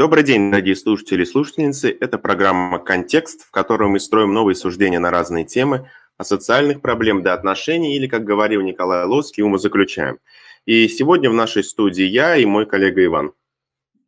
Добрый 0.00 0.24
день, 0.24 0.50
дорогие 0.50 0.76
слушатели 0.76 1.24
и 1.24 1.26
слушательницы. 1.26 1.94
Это 2.00 2.16
программа 2.16 2.78
«Контекст», 2.78 3.42
в 3.42 3.50
которой 3.50 3.90
мы 3.90 4.00
строим 4.00 4.32
новые 4.32 4.54
суждения 4.54 4.98
на 4.98 5.10
разные 5.10 5.44
темы, 5.44 5.90
о 6.16 6.24
социальных 6.24 6.80
проблемах 6.80 7.22
до 7.22 7.34
отношений 7.34 7.96
или, 7.96 8.06
как 8.06 8.24
говорил 8.24 8.62
Николай 8.62 9.04
Лоский, 9.04 9.42
умозаключаем. 9.42 10.18
И 10.64 10.88
сегодня 10.88 11.28
в 11.28 11.34
нашей 11.34 11.62
студии 11.62 12.04
я 12.04 12.34
и 12.36 12.46
мой 12.46 12.64
коллега 12.64 13.04
Иван. 13.04 13.34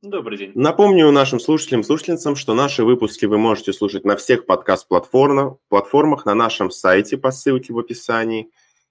Добрый 0.01 0.39
день. 0.39 0.53
Напомню 0.55 1.11
нашим 1.11 1.39
слушателям 1.39 1.83
и 1.83 1.85
слушательницам, 1.85 2.37
что 2.37 2.55
наши 2.55 2.85
выпуски 2.85 3.27
вы 3.27 3.37
можете 3.37 3.75
слушать 3.75 4.07
на 4.07 4.17
всех 4.17 4.47
подкаст-платформах, 4.47 5.59
платформах, 5.69 6.25
на 6.25 6.33
нашем 6.33 6.71
сайте 6.71 7.19
по 7.19 7.31
ссылке 7.31 7.75
в 7.75 7.79
описании. 7.79 8.49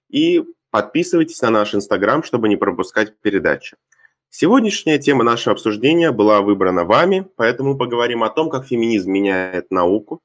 И 0.08 0.44
подписывайтесь 0.70 1.42
на 1.42 1.50
наш 1.50 1.74
Инстаграм, 1.74 2.22
чтобы 2.22 2.48
не 2.48 2.54
пропускать 2.54 3.18
передачи. 3.20 3.76
Сегодняшняя 4.34 4.98
тема 4.98 5.24
нашего 5.24 5.52
обсуждения 5.52 6.10
была 6.10 6.40
выбрана 6.40 6.84
вами, 6.84 7.28
поэтому 7.36 7.76
поговорим 7.76 8.22
о 8.22 8.30
том, 8.30 8.48
как 8.48 8.66
феминизм 8.66 9.12
меняет 9.12 9.70
науку, 9.70 10.22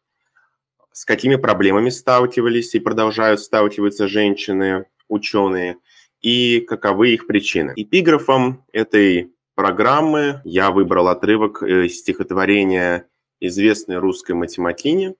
с 0.93 1.03
какими 1.03 1.35
проблемами 1.35 1.89
сталкивались 1.89 2.73
и 2.73 2.79
продолжают 2.79 3.41
сталкиваться 3.41 4.07
женщины, 4.07 4.85
ученые, 5.09 5.75
и 6.21 6.61
каковы 6.61 7.09
их 7.09 7.27
причины. 7.27 7.73
Эпиграфом 7.75 8.63
этой 8.71 9.33
программы 9.55 10.39
я 10.45 10.71
выбрал 10.71 11.09
отрывок 11.09 11.61
из 11.61 11.99
стихотворения 11.99 13.09
известной 13.41 13.97
русской 13.97 14.31
математини, 14.31 15.15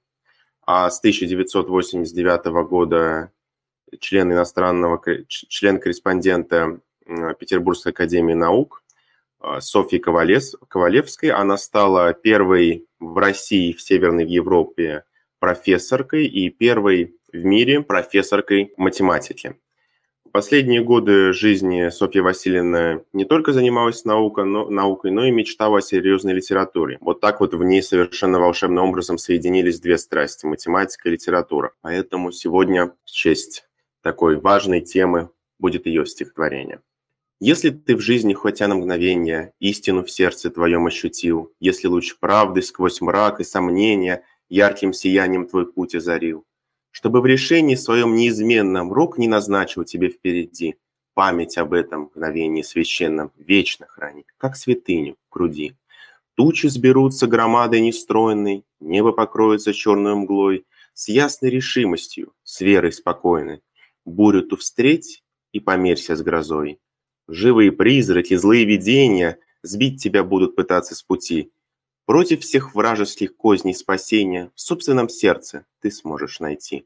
а 0.66 0.90
с 0.90 1.00
1989 1.00 2.46
года 2.70 3.34
член 4.00 4.32
иностранного, 4.32 5.02
член-корреспондента 5.28 6.80
Петербургской 7.40 7.92
академии 7.92 8.34
наук 8.34 8.84
а, 9.40 9.62
Софьи 9.62 10.00
Ковалес, 10.00 10.56
Ковалевской. 10.68 11.30
Она 11.30 11.58
стала 11.58 12.14
первой 12.14 12.88
в 13.00 13.18
России, 13.18 13.74
в 13.74 13.82
Северной 13.82 14.26
Европе 14.26 15.04
профессоркой 15.40 16.26
и 16.26 16.50
первой 16.50 17.16
в 17.32 17.46
мире 17.46 17.82
профессоркой 17.82 18.74
математики. 18.78 19.58
В 20.26 20.30
последние 20.32 20.84
годы 20.84 21.32
жизни 21.34 21.90
Софья 21.90 22.22
Васильевна 22.22 23.02
не 23.14 23.26
только 23.26 23.54
занималась 23.54 24.04
наукой, 24.04 24.46
но, 24.46 24.70
наукой, 24.70 25.12
но 25.12 25.26
и 25.26 25.32
мечтала 25.32 25.78
о 25.78 25.82
серьезной 25.82 26.34
литературе. 26.34 26.98
Вот 27.00 27.22
так 27.22 27.40
вот 27.40 27.54
в 27.54 27.64
ней 27.64 27.82
совершенно 27.82 28.40
волшебным 28.40 28.90
образом 28.90 29.18
соединились 29.18 29.80
две 29.80 29.98
страсти– 29.98 30.46
математика 30.48 31.10
и 31.10 31.14
литература. 31.14 31.72
Поэтому 31.82 32.32
сегодня 32.32 32.94
в 33.06 33.10
честь 33.10 33.68
такой 34.02 34.36
важной 34.40 34.82
темы 34.82 35.30
будет 35.60 35.86
ее 35.86 36.06
стихотворение. 36.06 36.82
Если 37.40 37.70
ты 37.70 37.96
в 37.96 38.02
жизни 38.02 38.34
хотя 38.34 38.68
на 38.68 38.76
мгновение 38.76 39.54
истину 39.60 40.04
в 40.04 40.10
сердце 40.10 40.50
твоем 40.50 40.88
ощутил, 40.88 41.54
если 41.60 41.88
луч 41.88 42.18
правды 42.18 42.64
сквозь 42.64 43.00
мрак 43.00 43.40
и 43.40 43.44
сомнения 43.44 44.24
ярким 44.50 44.92
сиянием 44.92 45.48
твой 45.48 45.72
путь 45.72 45.94
озарил, 45.94 46.46
чтобы 46.90 47.22
в 47.22 47.28
решении 47.28 47.76
своем 47.76 48.16
неизменном 48.16 48.92
рук 48.92 49.20
не 49.20 49.28
назначил 49.28 49.84
тебе 49.84 50.10
впереди, 50.10 50.78
память 51.14 51.60
об 51.60 51.74
этом 51.74 52.04
мгновении 52.04 52.64
священном 52.64 53.32
вечно 53.38 53.86
храни, 53.86 54.26
как 54.38 54.56
святыню 54.56 55.16
в 55.30 55.34
груди. 55.34 55.76
Тучи 56.34 56.66
сберутся 56.68 57.28
громадой 57.28 57.82
нестроенной, 57.82 58.66
небо 58.80 59.12
покроется 59.12 59.74
черной 59.74 60.16
мглой, 60.16 60.66
с 60.96 61.08
ясной 61.08 61.52
решимостью, 61.52 62.34
с 62.42 62.62
верой 62.62 62.92
спокойной. 62.92 63.62
Бурю 64.06 64.42
ту 64.42 64.56
встреть 64.56 65.24
и 65.52 65.60
померься 65.60 66.16
с 66.16 66.24
грозой. 66.24 66.80
Живые 67.28 67.72
призраки, 67.72 68.36
злые 68.36 68.66
видения 68.66 69.40
сбить 69.62 70.02
тебя 70.02 70.24
будут 70.24 70.56
пытаться 70.56 70.96
с 70.96 71.04
пути. 71.04 71.52
Против 72.06 72.42
всех 72.42 72.74
вражеских 72.74 73.36
козней 73.36 73.76
спасения 73.76 74.52
в 74.56 74.62
собственном 74.62 75.10
сердце 75.10 75.66
ты 75.82 75.92
сможешь 75.92 76.40
найти. 76.40 76.86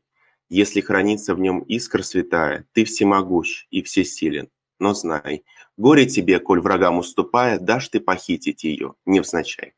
Если 0.50 0.82
хранится 0.82 1.36
в 1.36 1.40
нем 1.40 1.60
искра 1.60 2.02
святая, 2.02 2.66
ты 2.74 2.86
всемогущ 2.86 3.68
и 3.70 3.84
всесилен. 3.84 4.50
Но 4.80 4.96
знай, 4.96 5.44
горе 5.78 6.08
тебе, 6.08 6.40
коль 6.40 6.60
врагам 6.60 6.98
уступая, 6.98 7.60
дашь 7.60 7.90
ты 7.90 8.00
похитить 8.00 8.64
ее, 8.64 8.96
невзначай. 9.06 9.76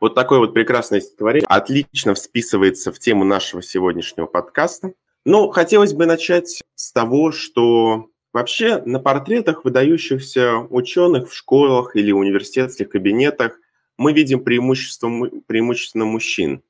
Вот 0.00 0.14
такое 0.14 0.38
вот 0.38 0.54
прекрасное 0.54 1.00
стихотворение 1.00 1.46
отлично 1.46 2.14
вписывается 2.14 2.92
в 2.92 2.98
тему 2.98 3.24
нашего 3.24 3.62
сегодняшнего 3.62 4.26
подкаста. 4.26 4.94
Ну, 5.24 5.50
хотелось 5.50 5.92
бы 5.92 6.06
начать 6.06 6.62
с 6.74 6.92
того, 6.92 7.30
что 7.32 8.08
Вообще 8.36 8.82
на 8.84 9.00
портретах 9.00 9.64
выдающихся 9.64 10.58
ученых 10.58 11.30
в 11.30 11.34
школах 11.34 11.96
или 11.96 12.12
университетских 12.12 12.90
кабинетах 12.90 13.58
мы 13.96 14.12
видим 14.12 14.44
преимущество, 14.44 15.08
преимущественно 15.46 16.04
мужчин. 16.04 16.62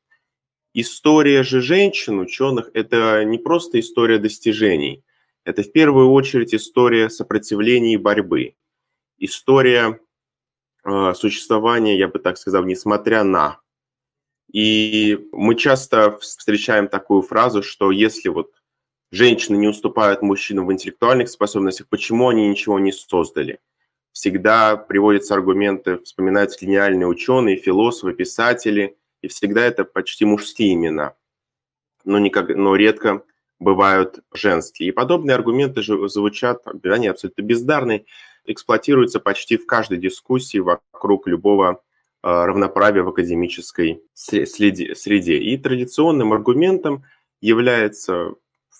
История 0.74 1.42
же 1.42 1.60
женщин, 1.60 2.20
ученых, 2.20 2.70
это 2.72 3.24
не 3.24 3.38
просто 3.38 3.80
история 3.80 4.18
достижений. 4.18 5.02
Это 5.42 5.64
в 5.64 5.72
первую 5.72 6.12
очередь 6.12 6.54
история 6.54 7.10
сопротивления 7.10 7.94
и 7.94 7.96
борьбы. 7.96 8.54
История 9.18 9.98
э, 10.84 11.14
существования, 11.14 11.98
я 11.98 12.06
бы 12.06 12.20
так 12.20 12.38
сказал, 12.38 12.62
несмотря 12.62 13.24
на. 13.24 13.58
И 14.52 15.18
мы 15.32 15.56
часто 15.56 16.16
встречаем 16.18 16.86
такую 16.86 17.22
фразу, 17.22 17.64
что 17.64 17.90
если 17.90 18.28
вот 18.28 18.52
женщины 19.16 19.56
не 19.56 19.68
уступают 19.68 20.22
мужчинам 20.22 20.66
в 20.66 20.72
интеллектуальных 20.72 21.28
способностях, 21.28 21.88
почему 21.88 22.28
они 22.28 22.48
ничего 22.48 22.78
не 22.78 22.92
создали? 22.92 23.58
Всегда 24.12 24.76
приводятся 24.76 25.34
аргументы, 25.34 25.98
вспоминаются 25.98 26.64
гениальные 26.64 27.06
ученые, 27.06 27.56
философы, 27.56 28.14
писатели, 28.14 28.96
и 29.22 29.28
всегда 29.28 29.64
это 29.64 29.84
почти 29.84 30.24
мужские 30.24 30.74
имена, 30.74 31.14
но, 32.04 32.18
никак, 32.18 32.48
но 32.54 32.76
редко 32.76 33.24
бывают 33.58 34.20
женские. 34.32 34.90
И 34.90 34.92
подобные 34.92 35.34
аргументы 35.34 35.82
же 35.82 36.08
звучат, 36.08 36.62
они 36.84 37.08
абсолютно 37.08 37.42
бездарные, 37.42 38.04
эксплуатируются 38.44 39.18
почти 39.18 39.56
в 39.56 39.66
каждой 39.66 39.98
дискуссии 39.98 40.58
вокруг 40.58 41.26
любого 41.26 41.82
а, 42.22 42.46
равноправия 42.46 43.02
в 43.02 43.08
академической 43.08 44.02
среде. 44.14 45.38
И 45.38 45.56
традиционным 45.58 46.32
аргументом 46.32 47.04
является 47.40 48.34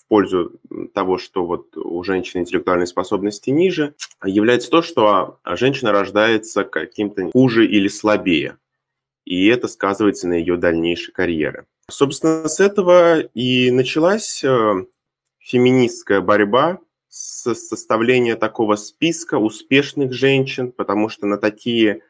пользу 0.07 0.53
того, 0.93 1.17
что 1.17 1.45
вот 1.45 1.75
у 1.75 2.03
женщины 2.03 2.41
интеллектуальные 2.41 2.87
способности 2.87 3.49
ниже, 3.49 3.95
является 4.23 4.69
то, 4.69 4.81
что 4.81 5.39
женщина 5.45 5.91
рождается 5.91 6.63
каким-то 6.63 7.29
хуже 7.31 7.65
или 7.65 7.87
слабее. 7.87 8.57
И 9.25 9.47
это 9.47 9.67
сказывается 9.67 10.27
на 10.27 10.33
ее 10.33 10.57
дальнейшей 10.57 11.13
карьере. 11.13 11.65
Собственно, 11.89 12.47
с 12.47 12.59
этого 12.59 13.19
и 13.19 13.71
началась 13.71 14.43
э, 14.43 14.85
феминистская 15.39 16.21
борьба 16.21 16.79
с 17.09 17.53
составления 17.55 18.35
такого 18.35 18.75
списка 18.75 19.37
успешных 19.37 20.13
женщин, 20.13 20.71
потому 20.71 21.09
что 21.09 21.25
на 21.25 21.37
такие 21.37 22.01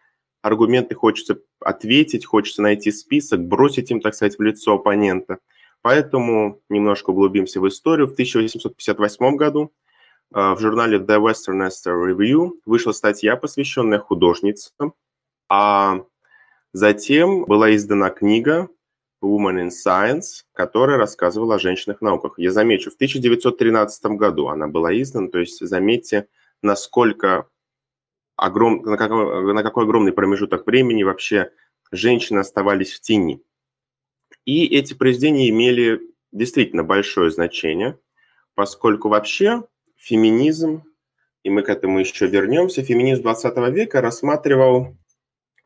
аргументы 0.41 0.95
хочется 0.95 1.39
ответить, 1.59 2.25
хочется 2.25 2.61
найти 2.61 2.91
список, 2.91 3.41
бросить 3.41 3.91
им, 3.91 4.01
так 4.01 4.15
сказать, 4.15 4.37
в 4.37 4.41
лицо 4.41 4.75
оппонента– 4.75 5.39
Поэтому 5.87 6.61
немножко 6.67 7.11
углубимся 7.11 7.61
в 7.61 7.67
историю. 7.69 8.07
В 8.07 8.11
1858 8.11 9.37
году 9.37 9.71
э, 10.35 10.53
в 10.53 10.59
журнале 10.59 10.97
The 10.97 11.17
Westernester 11.17 11.93
Review 11.95 12.59
вышла 12.65 12.91
статья, 12.91 13.37
посвященная 13.37 13.97
художницам, 13.97 14.93
а 15.47 16.01
затем 16.73 17.45
была 17.45 17.73
издана 17.73 18.09
книга 18.09 18.67
Woman 19.23 19.65
in 19.65 19.69
Science, 19.69 20.43
которая 20.51 20.97
рассказывала 20.97 21.55
о 21.55 21.59
женщинах 21.59 21.99
в 21.99 22.01
науках. 22.01 22.33
Я 22.35 22.51
замечу, 22.51 22.91
в 22.91 22.95
1913 22.95 24.17
году 24.17 24.49
она 24.49 24.67
была 24.67 24.91
издана, 25.01 25.29
то 25.29 25.39
есть 25.39 25.65
заметьте, 25.65 26.27
насколько 26.61 27.47
огром... 28.35 28.81
на, 28.81 28.97
какой, 28.97 29.53
на 29.53 29.63
какой 29.63 29.85
огромный 29.85 30.11
промежуток 30.11 30.67
времени 30.67 31.03
вообще 31.03 31.53
женщины 31.93 32.39
оставались 32.39 32.91
в 32.91 32.99
тени. 32.99 33.41
И 34.45 34.65
эти 34.65 34.93
произведения 34.93 35.49
имели 35.49 35.99
действительно 36.31 36.83
большое 36.83 37.31
значение, 37.31 37.99
поскольку 38.55 39.09
вообще 39.09 39.63
феминизм, 39.95 40.83
и 41.43 41.49
мы 41.49 41.63
к 41.63 41.69
этому 41.69 41.99
еще 41.99 42.27
вернемся, 42.27 42.83
феминизм 42.83 43.23
20 43.23 43.57
века 43.73 44.01
рассматривал 44.01 44.95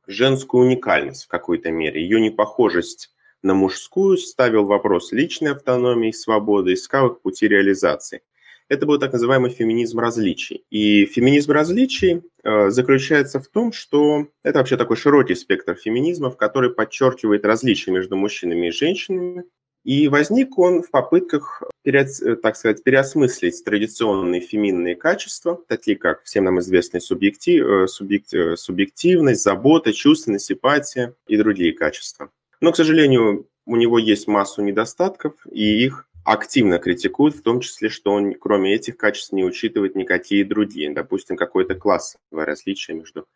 женскую 0.08 0.66
уникальность 0.66 1.26
в 1.26 1.28
какой-то 1.28 1.72
мере, 1.72 2.02
ее 2.02 2.20
непохожесть 2.20 3.14
на 3.44 3.54
мужскую, 3.54 4.18
ставил 4.18 4.66
вопрос 4.66 5.12
личной 5.12 5.54
автономии, 5.54 6.12
свободы, 6.12 6.74
искал 6.74 7.08
их 7.08 7.22
пути 7.22 7.48
реализации. 7.48 8.22
Это 8.72 8.86
был 8.86 8.98
так 9.00 9.12
называемый 9.12 9.52
феминизм 9.52 10.00
различий. 10.00 10.64
И 10.70 11.06
феминизм 11.06 11.52
различий 11.52 12.22
э, 12.42 12.70
заключается 12.70 13.42
в 13.42 13.50
том, 13.50 13.74
что 13.74 14.28
это 14.44 14.60
вообще 14.60 14.78
такой 14.78 14.96
широкий 14.96 15.36
спектр 15.36 15.76
феминизма, 15.76 16.32
в 16.32 16.38
который 16.38 16.74
подчеркивает 16.74 17.44
различия 17.44 17.92
между 17.92 18.16
мужчинами 18.16 18.68
и 18.68 18.72
женщинами, 18.72 19.44
И 19.84 20.08
возник 20.08 20.58
он 20.58 20.84
в 20.84 20.90
попытках, 20.90 21.64
так 21.84 22.56
сказать, 22.56 22.82
переосмыслить 22.82 23.62
традиционные 23.66 24.40
феминные 24.40 24.96
качества, 24.96 25.60
такие 25.68 25.98
как 25.98 26.24
всем 26.24 26.46
нам 26.46 26.62
известные 26.62 27.02
субъектив, 27.02 27.66
э, 27.66 27.88
субъект, 27.88 28.34
э, 28.34 28.56
субъективность, 28.56 29.44
забота, 29.44 29.92
чувственность, 29.92 30.46
симпатия 30.46 31.14
и 31.28 31.36
другие 31.36 31.74
качества. 31.74 32.30
Но, 32.62 32.72
к 32.72 32.78
сожалению, 32.78 33.50
у 33.66 33.76
него 33.76 34.00
есть 34.00 34.28
массу 34.28 34.62
недостатков, 34.62 35.34
и 35.52 35.84
их 35.84 36.08
активно 36.26 36.80
критикуют, 36.80 37.36
в 37.36 37.42
том 37.42 37.60
числе, 37.62 37.90
что 37.90 38.12
он, 38.12 38.34
кроме 38.34 38.74
этих 38.74 38.98
качеств, 38.98 39.32
не 39.32 39.44
учитывает 39.44 39.96
никакие 39.96 40.46
другие, 40.46 40.94
допустим, 40.94 41.36
какое-то 41.36 41.76
классовое 41.76 42.46
различие 42.46 42.98
между 42.98 43.28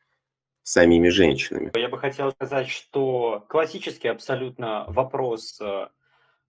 самими 0.63 1.09
женщинами. 1.09 1.71
Я 1.75 1.89
бы 1.89 1.97
хотел 1.97 2.31
сказать, 2.31 2.69
что 2.69 3.45
классический 3.49 4.07
абсолютно 4.07 4.85
вопрос 4.87 5.59
э, 5.61 5.87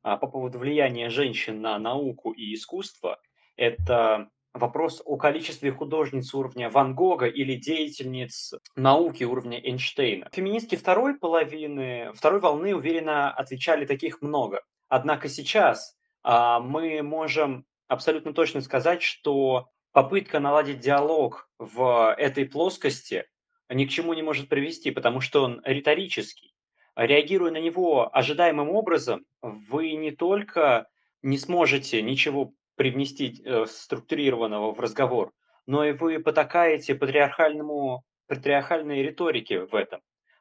а, 0.03 0.17
по 0.17 0.27
поводу 0.27 0.59
влияния 0.59 1.11
женщин 1.11 1.61
на 1.61 1.79
науку 1.79 2.33
и 2.33 2.55
искусство– 2.55 3.19
это 3.57 4.31
вопрос 4.55 5.03
о 5.05 5.17
количестве 5.17 5.73
художниц 5.73 6.33
уровня 6.35 6.71
Ван 6.71 6.95
Гога 6.95 7.27
или 7.27 7.57
деятельниц 7.57 8.55
науки 8.75 9.25
уровня 9.25 9.59
Эйнштейна. 9.59 10.29
Феминистки 10.33 10.77
второй 10.77 11.19
половины, 11.19 12.13
второй 12.15 12.41
волны 12.41 12.75
уверенно 12.75 13.33
отвечали 13.33 13.85
таких 13.85 14.23
много. 14.23 14.63
Однако 14.89 15.29
сейчас 15.29 15.96
мы 16.27 17.03
можем 17.03 17.65
абсолютно 17.89 18.33
точно 18.33 18.61
сказать, 18.61 19.03
что 19.03 19.69
попытка 19.93 20.41
наладить 20.41 20.81
диалог 20.81 21.49
в 21.59 22.15
этой 22.19 22.47
плоскости 22.47 23.27
ни 23.69 23.85
к 23.85 23.91
чему 23.91 24.13
не 24.15 24.23
может 24.23 24.49
привести, 24.49 24.91
потому 24.91 25.21
что 25.21 25.43
он 25.45 25.63
риторический 25.65 26.57
реагируя 26.97 27.53
на 27.53 27.61
него 27.61 28.15
ожидаемым 28.17 28.71
образом, 28.71 29.25
вы 29.43 29.93
не 29.93 30.11
только 30.11 30.89
не 31.23 31.39
сможете 31.39 32.03
ничего 32.03 32.53
привнести 32.75 33.43
э, 33.45 33.67
структурированного 33.67 34.73
в 34.73 34.81
разговор, 34.81 35.33
но 35.67 35.85
и 35.85 35.93
вы 35.93 36.19
потакаете 36.19 36.95
патриархальному, 36.95 38.05
патриархальной 38.27 39.03
риторике 39.03 39.61
в 39.61 39.75
этом, 39.75 40.01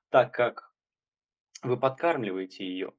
так 0.09 0.33
как 0.33 0.71
вы 1.61 1.77
подкармливаете 1.77 2.65
ее. 2.65 2.93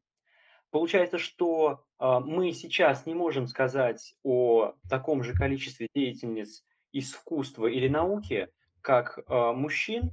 Получается, 0.70 1.18
что 1.18 1.84
э, 1.98 2.18
мы 2.24 2.52
сейчас 2.52 3.06
не 3.06 3.14
можем 3.14 3.46
сказать 3.46 4.14
о 4.22 4.74
таком 4.88 5.22
же 5.22 5.32
количестве 5.32 5.88
деятельниц 5.94 6.64
искусства 6.92 7.66
или 7.66 7.88
науки, 7.88 8.48
как 8.80 9.18
э, 9.18 9.52
мужчин 9.52 10.12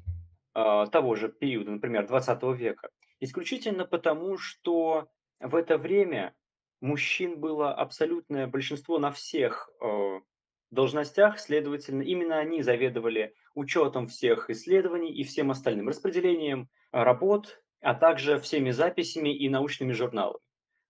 э, 0.55 0.85
того 0.91 1.15
же 1.15 1.29
периода, 1.29 1.71
например, 1.71 2.07
20 2.07 2.44
века. 2.57 2.89
Исключительно 3.19 3.85
потому, 3.85 4.38
что 4.38 5.07
в 5.39 5.55
это 5.55 5.77
время 5.77 6.33
мужчин 6.81 7.39
было 7.39 7.73
абсолютное 7.73 8.47
большинство 8.47 9.00
на 9.00 9.11
всех 9.11 9.69
должностях, 10.71 11.39
следовательно, 11.39 12.01
именно 12.01 12.38
они 12.38 12.61
заведовали 12.61 13.33
учетом 13.55 14.07
всех 14.07 14.50
исследований 14.50 15.13
и 15.13 15.23
всем 15.23 15.51
остальным, 15.51 15.88
распределением 15.88 16.67
работ, 16.91 17.62
а 17.83 17.94
также 17.94 18.39
всеми 18.39 18.71
записями 18.71 19.35
и 19.35 19.50
научными 19.50 19.94
журналами. 19.94 20.39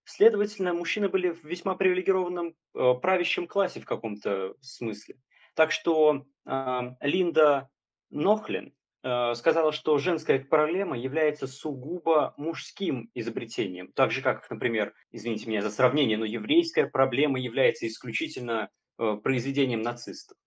Следовательно, 0.05 0.73
мужчины 0.73 1.09
были 1.09 1.29
в 1.29 1.43
весьма 1.43 1.75
привилегированном 1.75 2.55
э, 2.75 2.93
правящем 3.01 3.47
классе 3.47 3.79
в 3.79 3.85
каком-то 3.85 4.55
смысле. 4.61 5.15
Так 5.55 5.71
что 5.71 6.25
э, 6.45 6.79
Линда 7.01 7.69
Нохлин 8.09 8.73
Э, 9.03 9.33
сказала, 9.35 9.73
что 9.73 9.97
женская 9.97 10.39
проблема 10.39 10.97
является 10.97 11.45
сугубо 11.45 12.33
мужским 12.37 13.11
изобретением. 13.13 13.91
Так 13.91 14.11
же, 14.11 14.21
как, 14.21 14.49
например, 14.49 14.93
извините 15.11 15.49
меня 15.49 15.61
за 15.61 15.71
сравнение, 15.71 16.17
но 16.17 16.23
еврейская 16.23 16.85
проблема 16.87 17.37
является 17.37 17.85
исключительно 17.85 18.69
э, 18.97 19.17
произведением 19.21 19.81
нацистов. 19.81 20.37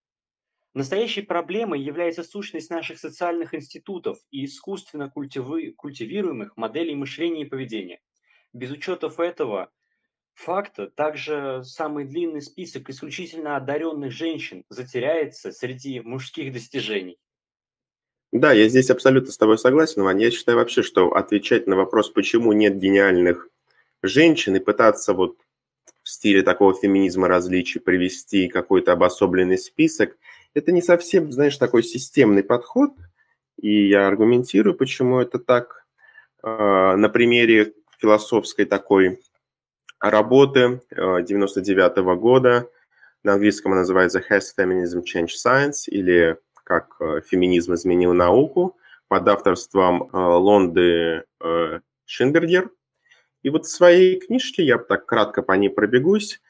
Настоящей 0.77 1.23
проблемой 1.23 1.81
является 1.81 2.23
сущность 2.23 2.69
наших 2.69 2.99
социальных 2.99 3.55
институтов 3.55 4.19
и 4.31 4.45
искусственно 4.45 5.11
культиви- 5.11 5.73
культивируемых 5.73 6.55
моделей 6.59 6.95
мышления 6.95 7.45
и 7.45 7.49
поведения. 7.49 7.99
Без 8.53 8.71
учетов 8.71 9.19
этого 9.19 9.71
факта 10.35 10.89
также 10.89 11.63
самый 11.65 12.05
длинный 12.05 12.43
список 12.43 12.91
исключительно 12.91 13.57
одаренных 13.57 14.13
женщин 14.13 14.65
затеряется 14.69 15.51
среди 15.51 16.01
мужских 16.01 16.53
достижений. 16.53 17.17
Да, 18.31 18.53
я 18.53 18.69
здесь 18.69 18.91
абсолютно 18.91 19.33
с 19.33 19.39
тобой 19.39 19.57
согласен, 19.57 20.03
Вань. 20.03 20.21
Я 20.21 20.31
считаю 20.31 20.59
вообще, 20.59 20.83
что 20.83 21.09
отвечать 21.09 21.67
на 21.67 21.77
вопрос, 21.77 22.11
почему 22.11 22.53
нет 22.53 22.79
гениальных 22.79 23.49
женщин, 24.03 24.57
и 24.57 24.61
пытаться 24.61 25.15
вот 25.15 25.39
в 26.03 26.09
стиле 26.11 26.43
такого 26.43 26.75
феминизма 26.75 27.29
различий 27.29 27.81
привести 27.81 28.49
какой-то 28.49 28.93
обособленный 28.93 29.57
список, 29.57 30.19
это 30.57 30.73
не 30.73 30.81
совсем, 30.81 31.31
знаешь, 31.31 31.59
такой 31.59 31.83
системный 31.83 32.43
подход. 32.43 32.91
И 33.61 33.89
я 33.89 34.09
аргументирую, 34.09 34.75
почему 34.75 35.21
это 35.21 35.39
так. 35.39 35.85
А, 36.43 36.97
на 36.97 37.11
примере 37.11 37.75
философской 37.99 38.65
такой 38.65 39.21
работы 40.01 40.81
99 40.91 41.93
а, 41.99 42.01
-го 42.01 42.17
года, 42.17 42.71
на 43.23 43.35
английском 43.35 43.73
она 43.73 43.83
называется 43.83 44.21
Has 44.21 44.45
Feminism 44.59 45.03
Changed 45.03 45.37
Science 45.45 45.89
или 45.89 46.39
как 46.65 46.97
э, 47.01 47.21
феминизм 47.27 47.75
изменил 47.75 48.13
науку 48.13 48.77
под 49.09 49.29
авторством 49.29 50.09
Лонды 50.13 51.25
Шинбергер. 52.07 52.71
И 53.43 53.51
вот 53.51 53.67
в 53.67 53.71
своей 53.71 54.19
книжке, 54.19 54.65
я 54.65 54.79
так 54.79 55.07
кратко 55.07 55.43
по 55.43 55.53
ней 55.53 55.69
пробегусь, 55.69 56.41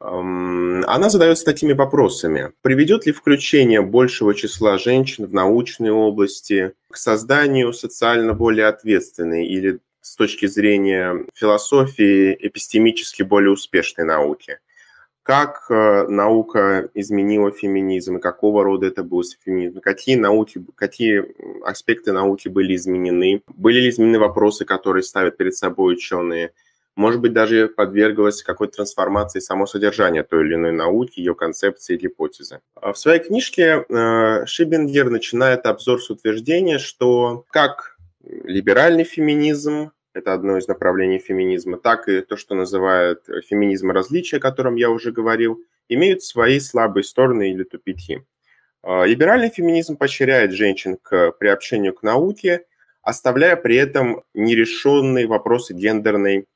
она 0.00 1.10
задается 1.10 1.44
такими 1.44 1.74
вопросами. 1.74 2.52
Приведет 2.62 3.04
ли 3.06 3.12
включение 3.12 3.82
большего 3.82 4.34
числа 4.34 4.78
женщин 4.78 5.26
в 5.26 5.34
научной 5.34 5.90
области 5.90 6.72
к 6.90 6.96
созданию 6.96 7.72
социально 7.72 8.32
более 8.32 8.66
ответственной 8.66 9.46
или 9.46 9.78
с 10.00 10.16
точки 10.16 10.46
зрения 10.46 11.26
философии 11.34 12.34
эпистемически 12.40 13.22
более 13.22 13.52
успешной 13.52 14.06
науки? 14.06 14.58
как 15.22 15.66
э, 15.68 16.06
наука 16.08 16.88
изменила 16.94 17.52
феминизм 17.52 18.16
и 18.16 18.20
какого 18.20 18.64
рода 18.64 18.86
это 18.86 19.04
был 19.04 19.22
феминизм, 19.44 19.80
какие 19.80 20.16
науки, 20.16 20.64
какие 20.74 21.24
аспекты 21.64 22.12
науки 22.12 22.48
были 22.48 22.74
изменены, 22.74 23.42
были 23.46 23.80
ли 23.80 23.90
изменены 23.90 24.18
вопросы, 24.18 24.64
которые 24.64 25.04
ставят 25.04 25.36
перед 25.36 25.54
собой 25.54 25.94
ученые, 25.94 26.52
может 27.00 27.20
быть, 27.20 27.32
даже 27.32 27.68
подверглась 27.68 28.42
какой-то 28.42 28.74
трансформации 28.76 29.40
само 29.40 29.66
содержание 29.66 30.22
той 30.22 30.44
или 30.44 30.54
иной 30.54 30.72
науки, 30.72 31.18
ее 31.18 31.34
концепции, 31.34 31.96
гипотезы. 31.96 32.60
А 32.74 32.92
в 32.92 32.98
своей 32.98 33.20
книжке 33.20 33.86
э, 33.88 34.44
Шибингер 34.44 35.08
начинает 35.08 35.64
обзор 35.64 36.02
с 36.02 36.10
утверждения, 36.10 36.78
что 36.78 37.46
как 37.50 37.96
либеральный 38.22 39.04
феминизм, 39.04 39.92
это 40.12 40.34
одно 40.34 40.58
из 40.58 40.68
направлений 40.68 41.18
феминизма, 41.18 41.78
так 41.78 42.06
и 42.06 42.20
то, 42.20 42.36
что 42.36 42.54
называют 42.54 43.24
феминизм 43.48 43.90
различия, 43.92 44.36
о 44.36 44.40
котором 44.40 44.74
я 44.74 44.90
уже 44.90 45.10
говорил, 45.10 45.64
имеют 45.88 46.22
свои 46.22 46.60
слабые 46.60 47.04
стороны 47.04 47.50
или 47.50 47.64
тупики. 47.64 48.26
А, 48.82 49.04
либеральный 49.04 49.48
феминизм 49.48 49.96
поощряет 49.96 50.52
женщин 50.52 50.98
к 51.00 51.32
приобщению 51.32 51.94
к 51.94 52.02
науке, 52.02 52.66
оставляя 53.00 53.56
при 53.56 53.76
этом 53.76 54.22
нерешенные 54.34 55.26
вопросы 55.26 55.72
гендерной 55.72 56.46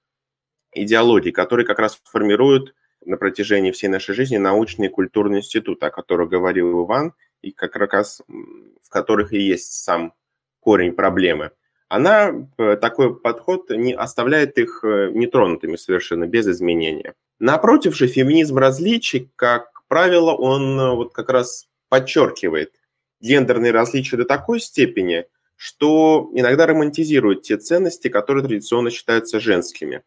идеологии, 0.75 1.31
которые 1.31 1.67
как 1.67 1.79
раз 1.79 2.01
формируют 2.05 2.75
на 3.05 3.17
протяжении 3.17 3.71
всей 3.71 3.89
нашей 3.89 4.15
жизни 4.15 4.37
научный 4.37 4.87
и 4.87 4.91
культурный 4.91 5.39
институт, 5.39 5.83
о 5.83 5.91
котором 5.91 6.29
говорил 6.29 6.85
Иван, 6.85 7.13
и 7.43 7.51
как 7.53 7.77
раз 7.77 8.23
в 8.27 8.89
которых 8.89 9.33
и 9.33 9.39
есть 9.39 9.73
сам 9.73 10.15
корень 10.61 10.93
проблемы– 10.93 11.51
она, 11.95 12.49
э, 12.59 12.77
такой 12.77 13.15
подход 13.15 13.71
не 13.71 13.95
оставляет 13.95 14.59
их 14.59 14.81
э, 14.83 15.11
нетронутыми 15.13 15.77
совершенно, 15.77 16.27
без 16.27 16.47
изменения. 16.49 17.15
Напротив 17.39 17.95
же, 17.95 18.09
феминизм 18.09 18.59
различий, 18.59 19.31
как 19.37 19.83
правило, 19.87 20.33
он 20.33 20.79
э, 20.79 20.95
вот 20.95 21.13
как 21.13 21.29
раз 21.31 21.69
подчеркивает 21.89 22.73
гендерные 23.21 23.71
различия 23.71 24.17
до 24.17 24.25
такой 24.25 24.61
степени, 24.61 25.27
что 25.57 26.31
иногда 26.35 26.67
романтизирует 26.67 27.43
те 27.43 27.59
ценности, 27.59 28.09
которые 28.09 28.45
традиционно 28.45 28.91
считаются 28.91 29.39
женскими. 29.39 30.03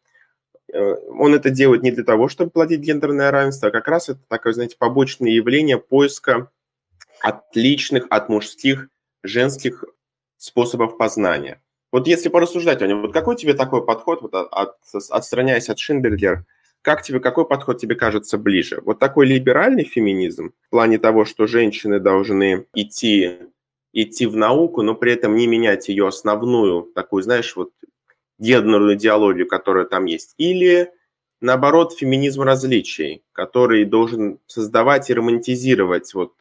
Он 0.74 1.34
это 1.34 1.50
делает 1.50 1.84
не 1.84 1.92
для 1.92 2.04
того, 2.04 2.28
чтобы 2.28 2.52
платить 2.52 2.82
гендерное 2.82 3.32
равенство, 3.32 3.70
а 3.70 3.72
как 3.72 3.88
раз 3.88 4.10
это 4.10 4.20
такое, 4.28 4.54
знаете, 4.54 4.76
побочное 4.78 5.32
явление 5.32 5.78
поиска 5.78 6.52
отличных 7.22 8.06
от 8.10 8.30
мужских 8.30 8.90
женских 9.24 9.84
способов 10.38 10.98
познания. 10.98 11.62
Вот 11.92 12.08
если 12.08 12.30
порассуждать 12.30 12.82
о 12.82 12.88
нем, 12.88 13.02
вот 13.02 13.14
какой 13.14 13.36
тебе 13.36 13.54
такой 13.54 13.86
подход, 13.86 14.22
вот 14.22 14.34
от, 14.34 14.48
от, 14.52 14.76
отстраняясь 15.10 15.70
от 15.70 15.80
Шинбергер, 15.80 16.46
как 16.82 17.02
тебе, 17.02 17.20
какой 17.20 17.48
подход 17.48 17.80
тебе 17.80 17.96
кажется 17.96 18.38
ближе? 18.38 18.82
Вот 18.86 19.00
такой 19.00 19.26
либеральный 19.26 19.84
феминизм 19.84 20.54
в 20.68 20.70
плане 20.70 21.00
того, 21.00 21.26
что 21.26 21.48
женщины 21.48 22.00
должны 22.00 22.66
идти, 22.74 23.40
идти 23.94 24.26
в 24.26 24.36
науку, 24.36 24.84
но 24.84 24.96
при 24.96 25.14
этом 25.14 25.36
не 25.36 25.48
менять 25.48 25.90
ее 25.90 26.08
основную, 26.08 26.84
такую, 26.94 27.24
знаешь, 27.24 27.56
вот 27.56 27.72
гендерную 28.39 28.96
идеологию, 28.96 29.48
которая 29.48 29.86
там 29.86 30.06
есть. 30.06 30.34
Или 30.38 30.91
наоборот, 31.41 31.94
феминизм 31.94 32.41
различий, 32.41 33.24
который 33.32 33.86
должен 33.86 34.39
создавать 34.48 35.10
и 35.10 35.13
романтизировать 35.13 36.13
вот 36.13 36.34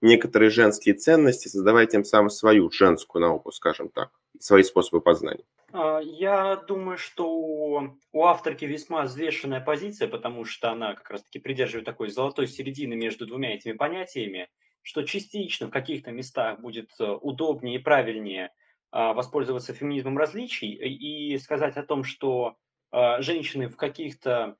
некоторые 0.00 0.50
женские 0.50 0.94
ценности, 0.94 1.48
создавая 1.48 1.86
тем 1.86 2.04
самым 2.04 2.30
свою 2.30 2.70
женскую 2.70 3.22
науку, 3.22 3.52
скажем 3.52 3.88
так, 3.88 4.10
свои 4.38 4.62
способы 4.62 5.00
познания? 5.00 5.44
А, 5.72 6.00
я 6.00 6.56
думаю, 6.56 6.98
что 6.98 7.96
у 8.12 8.24
авторки 8.24 8.64
весьма 8.64 9.02
взвешенная 9.02 9.60
позиция, 9.60 10.08
потому 10.08 10.44
что 10.44 10.70
она 10.70 10.94
как 10.94 11.10
раз-таки 11.10 11.38
придерживает 11.38 11.84
такой 11.84 12.10
золотой 12.10 12.46
середины 12.46 12.94
между 12.94 13.26
двумя 13.26 13.54
этими 13.54 13.72
понятиями, 13.72 14.48
что 14.82 15.02
частично 15.02 15.66
в 15.66 15.70
каких-то 15.70 16.10
местах 16.10 16.60
будет 16.60 16.90
э, 16.98 17.04
удобнее 17.04 17.76
и 17.76 17.82
правильнее 17.82 18.50
воспользоваться 18.92 19.72
феминизмом 19.72 20.18
различий 20.18 20.72
и 20.72 21.38
сказать 21.38 21.76
о 21.76 21.84
том, 21.84 22.02
что 22.04 22.56
а, 22.90 23.22
женщины 23.22 23.68
в 23.68 23.76
каких-то 23.76 24.56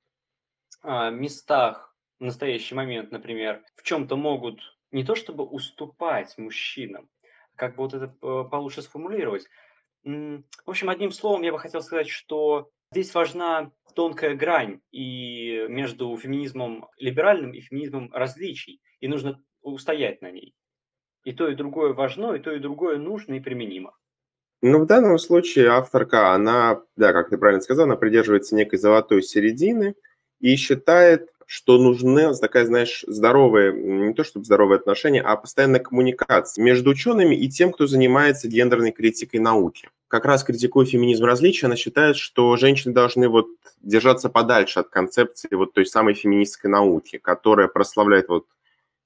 местах 0.84 1.94
в 2.18 2.24
настоящий 2.24 2.74
момент, 2.74 3.10
например, 3.10 3.62
в 3.76 3.82
чем-то 3.82 4.16
могут 4.16 4.60
не 4.92 5.04
то 5.04 5.14
чтобы 5.14 5.44
уступать 5.44 6.36
мужчинам, 6.38 7.08
как 7.56 7.76
бы 7.76 7.82
вот 7.82 7.94
это 7.94 8.08
получше 8.08 8.82
сформулировать. 8.82 9.46
В 10.04 10.42
общем, 10.66 10.88
одним 10.88 11.10
словом, 11.10 11.42
я 11.42 11.52
бы 11.52 11.58
хотел 11.58 11.82
сказать, 11.82 12.08
что 12.08 12.70
здесь 12.92 13.14
важна 13.14 13.72
тонкая 13.94 14.34
грань 14.34 14.80
и 14.90 15.66
между 15.68 16.16
феминизмом 16.16 16.88
либеральным 16.96 17.52
и 17.52 17.60
феминизмом 17.60 18.10
различий, 18.12 18.80
и 19.00 19.08
нужно 19.08 19.42
устоять 19.62 20.22
на 20.22 20.30
ней. 20.30 20.54
И 21.24 21.32
то, 21.32 21.48
и 21.48 21.54
другое 21.54 21.92
важно, 21.92 22.32
и 22.32 22.38
то, 22.38 22.52
и 22.52 22.58
другое 22.60 22.98
нужно 22.98 23.34
и 23.34 23.40
применимо. 23.40 23.96
Ну, 24.62 24.80
в 24.80 24.86
данном 24.86 25.18
случае 25.18 25.68
авторка, 25.68 26.34
она, 26.34 26.82
да, 26.96 27.12
как 27.12 27.30
ты 27.30 27.38
правильно 27.38 27.62
сказал, 27.62 27.86
она 27.86 27.96
придерживается 27.96 28.54
некой 28.54 28.78
золотой 28.78 29.22
середины 29.22 29.94
и 30.38 30.54
считает, 30.56 31.30
что 31.46 31.78
нужны 31.78 32.32
такая, 32.36 32.66
знаешь, 32.66 33.04
здоровая, 33.08 33.72
не 33.72 34.12
то 34.12 34.22
чтобы 34.22 34.44
здоровые 34.44 34.76
отношения, 34.76 35.22
а 35.22 35.34
постоянная 35.36 35.80
коммуникация 35.80 36.62
между 36.62 36.90
учеными 36.90 37.34
и 37.34 37.48
тем, 37.48 37.72
кто 37.72 37.86
занимается 37.86 38.48
гендерной 38.48 38.92
критикой 38.92 39.40
науки. 39.40 39.88
Как 40.08 40.26
раз 40.26 40.44
критикуя 40.44 40.84
феминизм 40.84 41.24
различия, 41.24 41.66
она 41.66 41.76
считает, 41.76 42.16
что 42.16 42.56
женщины 42.56 42.92
должны 42.92 43.28
вот 43.28 43.48
держаться 43.80 44.28
подальше 44.28 44.80
от 44.80 44.90
концепции 44.90 45.48
вот 45.52 45.72
той 45.72 45.86
самой 45.86 46.14
феминистской 46.14 46.70
науки, 46.70 47.18
которая 47.18 47.68
прославляет 47.68 48.28
вот 48.28 48.44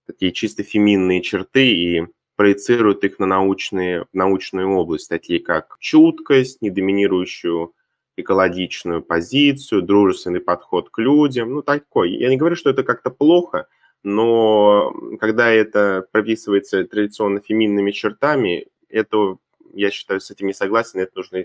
такие 0.07 0.33
чисто 0.33 0.65
феминные 0.65 1.23
черты 1.23 1.67
и 1.73 2.07
проецирует 2.37 3.05
их 3.05 3.19
на 3.19 3.27
научные, 3.27 4.07
научную 4.13 4.69
область, 4.71 5.09
такие 5.09 5.41
как 5.41 5.77
чуткость, 5.81 6.63
недоминирующую 6.63 7.73
экологичную 8.17 9.03
позицию, 9.03 9.83
дружественный 9.83 10.41
подход 10.41 10.91
к 10.91 10.99
людям, 10.99 11.55
ну 11.55 11.63
такой. 11.63 12.13
Я 12.13 12.29
не 12.29 12.37
говорю, 12.37 12.57
что 12.57 12.71
это 12.71 12.83
как-то 12.85 13.11
плохо, 13.11 13.67
но 14.03 14.93
когда 15.19 15.51
это 15.51 16.07
прописывается 16.13 16.85
традиционно 16.85 17.41
феминными 17.41 17.91
чертами, 17.91 18.67
это, 18.89 19.39
я 19.73 19.91
считаю, 19.91 20.21
с 20.21 20.31
этим 20.31 20.47
не 20.47 20.55
согласен, 20.55 21.01
это 21.01 21.13
нужно 21.17 21.45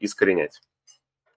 искоренять. 0.00 0.60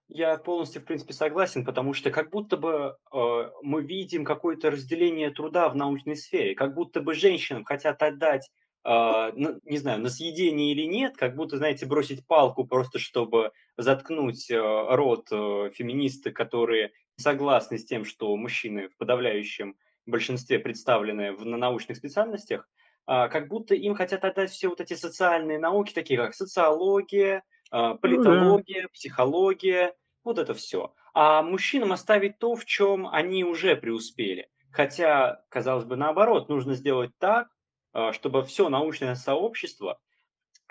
Я 0.09 0.37
полностью, 0.37 0.81
в 0.81 0.85
принципе, 0.85 1.13
согласен, 1.13 1.63
потому 1.63 1.93
что 1.93 2.09
как 2.09 2.31
будто 2.31 2.57
бы 2.57 2.97
э, 3.13 3.51
мы 3.61 3.83
видим 3.83 4.25
какое-то 4.25 4.71
разделение 4.71 5.29
труда 5.29 5.69
в 5.69 5.75
научной 5.75 6.15
сфере, 6.15 6.55
как 6.55 6.73
будто 6.73 6.99
бы 6.99 7.13
женщинам 7.13 7.63
хотят 7.63 8.01
отдать 8.01 8.49
а, 8.83 9.31
не 9.35 9.77
знаю, 9.77 9.99
на 9.99 10.09
съедение 10.09 10.71
или 10.71 10.83
нет, 10.83 11.17
как 11.17 11.35
будто, 11.35 11.57
знаете, 11.57 11.85
бросить 11.85 12.25
палку 12.25 12.65
просто, 12.65 12.97
чтобы 12.97 13.51
заткнуть 13.77 14.49
э, 14.49 14.57
рот 14.57 15.27
э, 15.31 15.69
феминисты, 15.73 16.31
которые 16.31 16.91
согласны 17.17 17.77
с 17.77 17.85
тем, 17.85 18.05
что 18.05 18.35
мужчины 18.37 18.87
в 18.87 18.95
подавляющем 18.97 19.75
большинстве 20.05 20.59
представлены 20.59 21.33
в, 21.33 21.45
на 21.45 21.57
научных 21.57 21.97
специальностях, 21.97 22.69
а, 23.05 23.27
как 23.27 23.49
будто 23.49 23.75
им 23.75 23.95
хотят 23.95 24.23
отдать 24.23 24.51
все 24.51 24.69
вот 24.69 24.79
эти 24.79 24.93
социальные 24.93 25.59
науки, 25.59 25.93
такие 25.93 26.17
как 26.17 26.33
социология, 26.33 27.43
политология, 27.69 28.88
психология, 28.89 29.93
вот 30.23 30.38
это 30.38 30.53
все. 30.53 30.93
А 31.13 31.41
мужчинам 31.41 31.91
оставить 31.91 32.39
то, 32.39 32.55
в 32.55 32.65
чем 32.65 33.07
они 33.07 33.43
уже 33.43 33.75
преуспели. 33.75 34.49
Хотя, 34.71 35.43
казалось 35.49 35.85
бы, 35.85 35.95
наоборот, 35.95 36.49
нужно 36.49 36.75
сделать 36.75 37.11
так, 37.17 37.49
а, 37.91 38.13
чтобы 38.13 38.43
все 38.43 38.69
научное 38.69 39.15
сообщество 39.15 39.99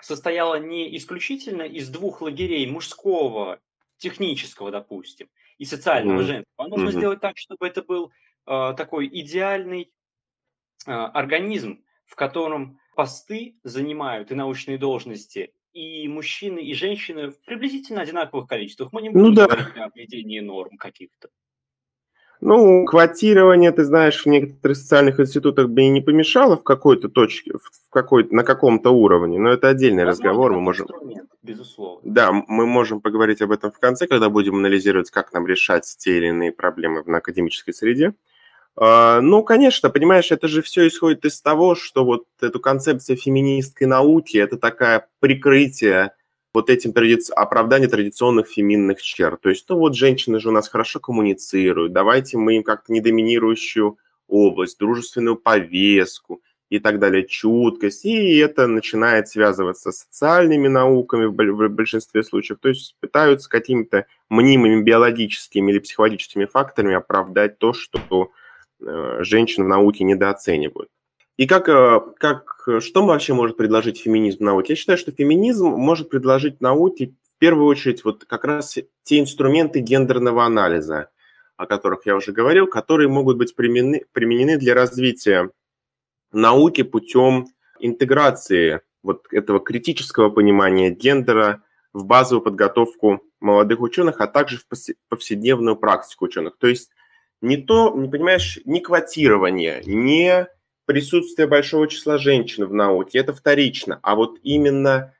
состояло 0.01 0.55
не 0.55 0.95
исключительно 0.95 1.63
из 1.63 1.89
двух 1.89 2.21
лагерей 2.21 2.65
мужского, 2.71 3.59
технического, 3.97 4.71
допустим, 4.71 5.29
и 5.57 5.65
социального 5.65 6.21
mm-hmm. 6.21 6.23
женского, 6.23 6.65
а 6.65 6.67
нужно 6.69 6.89
mm-hmm. 6.89 6.91
сделать 6.93 7.19
так, 7.19 7.37
чтобы 7.37 7.67
это 7.67 7.83
был 7.83 8.11
э, 8.45 8.73
такой 8.77 9.07
идеальный 9.07 9.91
э, 10.87 10.91
организм, 10.91 11.83
в 12.05 12.15
котором 12.15 12.79
посты 12.95 13.59
занимают 13.63 14.31
и 14.31 14.35
научные 14.35 14.77
должности 14.77 15.53
и 15.79 16.07
мужчины, 16.07 16.59
и 16.59 16.73
женщины 16.73 17.29
в 17.29 17.39
приблизительно 17.45 18.01
одинаковых 18.01 18.47
количествах. 18.47 18.91
Мы 18.91 19.01
не 19.01 19.09
ну 19.09 19.13
будем 19.13 19.29
ну, 19.29 19.35
да. 19.35 19.47
говорить 19.47 19.77
о 19.77 19.89
введении 19.95 20.39
норм 20.39 20.77
каких-то. 20.77 21.29
Ну, 22.41 22.85
квотирование, 22.85 23.71
ты 23.73 23.83
знаешь, 23.83 24.23
в 24.23 24.29
некоторых 24.29 24.77
социальных 24.77 25.19
институтах 25.19 25.67
бы 25.69 25.81
и 25.81 25.89
не 25.89 25.99
помешало 25.99 26.55
в 26.55 26.63
какой-то 26.63 27.09
точке, 27.09 27.51
в 27.53 27.89
какой 27.89 28.29
на 28.31 28.43
каком-то 28.43 28.91
уровне, 28.91 29.37
но 29.39 29.49
это 29.49 29.67
отдельный 29.67 30.05
Возможно, 30.05 30.29
разговор. 30.29 30.53
Мы 30.53 30.61
можем... 30.61 30.87
безусловно. 31.43 32.01
Да, 32.09 32.31
мы 32.31 32.65
можем 32.65 33.01
поговорить 33.01 33.41
об 33.41 33.51
этом 33.51 33.71
в 33.71 33.79
конце, 33.79 34.07
когда 34.07 34.29
будем 34.29 34.55
анализировать, 34.55 35.11
как 35.11 35.33
нам 35.33 35.47
решать 35.47 35.83
те 35.97 36.17
или 36.17 36.27
иные 36.27 36.53
проблемы 36.53 37.03
в 37.03 37.13
академической 37.13 37.73
среде. 37.73 38.13
А, 38.81 39.19
ну, 39.19 39.43
конечно, 39.43 39.89
понимаешь, 39.89 40.31
это 40.31 40.47
же 40.47 40.61
все 40.61 40.87
исходит 40.87 41.25
из 41.25 41.41
того, 41.41 41.75
что 41.75 42.05
вот 42.05 42.23
эту 42.39 42.61
концепцию 42.61 43.17
феминистской 43.17 43.87
науки– 43.87 44.37
это 44.37 44.57
такая 44.57 45.09
прикрытие 45.19 46.13
вот 46.53 46.69
этим 46.69 46.93
традици... 46.93 47.33
оправдание 47.35 47.89
традиционных 47.89 48.47
феминных 48.47 49.01
черт. 49.01 49.41
То 49.41 49.49
есть, 49.49 49.65
ну 49.67 49.77
вот 49.77 49.95
женщины 49.95 50.39
же 50.39 50.47
у 50.47 50.53
нас 50.53 50.69
хорошо 50.69 51.01
коммуницируют, 51.01 51.91
давайте 51.91 52.37
мы 52.37 52.55
им 52.55 52.63
как-то 52.63 52.93
недоминирующую 52.93 53.97
область, 54.29 54.79
дружественную 54.79 55.35
повестку 55.35 56.41
и 56.69 56.79
так 56.79 56.99
далее, 56.99 57.27
чуткость. 57.27 58.05
И 58.05 58.37
это 58.37 58.65
начинает 58.67 59.27
связываться 59.27 59.91
с 59.91 60.03
социальными 60.03 60.69
науками 60.69 61.25
в 61.25 61.67
большинстве 61.67 62.23
случаев. 62.23 62.59
То 62.61 62.69
есть 62.69 62.95
пытаются 63.01 63.49
какими-то 63.49 64.05
мнимыми 64.29 64.81
биологическими 64.83 65.69
или 65.69 65.79
психологическими 65.79 66.45
факторами 66.45 66.95
оправдать 66.95 67.59
то, 67.59 67.73
что 67.73 68.31
женщин 68.79 69.65
в 69.65 69.67
науке 69.67 70.03
недооценивают. 70.03 70.89
И 71.37 71.47
как, 71.47 71.69
э, 71.69 72.01
как, 72.17 72.67
что 72.79 73.05
вообще 73.05 73.33
может 73.33 73.55
предложить 73.55 74.01
феминизм 74.01 74.43
науке? 74.43 74.73
Я 74.73 74.75
считаю, 74.75 74.97
что 74.97 75.13
феминизм 75.13 75.67
может 75.67 76.09
предложить 76.09 76.59
науке 76.59 77.13
в 77.23 77.39
первую 77.39 77.67
очередь 77.67 78.03
вот 78.03 78.25
как 78.25 78.43
раз 78.43 78.77
те 79.03 79.19
инструменты 79.19 79.79
гендерного 79.79 80.43
анализа, 80.43 81.09
о 81.55 81.65
которых 81.65 82.05
я 82.05 82.17
уже 82.17 82.33
говорил, 82.33 82.67
которые 82.67 83.07
могут 83.07 83.37
быть 83.37 83.55
применены, 83.55 84.03
применены 84.11 84.57
для 84.57 84.73
развития 84.73 85.49
науки 86.33 86.83
путем 86.83 87.47
интеграции 87.79 88.81
вот 89.01 89.25
этого 89.31 89.61
критического 89.61 90.29
понимания 90.29 90.89
гендера 90.89 91.63
в 91.93 92.05
базовую 92.05 92.43
подготовку 92.43 93.21
молодых 93.39 93.79
ученых, 93.79 94.19
а 94.19 94.27
также 94.27 94.57
в 94.57 94.67
повседневную 95.07 95.77
практику 95.77 96.25
ученых. 96.25 96.57
То 96.57 96.67
есть 96.67 96.91
не 97.41 97.57
то, 97.57 97.93
не 97.95 98.09
понимаешь, 98.09 98.59
не 98.65 98.81
квотирование, 98.81 99.81
не 99.85 100.47
присутствие 100.85 101.47
большого 101.47 101.87
числа 101.87 102.17
женщин 102.17 102.65
в 102.65 102.73
науке, 102.73 103.19
это 103.19 103.33
вторично, 103.33 103.99
а 104.01 104.15
вот 104.15 104.39
именно 104.43 105.13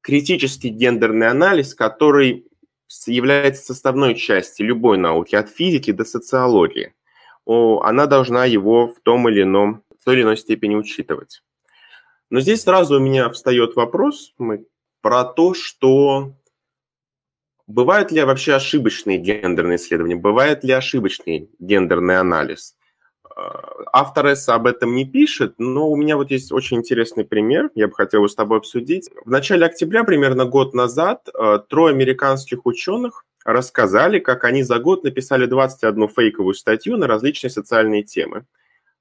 критический 0.00 0.70
гендерный 0.70 1.28
анализ, 1.28 1.74
который 1.74 2.46
является 3.06 3.64
составной 3.64 4.14
частью 4.14 4.66
любой 4.66 4.98
науки, 4.98 5.34
от 5.34 5.48
физики 5.48 5.92
до 5.92 6.04
социологии, 6.04 6.94
она 7.46 8.06
должна 8.06 8.44
его 8.44 8.88
в 8.88 9.00
том 9.00 9.28
или 9.28 9.42
ином, 9.42 9.82
в 9.98 10.04
той 10.04 10.14
или 10.16 10.22
иной 10.22 10.36
степени 10.36 10.74
учитывать. 10.74 11.42
Но 12.30 12.40
здесь 12.40 12.62
сразу 12.62 12.96
у 12.96 13.00
меня 13.00 13.28
встает 13.30 13.76
вопрос 13.76 14.34
про 15.00 15.24
то, 15.24 15.54
что 15.54 16.34
бывают 17.72 18.12
ли 18.12 18.22
вообще 18.22 18.54
ошибочные 18.54 19.18
гендерные 19.18 19.76
исследования, 19.76 20.16
бывает 20.16 20.62
ли 20.64 20.72
ошибочный 20.72 21.50
гендерный 21.58 22.18
анализ. 22.18 22.76
Автор 23.94 24.32
эсса 24.32 24.54
об 24.54 24.66
этом 24.66 24.94
не 24.94 25.06
пишет, 25.06 25.54
но 25.56 25.88
у 25.88 25.96
меня 25.96 26.16
вот 26.16 26.30
есть 26.30 26.52
очень 26.52 26.78
интересный 26.78 27.24
пример, 27.24 27.70
я 27.74 27.88
бы 27.88 27.94
хотел 27.94 28.20
его 28.20 28.28
с 28.28 28.34
тобой 28.34 28.58
обсудить. 28.58 29.08
В 29.24 29.30
начале 29.30 29.64
октября, 29.64 30.04
примерно 30.04 30.44
год 30.44 30.74
назад, 30.74 31.28
э, 31.28 31.58
трое 31.68 31.94
американских 31.94 32.66
ученых 32.66 33.24
рассказали, 33.44 34.18
как 34.18 34.44
они 34.44 34.62
за 34.62 34.78
год 34.78 35.02
написали 35.04 35.46
21 35.46 36.08
фейковую 36.08 36.54
статью 36.54 36.98
на 36.98 37.06
различные 37.06 37.50
социальные 37.50 38.02
темы. 38.02 38.44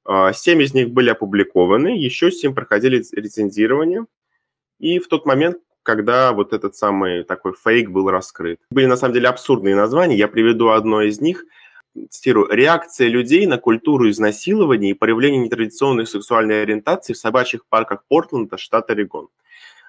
Э, 0.08 0.32
семь 0.34 0.62
из 0.62 0.74
них 0.74 0.92
были 0.92 1.10
опубликованы, 1.10 1.90
еще 1.90 2.32
семь 2.32 2.56
проходили 2.56 3.04
рецензирование. 3.12 4.06
И 4.80 5.00
в 5.00 5.10
тот 5.10 5.26
момент 5.26 5.58
когда 5.84 6.32
вот 6.34 6.54
этот 6.54 6.76
самый 6.76 7.24
такой 7.24 7.54
фейк 7.54 7.90
был 7.90 8.10
раскрыт. 8.10 8.60
Были 8.70 8.86
на 8.86 8.98
самом 8.98 9.14
деле 9.14 9.30
абсурдные 9.30 9.76
названия, 9.76 10.16
я 10.16 10.28
приведу 10.28 10.70
одно 10.70 11.02
из 11.02 11.22
них. 11.22 11.46
Цитирую. 12.10 12.48
«Реакция 12.50 13.10
людей 13.10 13.46
на 13.46 13.58
культуру 13.58 14.10
изнасилования 14.10 14.92
и 14.92 14.94
проявление 14.94 15.42
нетрадиционной 15.42 16.08
сексуальной 16.08 16.62
ориентации 16.62 17.12
в 17.12 17.18
собачьих 17.18 17.66
парках 17.68 18.04
Портленда, 18.08 18.58
штат 18.58 18.90
Орегон». 18.90 19.28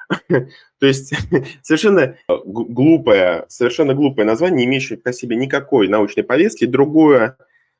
То 0.29 0.87
есть 0.87 1.15
совершенно 1.63 2.17
глупое, 2.27 3.45
совершенно 3.49 3.95
глупое 3.95 4.27
название, 4.27 4.59
не 4.59 4.65
имеющее 4.65 4.99
по 4.99 5.13
себе 5.13 5.37
никакой 5.37 5.89
научной 5.89 6.25
повестки. 6.25 6.65
Другое, 6.65 7.37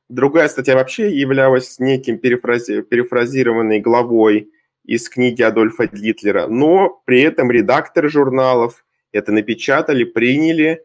другая 0.07 0.47
статья 0.47 0.75
вообще 0.75 1.11
являлась 1.11 1.79
неким 1.79 2.17
перефрази, 2.17 2.81
перефразированной 2.81 3.79
главой 3.79 4.51
из 4.83 5.09
книги 5.09 5.41
Адольфа 5.41 5.87
Гитлера, 5.87 6.47
но 6.47 7.01
при 7.05 7.21
этом 7.21 7.51
редакторы 7.51 8.09
журналов 8.09 8.85
это 9.11 9.31
напечатали, 9.31 10.03
приняли, 10.03 10.83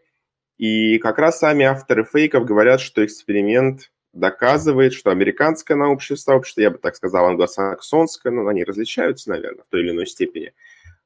и 0.56 0.98
как 0.98 1.18
раз 1.18 1.38
сами 1.38 1.64
авторы 1.64 2.04
фейков 2.04 2.44
говорят, 2.44 2.80
что 2.80 3.04
эксперимент 3.04 3.90
доказывает, 4.12 4.92
что 4.92 5.10
американское 5.10 5.76
научное 5.76 6.16
сообщество, 6.16 6.60
я 6.60 6.70
бы 6.70 6.78
так 6.78 6.96
сказал, 6.96 7.26
англосаксонское, 7.26 8.32
но 8.32 8.46
они 8.48 8.64
различаются, 8.64 9.30
наверное, 9.30 9.64
в 9.64 9.68
той 9.68 9.82
или 9.82 9.90
иной 9.90 10.06
степени, 10.06 10.52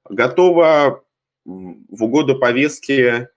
готово 0.09 1.05
в 1.45 2.05
угоду 2.05 2.39
повестке, 2.39 3.29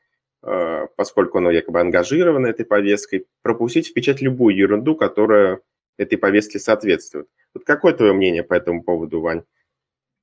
э, 0.44 0.88
поскольку 0.96 1.40
оно 1.40 1.52
якобы 1.52 1.80
ангажировано 1.80 2.48
этой 2.48 2.66
повесткой, 2.66 3.26
пропустить 3.42 3.90
в 3.90 3.94
печать 3.94 4.22
любую 4.22 4.56
ерунду, 4.56 4.96
которая 4.96 5.60
этой 5.98 6.18
повестке 6.18 6.60
соответствует. 6.60 7.28
Вот 7.54 7.64
какое 7.66 7.94
твое 7.94 8.14
мнение 8.14 8.44
по 8.44 8.54
этому 8.54 8.84
поводу, 8.84 9.22
Вань? 9.22 9.44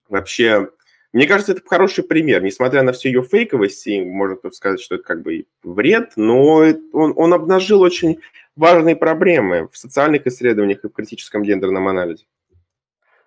Вообще, 0.09 0.71
мне 1.13 1.27
кажется, 1.27 1.53
это 1.53 1.63
хороший 1.65 2.05
пример. 2.05 2.43
Несмотря 2.43 2.83
на 2.83 2.93
всю 2.93 3.09
ее 3.09 3.23
фейковость, 3.23 3.87
и 3.87 4.01
можно 4.03 4.39
сказать, 4.51 4.81
что 4.81 4.97
это 4.97 5.05
как 5.05 5.23
бы 5.23 5.47
вред, 5.63 6.13
но 6.17 6.57
он, 6.93 7.15
он 7.17 7.33
обнажил 7.33 7.81
очень 7.81 8.21
важные 8.57 8.97
проблемы 8.97 9.69
в 9.69 9.77
социальных 9.77 10.27
исследованиях 10.27 10.85
и 10.85 10.89
в 10.89 10.93
критическом 10.93 11.43
гендерном 11.43 11.89
анализе. 11.89 12.27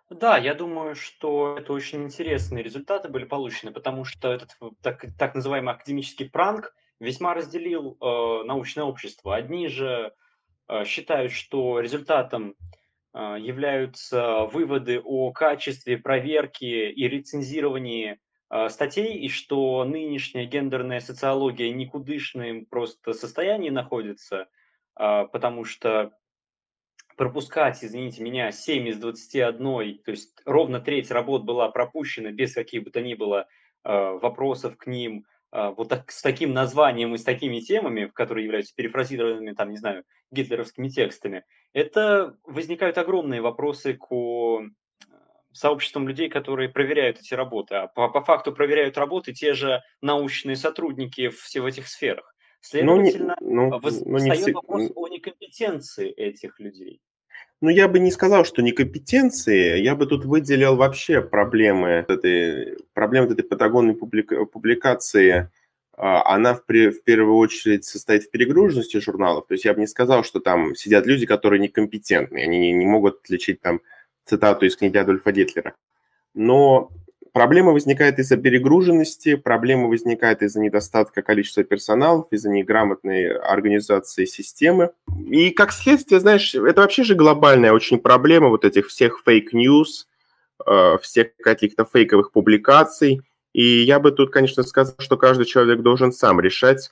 Да, 0.10 0.38
я 0.38 0.54
думаю, 0.54 0.96
что 0.96 1.58
это 1.58 1.74
очень 1.74 2.04
интересные 2.04 2.64
результаты 2.64 3.10
были 3.10 3.26
получены, 3.26 3.72
потому 3.72 4.06
что 4.06 4.32
этот 4.32 4.56
так, 4.82 5.04
так 5.18 5.34
называемый 5.34 5.74
академический 5.74 6.30
пранк 6.30 6.76
весьма 7.00 7.34
разделил 7.34 7.98
э, 8.00 8.44
научное 8.46 8.84
общество. 8.84 9.36
Одни 9.36 9.68
же 9.68 10.14
считают, 10.86 11.32
что 11.32 11.80
результатом 11.80 12.56
э, 13.14 13.38
являются 13.40 14.46
выводы 14.46 15.00
о 15.00 15.32
качестве 15.32 15.98
проверки 15.98 16.66
и 16.66 17.08
рецензировании 17.08 18.20
э, 18.50 18.70
статей, 18.70 19.18
и 19.20 19.30
что 19.30 19.84
нынешняя 19.86 20.46
гендерная 20.46 21.00
социология 21.00 21.72
никудышным 21.72 22.66
просто 22.66 23.14
состоянии 23.14 23.70
находится, 23.70 24.48
э, 25.00 25.26
потому 25.32 25.66
что 25.66 26.12
пропускать, 27.16 27.84
извините 27.84 28.24
меня, 28.24 28.52
7 28.52 28.88
из 28.90 28.98
21, 28.98 30.00
то 30.00 30.12
есть 30.12 30.42
ровно 30.46 30.80
треть 30.80 31.12
работ 31.12 31.44
была 31.44 31.70
пропущена 31.70 32.32
без 32.32 32.54
каких 32.54 32.84
бы 32.84 32.92
то 32.92 33.02
ни 33.02 33.14
было 33.14 33.48
э, 33.84 33.90
вопросов 34.22 34.78
к 34.78 34.88
ним, 34.88 35.20
э, 35.20 35.35
вот 35.52 35.90
так, 35.90 36.12
с 36.12 36.22
таким 36.22 36.54
названием 36.54 37.16
и 37.16 37.18
с 37.18 37.24
такими 37.24 37.60
темами, 37.60 38.12
которые 38.14 38.46
являются 38.46 38.74
перефразированными, 38.76 39.54
там, 39.54 39.70
не 39.70 39.78
знаю, 39.78 40.04
гитлеровскими 40.32 40.90
текстами, 40.90 41.44
это 41.74 42.38
возникают 42.44 42.98
огромные 42.98 43.42
вопросы 43.42 43.94
к 43.94 44.12
э, 44.12 44.70
сообществам 45.52 46.08
людей, 46.08 46.30
которые 46.30 46.70
проверяют 46.70 47.20
эти 47.20 47.34
работы. 47.34 47.76
А 47.76 47.88
по, 47.88 48.10
по 48.10 48.22
факту 48.22 48.54
проверяют 48.54 48.98
работы 48.98 49.34
те 49.34 49.54
же 49.54 49.82
научные 50.02 50.56
сотрудники 50.56 51.30
в, 51.30 51.38
в 51.38 51.66
этих 51.66 51.88
сферах. 51.88 52.34
Следовательно, 52.62 53.36
ну, 53.42 53.66
не, 53.66 53.70
ну, 53.70 53.80
встает 53.80 54.06
ну, 54.06 54.18
не 54.18 54.54
вопрос 54.54 54.92
о 54.96 55.08
некомпетенции 55.08 56.10
этих 56.10 56.60
людей. 56.60 57.00
Ну, 57.66 57.72
я 57.72 57.88
бы 57.88 57.98
не 57.98 58.12
сказал, 58.12 58.46
что 58.46 58.62
некомпетенции, 58.62 59.82
я 59.82 59.96
бы 59.96 60.06
тут 60.06 60.24
выделил 60.24 60.76
вообще 60.76 61.20
проблемы 61.20 62.06
этой, 62.08 62.78
проблемы 62.94 63.34
этой 63.34 63.42
патагонной 63.42 63.96
публика, 63.96 64.46
публикации. 64.46 65.50
А, 65.98 66.36
она 66.36 66.54
в, 66.54 66.60
в 66.68 67.04
первую 67.04 67.38
очередь 67.38 67.84
состоит 67.84 68.26
в 68.26 68.30
перегруженности 68.30 69.00
журналов. 69.00 69.48
То 69.48 69.56
есть 69.56 69.66
я 69.66 69.74
бы 69.74 69.80
не 69.80 69.88
сказал, 69.88 70.24
что 70.24 70.40
там 70.40 70.76
сидят 70.76 71.08
люди, 71.08 71.26
которые 71.26 71.60
некомпетентны, 71.60 72.38
они 72.38 72.60
не, 72.60 72.72
не 72.72 72.86
могут 72.86 73.22
отличить 73.24 73.62
там 73.62 73.82
цитату 74.26 74.68
из 74.68 74.78
книги 74.78 74.98
Адольфа 74.98 75.32
Гитлера. 75.32 75.74
Но 76.36 76.92
Проблема 77.36 77.74
возникает 77.74 78.18
из-за 78.18 78.38
перегруженности, 78.38 79.36
проблема 79.36 79.90
возникает 79.90 80.42
из-за 80.42 80.62
недостатка 80.62 81.22
количества 81.22 81.66
персоналов, 81.66 82.28
из-за 82.32 82.50
неграмотной 82.50 83.28
организации 83.38 84.24
системы. 84.24 84.92
И 85.30 85.50
как 85.50 85.74
следствие, 85.74 86.22
знаешь, 86.22 86.56
это 86.56 86.80
вообще 86.80 87.04
же 87.04 87.14
глобальная 87.14 87.74
очень 87.74 88.00
проблема 88.00 88.48
вот 88.48 88.64
этих 88.64 88.88
всех 88.88 89.22
fake 89.26 89.62
news, 89.62 90.08
э, 90.66 90.98
всех 91.02 91.36
каких-то 91.44 91.84
фейковых 91.84 92.32
публикаций. 92.32 93.20
И 93.52 93.82
я 93.82 94.00
бы 94.00 94.14
тут, 94.14 94.32
конечно, 94.32 94.64
сказал, 94.64 94.96
что 95.00 95.18
каждый 95.18 95.46
человек 95.46 95.82
должен 95.82 96.14
сам 96.14 96.40
решать, 96.40 96.92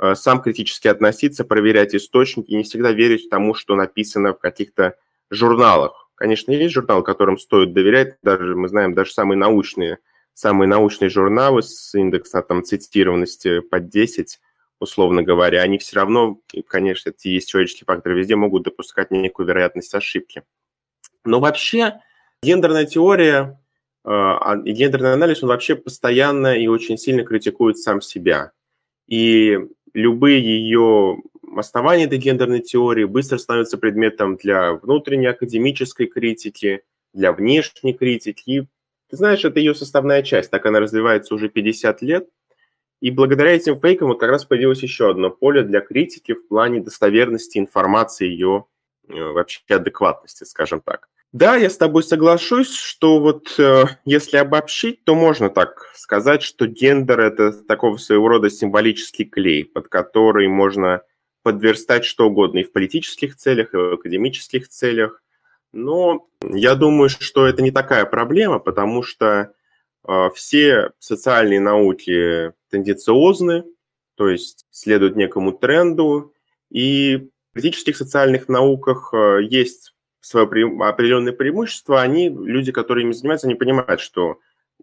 э, 0.00 0.14
сам 0.14 0.40
критически 0.40 0.88
относиться, 0.88 1.44
проверять 1.44 1.94
источники, 1.94 2.54
не 2.54 2.62
всегда 2.62 2.92
верить 2.92 3.28
тому, 3.28 3.52
что 3.52 3.74
написано 3.74 4.32
в 4.32 4.38
каких-то 4.38 4.94
журналах. 5.28 6.01
Конечно, 6.14 6.52
есть 6.52 6.74
журнал, 6.74 7.02
которым 7.02 7.38
стоит 7.38 7.72
доверять, 7.72 8.16
даже 8.22 8.54
мы 8.54 8.68
знаем, 8.68 8.94
даже 8.94 9.12
самые 9.12 9.38
научные, 9.38 9.98
самые 10.34 10.68
научные 10.68 11.08
журналы 11.08 11.62
с 11.62 11.94
индексом 11.94 12.42
там, 12.42 12.64
цитированности 12.64 13.60
под 13.60 13.88
10, 13.88 14.40
условно 14.78 15.22
говоря, 15.22 15.62
они 15.62 15.78
все 15.78 15.96
равно, 15.96 16.38
конечно, 16.66 17.10
это 17.10 17.28
есть 17.28 17.48
человеческий 17.48 17.84
фактор, 17.84 18.12
везде 18.12 18.36
могут 18.36 18.64
допускать 18.64 19.10
некую 19.10 19.46
вероятность 19.46 19.94
ошибки. 19.94 20.42
Но 21.24 21.40
вообще 21.40 22.00
гендерная 22.42 22.84
теория 22.84 23.60
э, 24.04 24.08
а, 24.10 24.60
и 24.64 24.72
гендерный 24.72 25.12
анализ, 25.12 25.42
он 25.42 25.48
вообще 25.48 25.76
постоянно 25.76 26.56
и 26.56 26.66
очень 26.66 26.98
сильно 26.98 27.24
критикует 27.24 27.78
сам 27.78 28.00
себя. 28.00 28.52
И 29.06 29.58
любые 29.94 30.40
ее 30.40 31.18
основания 31.56 32.04
этой 32.04 32.18
гендерной 32.18 32.60
теории 32.60 33.04
быстро 33.04 33.38
становятся 33.38 33.78
предметом 33.78 34.36
для 34.36 34.74
внутренней 34.74 35.26
академической 35.26 36.06
критики, 36.06 36.82
для 37.12 37.32
внешней 37.32 37.92
критики. 37.92 38.68
Ты 39.10 39.16
знаешь, 39.16 39.44
это 39.44 39.58
ее 39.58 39.74
составная 39.74 40.22
часть, 40.22 40.50
так 40.50 40.64
она 40.66 40.80
развивается 40.80 41.34
уже 41.34 41.48
50 41.48 42.02
лет. 42.02 42.28
И 43.00 43.10
благодаря 43.10 43.50
этим 43.50 43.78
фейкам 43.80 44.08
вот 44.08 44.20
как 44.20 44.30
раз 44.30 44.44
появилось 44.44 44.82
еще 44.82 45.10
одно 45.10 45.28
поле 45.28 45.62
для 45.62 45.80
критики 45.80 46.34
в 46.34 46.46
плане 46.46 46.80
достоверности 46.80 47.58
информации, 47.58 48.28
ее 48.28 48.66
э, 49.08 49.14
вообще 49.14 49.60
адекватности, 49.68 50.44
скажем 50.44 50.80
так. 50.80 51.08
Да, 51.32 51.56
я 51.56 51.70
с 51.70 51.78
тобой 51.78 52.02
соглашусь, 52.02 52.76
что 52.76 53.18
вот 53.18 53.58
э, 53.58 53.84
если 54.04 54.36
обобщить, 54.36 55.02
то 55.04 55.14
можно 55.14 55.48
так 55.48 55.90
сказать, 55.94 56.42
что 56.42 56.66
гендер– 56.66 57.20
это 57.20 57.52
такого 57.52 57.96
своего 57.96 58.28
рода 58.28 58.50
символический 58.50 59.24
клей, 59.24 59.64
под 59.64 59.88
который 59.88 60.46
можно 60.46 61.02
подверстать 61.42 62.04
что 62.04 62.26
угодно 62.26 62.58
и 62.58 62.64
в 62.64 62.72
политических 62.72 63.36
целях, 63.36 63.74
и 63.74 63.76
в 63.76 63.94
академических 63.94 64.68
целях. 64.68 65.22
Но 65.72 66.28
я 66.42 66.74
думаю, 66.74 67.08
что 67.08 67.46
это 67.46 67.62
не 67.62 67.70
такая 67.70 68.04
проблема, 68.04 68.58
потому 68.58 69.02
что 69.02 69.52
э, 70.06 70.30
все 70.34 70.92
социальные 70.98 71.60
науки 71.60 72.52
тенденциозны, 72.70 73.64
то 74.16 74.28
есть 74.28 74.66
следуют 74.70 75.16
некому 75.16 75.52
тренду, 75.52 76.34
и 76.70 77.28
в 77.50 77.54
критических 77.54 77.96
социальных 77.96 78.48
науках 78.48 79.12
э, 79.12 79.40
есть 79.42 79.94
свое 80.20 80.46
определенное 80.80 81.32
преимущество. 81.32 82.00
Они, 82.00 82.28
люди, 82.28 82.72
которые 82.72 83.04
ими 83.04 83.12
занимаются, 83.12 83.46
они 83.46 83.56
понимают, 83.56 84.00
что 84.00 84.38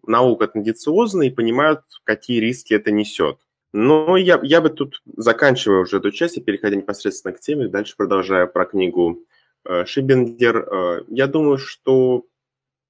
наука 0.06 0.48
тенденциозна 0.48 1.24
и 1.24 1.30
понимают, 1.30 1.82
какие 2.04 2.40
риски 2.40 2.74
это 2.74 2.92
несет. 2.92 3.40
Но 3.72 4.18
я, 4.18 4.40
я 4.42 4.62
бы 4.62 4.70
тут 4.70 5.02
заканчиваю 5.06 5.84
уже 5.84 5.98
эту 5.98 6.12
часть 6.12 6.38
и 6.38 6.42
переходя 6.42 6.76
непосредственно 6.76 7.34
к 7.34 7.40
теме, 7.40 7.68
дальше 7.68 7.96
продолжая 7.96 8.48
про 8.48 8.66
книгу 8.66 9.20
э, 9.66 9.86
Шибенгер. 9.86 10.58
Э, 10.58 11.04
я 11.08 11.28
думаю, 11.28 11.60
что 11.60 12.26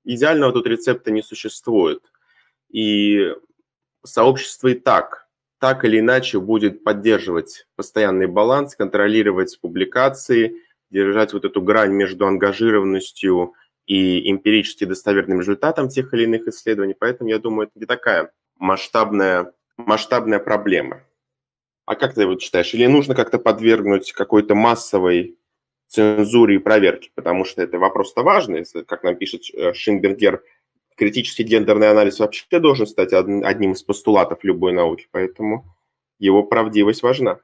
идеального 0.06 0.54
тут 0.54 0.68
рецепта 0.68 1.12
не 1.12 1.22
существует. 1.22 2.02
И 2.70 3.34
сообщество 4.06 4.70
и 4.70 4.76
так, 4.76 5.28
так 5.60 5.84
или 5.84 6.00
иначе 6.00 6.40
будет 6.40 6.84
поддерживать 6.84 7.68
постоянный 7.76 8.28
баланс, 8.28 8.76
контролировать 8.76 9.60
публикации, 9.60 10.56
держать 10.90 11.34
вот 11.34 11.44
эту 11.44 11.62
грань 11.62 11.92
между 11.92 12.26
ангажированностью 12.26 13.54
и 13.86 14.32
эмпирически 14.32 14.86
достоверным 14.86 15.42
результатом 15.42 15.90
тех 15.90 16.14
или 16.14 16.24
иных 16.24 16.48
исследований. 16.48 16.96
Поэтому 16.98 17.30
я 17.30 17.40
думаю, 17.40 17.68
это 17.68 17.78
не 17.78 17.86
такая 17.86 18.32
масштабная 18.58 19.52
масштабная 19.86 20.40
проблема. 20.40 21.04
А 21.86 21.96
как 21.96 22.14
ты 22.14 22.28
вот 22.28 22.42
считаешь? 22.42 22.74
Или 22.74 22.86
нужно 22.86 23.16
как-то 23.16 23.40
подвергнуть 23.40 24.12
какой-то 24.12 24.54
массовой 24.56 25.38
цензуре 25.88 26.56
и 26.56 26.60
проверке? 26.60 27.10
Потому 27.16 27.46
что 27.46 27.62
это 27.62 27.80
вопрос-то 27.80 28.22
важный. 28.22 28.66
Как 28.86 29.04
нам 29.04 29.16
пишет 29.16 29.42
э, 29.54 29.74
Шинбергер, 29.74 30.44
критический 30.96 31.44
гендерный 31.44 31.90
анализ 31.90 32.20
вообще 32.20 32.60
должен 32.60 32.86
стать 32.86 33.14
одним 33.14 33.72
из 33.72 33.82
постулатов 33.82 34.44
любой 34.44 34.74
науки, 34.74 35.08
поэтому 35.12 35.66
его 36.20 36.44
правдивость 36.44 37.02
важна. 37.02 37.40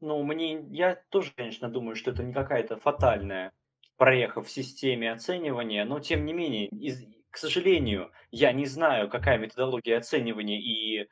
Ну, 0.00 0.22
мне, 0.22 0.60
я 0.70 1.00
тоже, 1.08 1.32
конечно, 1.34 1.68
думаю, 1.68 1.96
что 1.96 2.10
это 2.10 2.22
не 2.22 2.32
какая-то 2.32 2.76
фатальная 2.76 3.52
проеха 3.96 4.42
в 4.42 4.50
системе 4.50 5.12
оценивания, 5.12 5.84
но 5.84 6.00
тем 6.00 6.24
не 6.24 6.32
менее, 6.32 6.66
из, 6.68 7.04
к 7.30 7.36
сожалению, 7.36 8.10
я 8.30 8.52
не 8.52 8.66
знаю, 8.66 9.08
какая 9.08 9.38
методология 9.38 9.96
оценивания 9.96 10.60
и 10.60 11.08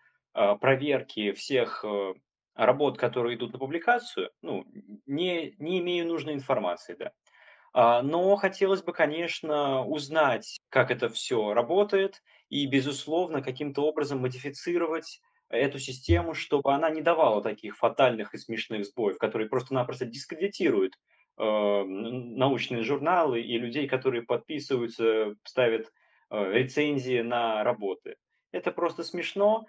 проверки 0.57 1.33
всех 1.33 1.85
э, 1.85 2.14
работ, 2.55 2.99
которые 2.99 3.37
идут 3.37 3.53
на 3.53 3.59
публикацию, 3.59 4.31
ну, 4.42 4.64
не, 5.07 5.55
не 5.59 5.79
имею 5.81 6.07
нужной 6.07 6.35
информации, 6.35 6.94
да. 6.99 7.12
А, 7.72 8.03
но 8.03 8.37
хотелось 8.37 8.83
бы, 8.83 8.92
конечно, 8.92 9.85
узнать, 9.85 10.59
как 10.70 10.90
это 10.90 11.09
все 11.09 11.53
работает, 11.53 12.22
и, 12.49 12.66
безусловно, 12.66 13.42
каким-то 13.42 13.83
образом 13.83 14.20
модифицировать 14.20 15.20
эту 15.49 15.79
систему, 15.79 16.35
чтобы 16.35 16.72
она 16.72 16.90
не 16.90 17.03
давала 17.03 17.42
таких 17.42 17.77
фатальных 17.77 18.35
и 18.35 18.38
смешных 18.38 18.87
сбоев, 18.87 19.18
которые 19.18 19.49
просто-напросто 19.49 20.07
дискредитируют 20.07 20.94
э, 21.38 21.42
научные 21.42 22.83
журналы 22.83 23.40
и 23.42 23.59
людей, 23.59 23.87
которые 23.87 24.22
подписываются, 24.22 25.35
ставят 25.44 25.92
э, 26.31 26.53
рецензии 26.53 27.20
на 27.20 27.62
работы. 27.62 28.16
Это 28.53 28.72
просто 28.72 29.05
смешно, 29.05 29.66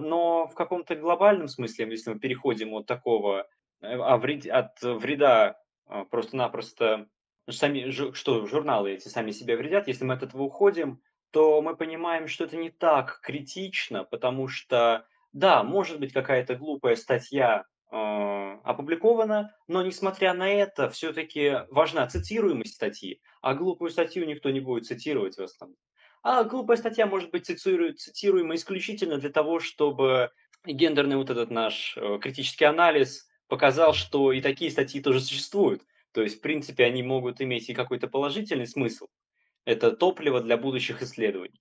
но 0.00 0.46
в 0.48 0.54
каком-то 0.54 0.96
глобальном 0.96 1.48
смысле, 1.48 1.88
если 1.90 2.10
мы 2.10 2.18
переходим 2.18 2.74
от 2.74 2.86
такого, 2.86 3.46
э, 3.80 3.96
а 3.96 4.14
от 4.14 4.82
вреда 4.82 5.56
э, 5.88 6.04
просто-напросто 6.10 7.06
сами, 7.48 7.90
что 7.90 8.46
журналы 8.46 8.92
эти 8.92 9.08
сами 9.08 9.30
себя 9.30 9.56
вредят, 9.56 9.88
если 9.88 10.04
мы 10.04 10.14
от 10.14 10.22
этого 10.22 10.42
уходим, 10.42 11.00
то 11.30 11.62
мы 11.62 11.76
понимаем, 11.76 12.26
что 12.26 12.44
это 12.44 12.56
не 12.56 12.70
так 12.70 13.20
критично, 13.22 14.04
потому 14.04 14.48
что, 14.48 15.06
да, 15.32 15.62
может 15.62 16.00
быть 16.00 16.12
какая-то 16.12 16.56
глупая 16.56 16.96
статья 16.96 17.64
э, 17.90 17.96
опубликована, 18.64 19.54
но 19.68 19.82
несмотря 19.82 20.34
на 20.34 20.48
это, 20.48 20.90
все-таки 20.90 21.66
важна 21.70 22.06
цитируемость 22.06 22.74
статьи, 22.74 23.20
а 23.40 23.54
глупую 23.54 23.90
статью 23.90 24.26
никто 24.26 24.50
не 24.50 24.60
будет 24.60 24.86
цитировать 24.86 25.36
в 25.36 25.42
основном. 25.42 25.76
А 26.22 26.44
глупая 26.44 26.76
статья 26.76 27.06
может 27.06 27.30
быть 27.30 27.46
цитируема 27.46 28.54
исключительно 28.54 29.18
для 29.18 29.30
того, 29.30 29.58
чтобы 29.58 30.30
гендерный 30.66 31.16
вот 31.16 31.30
этот 31.30 31.50
наш 31.50 31.96
э, 31.96 32.18
критический 32.20 32.66
анализ 32.66 33.28
показал, 33.48 33.94
что 33.94 34.32
и 34.32 34.40
такие 34.40 34.70
статьи 34.70 35.00
тоже 35.00 35.20
существуют. 35.20 35.82
То 36.12 36.22
есть, 36.22 36.38
в 36.38 36.40
принципе, 36.40 36.84
они 36.84 37.02
могут 37.02 37.40
иметь 37.40 37.68
и 37.70 37.74
какой-то 37.74 38.08
положительный 38.08 38.66
смысл. 38.66 39.06
Это 39.64 39.92
топливо 39.92 40.40
для 40.40 40.56
будущих 40.56 41.02
исследований. 41.02 41.60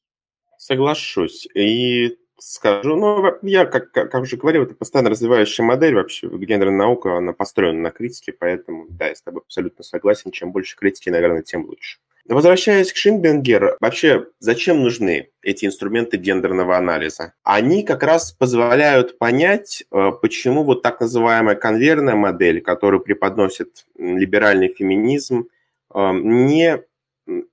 Соглашусь. 0.57 1.47
И 1.55 2.17
скажу, 2.37 2.95
ну, 2.95 3.37
я, 3.43 3.65
как, 3.65 3.91
как, 3.91 4.13
уже 4.15 4.37
говорил, 4.37 4.63
это 4.63 4.75
постоянно 4.75 5.09
развивающая 5.09 5.63
модель 5.63 5.95
вообще. 5.95 6.27
Гендерная 6.27 6.77
наука, 6.77 7.17
она 7.17 7.33
построена 7.33 7.79
на 7.79 7.91
критике, 7.91 8.33
поэтому, 8.33 8.87
да, 8.89 9.07
я 9.07 9.15
с 9.15 9.21
тобой 9.21 9.41
абсолютно 9.45 9.83
согласен. 9.83 10.31
Чем 10.31 10.51
больше 10.51 10.75
критики, 10.75 11.09
наверное, 11.09 11.43
тем 11.43 11.65
лучше. 11.65 11.99
Возвращаясь 12.29 12.93
к 12.93 12.95
Шинбенгер, 12.95 13.77
вообще 13.79 14.27
зачем 14.37 14.83
нужны 14.83 15.29
эти 15.41 15.65
инструменты 15.65 16.17
гендерного 16.17 16.77
анализа? 16.77 17.33
Они 17.43 17.81
как 17.81 18.03
раз 18.03 18.31
позволяют 18.31 19.17
понять, 19.17 19.83
э, 19.91 20.11
почему 20.21 20.63
вот 20.63 20.83
так 20.83 21.01
называемая 21.01 21.55
конвейерная 21.55 22.13
модель, 22.13 22.61
которую 22.61 23.01
преподносит 23.01 23.87
либеральный 23.97 24.67
феминизм, 24.67 25.47
э, 25.91 26.11
не 26.13 26.83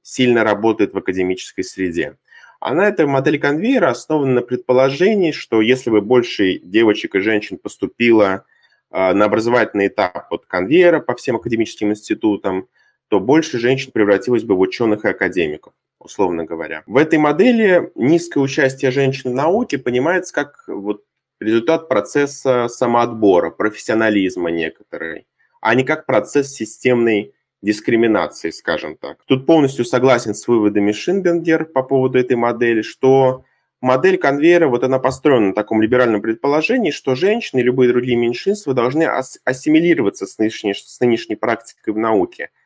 сильно 0.03 0.45
работает 0.45 0.93
в 0.93 0.99
академической 0.99 1.63
среде. 1.63 2.19
Она, 2.61 2.87
эта 2.89 3.07
модель 3.07 3.39
конвейера, 3.39 3.89
основана 3.89 4.35
на 4.35 4.43
предположении, 4.43 5.33
что 5.33 5.63
если 5.63 5.89
бы 5.89 6.03
больше 6.03 6.59
девочек 6.59 7.15
и 7.15 7.21
женщин 7.21 7.57
поступило 7.57 8.45
э, 8.91 9.13
на 9.15 9.25
образовательный 9.25 9.87
этап 9.87 10.31
от 10.31 10.45
конвейера 10.45 11.01
по 11.01 11.15
всем 11.15 11.37
академическим 11.37 11.93
институтам, 11.93 12.69
то 13.09 13.21
больше 13.21 13.59
женщин 13.59 13.93
превратилось 13.93 14.45
бы 14.45 14.55
в 14.57 14.61
ученых 14.61 15.05
и 15.05 15.09
академиков, 15.09 15.73
условно 16.01 16.45
говоря. 16.45 16.83
В 16.87 16.97
этой 16.97 17.19
модели 17.19 17.91
низкое 17.95 18.43
участие 18.43 18.91
женщин 18.91 19.31
в 19.31 19.35
науке 19.35 19.79
понимается 19.79 20.35
как 20.35 20.65
вот 20.67 21.03
результат 21.41 21.89
процесса 21.89 22.69
самоотбора, 22.69 23.51
профессионализма 23.51 24.51
некоторой, 24.51 25.27
а 25.61 25.75
не 25.75 25.85
как 25.85 26.07
процесс 26.07 26.53
системной 26.53 27.33
дискриминации, 27.63 28.51
скажем 28.51 28.97
так. 28.97 29.19
Тут 29.27 29.47
полностью 29.47 29.85
согласен 29.85 30.35
с 30.35 30.47
выводами 30.47 30.93
Шинбенгер 30.93 31.67
по 31.67 31.83
поводу 31.83 32.19
этой 32.19 32.37
модели, 32.37 32.83
что 32.83 33.45
модель 33.81 34.19
конвейера, 34.19 34.69
вот 34.69 34.85
она 34.85 34.99
построена 34.99 35.49
на 35.49 35.55
таком 35.55 35.81
либеральном 35.81 36.23
предположении, 36.23 36.91
что 36.91 37.15
женщины 37.15 37.61
и 37.61 37.65
любые 37.65 37.91
другие 37.91 38.17
меньшинства 38.17 38.75
должны 38.75 39.05
ас- 39.05 39.41
ассимилироваться 39.45 40.27
с 40.27 40.39
нынешней, 40.39 40.75
с 40.75 41.01
нынешней 41.01 41.37
практикой 41.37 41.95
в 41.95 41.99
науке– 41.99 42.51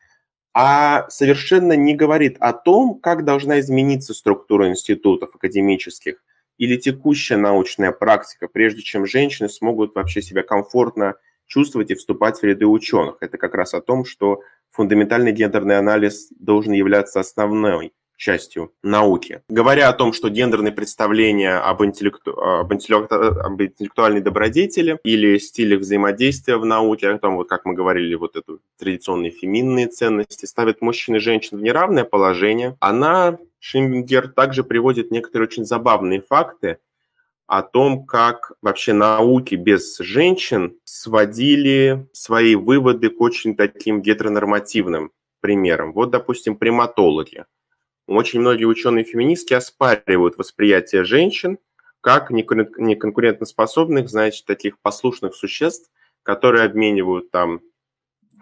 а 0.62 1.09
совершенно 1.09 1.73
не 1.73 1.94
говорит 1.94 2.37
о 2.38 2.53
том, 2.53 3.01
как 3.01 3.25
должна 3.25 3.61
измениться 3.61 4.12
структура 4.12 4.68
институтов 4.68 5.35
академических 5.35 6.23
или 6.59 6.77
текущая 6.77 7.38
научная 7.38 7.92
практика, 7.92 8.46
прежде 8.46 8.83
чем 8.83 9.07
женщины 9.07 9.49
смогут 9.49 9.94
вообще 9.94 10.20
себя 10.20 10.42
комфортно 10.42 11.14
чувствовать 11.46 11.90
и 11.90 11.94
вступать 11.94 12.38
в 12.38 12.42
ряды 12.44 12.66
ученых. 12.66 13.16
Это 13.20 13.38
как 13.38 13.55
раз 13.55 13.73
о 13.73 13.81
том, 13.81 14.05
что 14.05 14.42
фундаментальный 14.68 15.33
гендерный 15.33 15.79
анализ 15.79 16.29
должен 16.38 16.75
являться 16.75 17.20
основной 17.20 17.94
частью 18.20 18.72
науки. 18.83 19.42
Говоря 19.48 19.88
о 19.88 19.94
том, 19.94 20.12
что 20.12 20.28
гендерные 20.28 20.72
представления 20.72 21.54
об, 21.56 21.83
интеллекту... 21.83 22.38
об, 22.38 22.72
интеллекту... 22.72 23.14
об 23.14 23.61
интеллектуальной 23.62 24.20
добродетели 24.20 24.98
или 25.02 25.38
стилях 25.38 25.80
взаимодействия 25.80 26.59
в 26.59 26.66
науке, 26.66 27.09
о 27.09 27.18
том, 27.18 27.37
вот 27.37 27.48
как 27.48 27.64
мы 27.64 27.72
говорили, 27.72 28.14
вот 28.14 28.37
эту 28.37 28.61
традиционные 28.78 29.30
феминные 29.30 29.87
ценности, 29.87 30.44
ставят 30.44 30.83
мужчин 30.83 31.16
и 31.16 31.18
женщин 31.18 31.59
в 31.59 31.62
неравное 31.62 32.04
положение, 32.04 32.76
она, 32.78 33.38
Шимбингер, 33.59 34.28
также 34.28 34.64
приводит 34.64 35.11
некоторые 35.11 35.48
очень 35.48 35.64
забавные 35.64 36.20
факты, 36.20 36.78
о 37.46 37.62
том, 37.62 38.04
как 38.04 38.52
вообще 38.62 38.92
науки 38.92 39.56
без 39.56 39.98
женщин 39.98 40.76
сводили 40.85 42.06
свои 42.12 42.54
выводы 42.54 43.09
к 43.11 43.20
очень 43.20 43.56
таким 43.56 44.02
гетеронормативным 44.02 45.11
примерам. 45.40 45.92
Вот, 45.92 46.11
допустим, 46.11 46.54
приматологи. 46.54 47.46
Очень 48.11 48.40
многие 48.40 48.64
ученые-феминистки 48.64 49.55
оспаривают 49.55 50.37
восприятие 50.37 51.05
женщин 51.05 51.59
как 52.01 52.33
неконкурентоспособных, 52.33 54.09
значит, 54.09 54.46
таких 54.46 54.81
послушных 54.81 55.37
существ, 55.37 55.92
которые 56.25 56.64
обменивают 56.64 57.31
там 57.31 57.61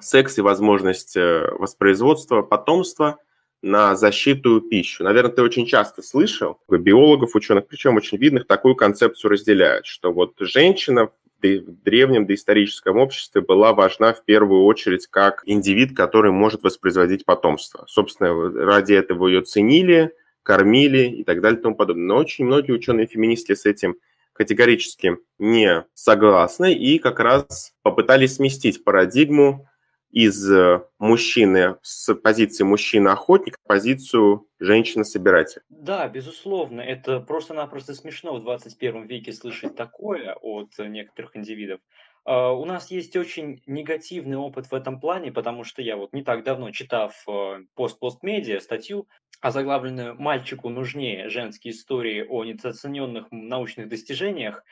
секс 0.00 0.38
и 0.38 0.40
возможность 0.40 1.18
э, 1.18 1.50
воспроизводства 1.58 2.40
потомства 2.40 3.18
на 3.60 3.94
защиту 3.94 4.62
пищу. 4.62 5.04
Наверное, 5.04 5.32
ты 5.32 5.42
очень 5.42 5.66
часто 5.66 6.00
слышал, 6.00 6.58
биологов, 6.66 7.34
ученых, 7.34 7.66
причем 7.66 7.96
очень 7.96 8.16
видных, 8.16 8.46
такую 8.46 8.74
концепцию 8.74 9.32
разделяют, 9.32 9.84
что 9.84 10.14
вот 10.14 10.32
женщина 10.38 11.10
в 11.40 11.82
древнем 11.84 12.26
доисторическом 12.26 12.96
обществе 12.98 13.40
была 13.40 13.72
важна 13.72 14.12
в 14.12 14.24
первую 14.24 14.64
очередь 14.64 15.06
как 15.06 15.42
индивид, 15.44 15.96
который 15.96 16.32
может 16.32 16.62
воспроизводить 16.62 17.24
потомство. 17.24 17.84
Собственно, 17.86 18.50
ради 18.64 18.92
этого 18.92 19.28
ее 19.28 19.42
ценили, 19.42 20.12
кормили 20.42 21.08
и 21.08 21.24
так 21.24 21.40
далее 21.40 21.60
и 21.60 21.62
тому 21.62 21.76
подобное. 21.76 22.06
Но 22.06 22.16
очень 22.16 22.44
многие 22.44 22.72
ученые-феминистки 22.72 23.54
с 23.54 23.66
этим 23.66 23.96
категорически 24.32 25.18
не 25.38 25.84
согласны 25.94 26.72
и 26.72 26.98
как 26.98 27.20
раз 27.20 27.72
попытались 27.82 28.36
сместить 28.36 28.84
парадигму 28.84 29.68
из 30.10 30.50
э, 30.50 30.82
мужчины 30.98 31.76
с 31.82 32.14
позиции 32.14 32.64
мужчины-охотника 32.64 33.58
позицию 33.66 34.46
женщины-собирателя. 34.58 35.62
Да, 35.68 36.08
безусловно, 36.08 36.80
это 36.80 37.20
просто-напросто 37.20 37.94
смешно 37.94 38.34
в 38.36 38.42
21 38.42 39.06
веке 39.06 39.32
слышать 39.32 39.76
такое 39.76 40.34
от 40.34 40.70
некоторых 40.78 41.36
индивидов. 41.36 41.80
А, 42.24 42.52
у 42.52 42.64
нас 42.64 42.90
есть 42.90 43.16
очень 43.16 43.62
негативный 43.66 44.36
опыт 44.36 44.70
в 44.70 44.74
этом 44.74 44.98
плане, 45.00 45.30
потому 45.30 45.64
что 45.64 45.82
я 45.82 45.96
вот 45.96 46.12
не 46.12 46.22
так 46.22 46.42
давно, 46.42 46.70
читав 46.70 47.22
э, 47.28 47.60
пост-постмедиа 47.74 48.60
статью, 48.60 49.08
озаглавленную 49.40 50.14
«Мальчику 50.20 50.70
нужнее. 50.70 51.28
Женские 51.28 51.72
истории 51.72 52.24
о 52.26 52.44
недооцененных 52.44 53.26
научных 53.30 53.88
достижениях», 53.88 54.64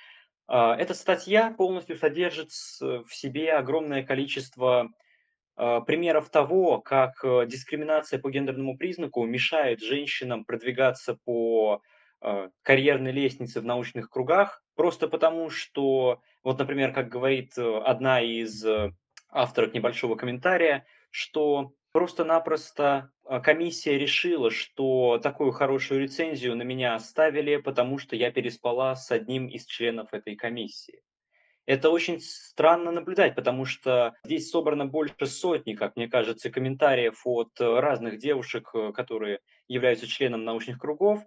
а, 0.49 0.77
эта 0.77 0.95
статья 0.95 1.51
полностью 1.51 1.97
содержит 1.97 2.51
в 2.51 3.11
себе 3.11 3.53
огромное 3.53 4.03
количество 4.03 4.91
примеров 5.57 6.29
того, 6.31 6.81
как 6.81 7.25
э, 7.25 7.47
дискриминация 7.47 8.19
по 8.19 8.31
гендерному 8.31 8.77
признаку 8.77 9.25
мешает 9.25 9.81
женщинам 9.81 10.45
продвигаться 10.45 11.19
по 11.25 11.81
а, 12.21 12.51
карьерной 12.63 13.13
лестнице 13.13 13.61
в 13.61 13.65
научных 13.65 14.11
кругах, 14.11 14.63
просто 14.75 15.09
потому 15.09 15.49
что, 15.49 16.21
вот, 16.43 16.59
например, 16.59 16.93
как 16.93 17.09
говорит 17.09 17.57
э, 17.57 17.79
одна 17.85 18.21
из 18.21 18.65
э, 18.65 18.93
авторок 19.31 19.75
небольшого 19.75 20.17
комментария, 20.17 20.87
что 21.11 21.73
Просто-напросто 21.93 23.11
комиссия 23.43 23.97
решила, 23.97 24.51
что 24.51 25.17
такую 25.17 25.51
хорошую 25.53 26.03
рецензию 26.03 26.55
на 26.55 26.61
меня 26.61 26.95
оставили, 26.95 27.57
потому 27.57 27.97
что 27.97 28.17
я 28.17 28.31
переспала 28.31 28.95
с 28.95 29.11
одним 29.11 29.47
из 29.47 29.65
членов 29.65 30.13
этой 30.13 30.37
комиссии. 30.37 31.01
Это 31.67 31.91
очень 31.91 32.21
странно 32.21 32.93
наблюдать, 32.93 33.35
потому 33.35 33.65
что 33.65 34.15
здесь 34.25 34.51
собрано 34.51 34.87
больше 34.87 35.27
сотни, 35.27 35.75
как 35.75 35.97
мне 35.97 36.09
кажется, 36.09 36.51
комментариев 36.51 37.21
от 37.25 37.61
разных 37.61 38.19
девушек, 38.19 38.71
э, 38.73 38.93
которые 38.93 39.41
являются 39.69 40.07
членом 40.07 40.45
научных 40.45 40.79
кругов, 40.79 41.25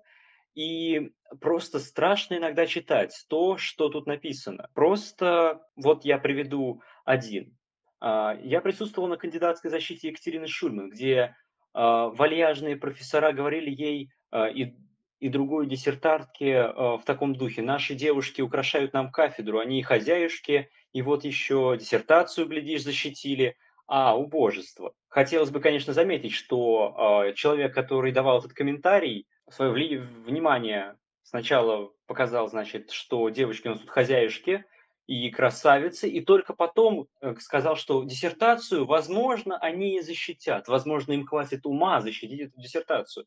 и 0.56 1.12
просто 1.40 1.80
страшно 1.80 2.38
иногда 2.38 2.66
читать 2.66 3.14
то, 3.30 3.58
что 3.58 3.90
тут 3.90 4.08
написано. 4.08 4.70
Просто 4.74 5.62
вот 5.76 6.06
я 6.06 6.18
приведу 6.18 6.82
один. 7.06 7.58
А, 8.00 8.38
я 8.42 8.62
присутствовал 8.62 9.08
на 9.08 9.18
кандидатской 9.18 9.70
защите 9.70 10.10
Екатерины 10.10 10.48
Шульман, 10.48 10.90
где 10.90 11.36
а, 11.74 12.08
вальяжные 12.10 12.78
профессора 12.78 13.32
говорили 13.32 13.70
ей 13.70 14.12
а, 14.32 14.48
и 14.48 14.74
и 15.20 15.30
другой 15.30 15.68
диссертантке 15.68 16.52
э, 16.52 16.72
в 16.74 17.02
таком 17.06 17.36
духе. 17.36 17.62
Наши 17.62 17.96
девушки 17.96 18.42
украшают 18.42 18.94
нам 18.94 19.12
кафедру, 19.12 19.60
они 19.60 19.80
и 19.80 19.84
хозяюшки, 19.84 20.70
и 20.94 21.02
вот 21.02 21.26
еще 21.26 21.76
диссертацию, 21.80 22.48
глядишь, 22.48 22.84
защитили. 22.84 23.56
А, 23.92 24.16
убожество. 24.16 24.94
Хотелось 25.08 25.50
бы, 25.50 25.60
конечно, 25.60 25.94
заметить, 25.94 26.34
что 26.34 27.26
э, 27.26 27.34
человек, 27.34 27.74
который 27.74 28.12
давал 28.12 28.38
этот 28.38 28.54
комментарий, 28.54 29.26
свое 29.50 29.74
вли- 29.74 29.98
внимание 29.98 30.96
сначала 31.24 31.92
показал, 32.06 32.48
значит, 32.48 32.92
что 32.92 33.30
девочки 33.30 33.68
у 33.68 33.72
нас 33.72 33.80
тут 33.80 33.90
хозяюшки 33.90 34.64
и 35.08 35.32
красавицы, 35.32 36.08
и 36.08 36.22
только 36.22 36.54
потом 36.54 37.08
э, 37.20 37.34
сказал, 37.40 37.76
что 37.76 38.04
диссертацию, 38.04 38.86
возможно, 38.86 39.58
они 39.58 39.98
и 39.98 40.02
защитят, 40.02 40.68
возможно, 40.68 41.14
им 41.14 41.26
хватит 41.26 41.66
ума 41.66 42.00
защитить 42.00 42.42
эту 42.42 42.62
диссертацию. 42.62 43.26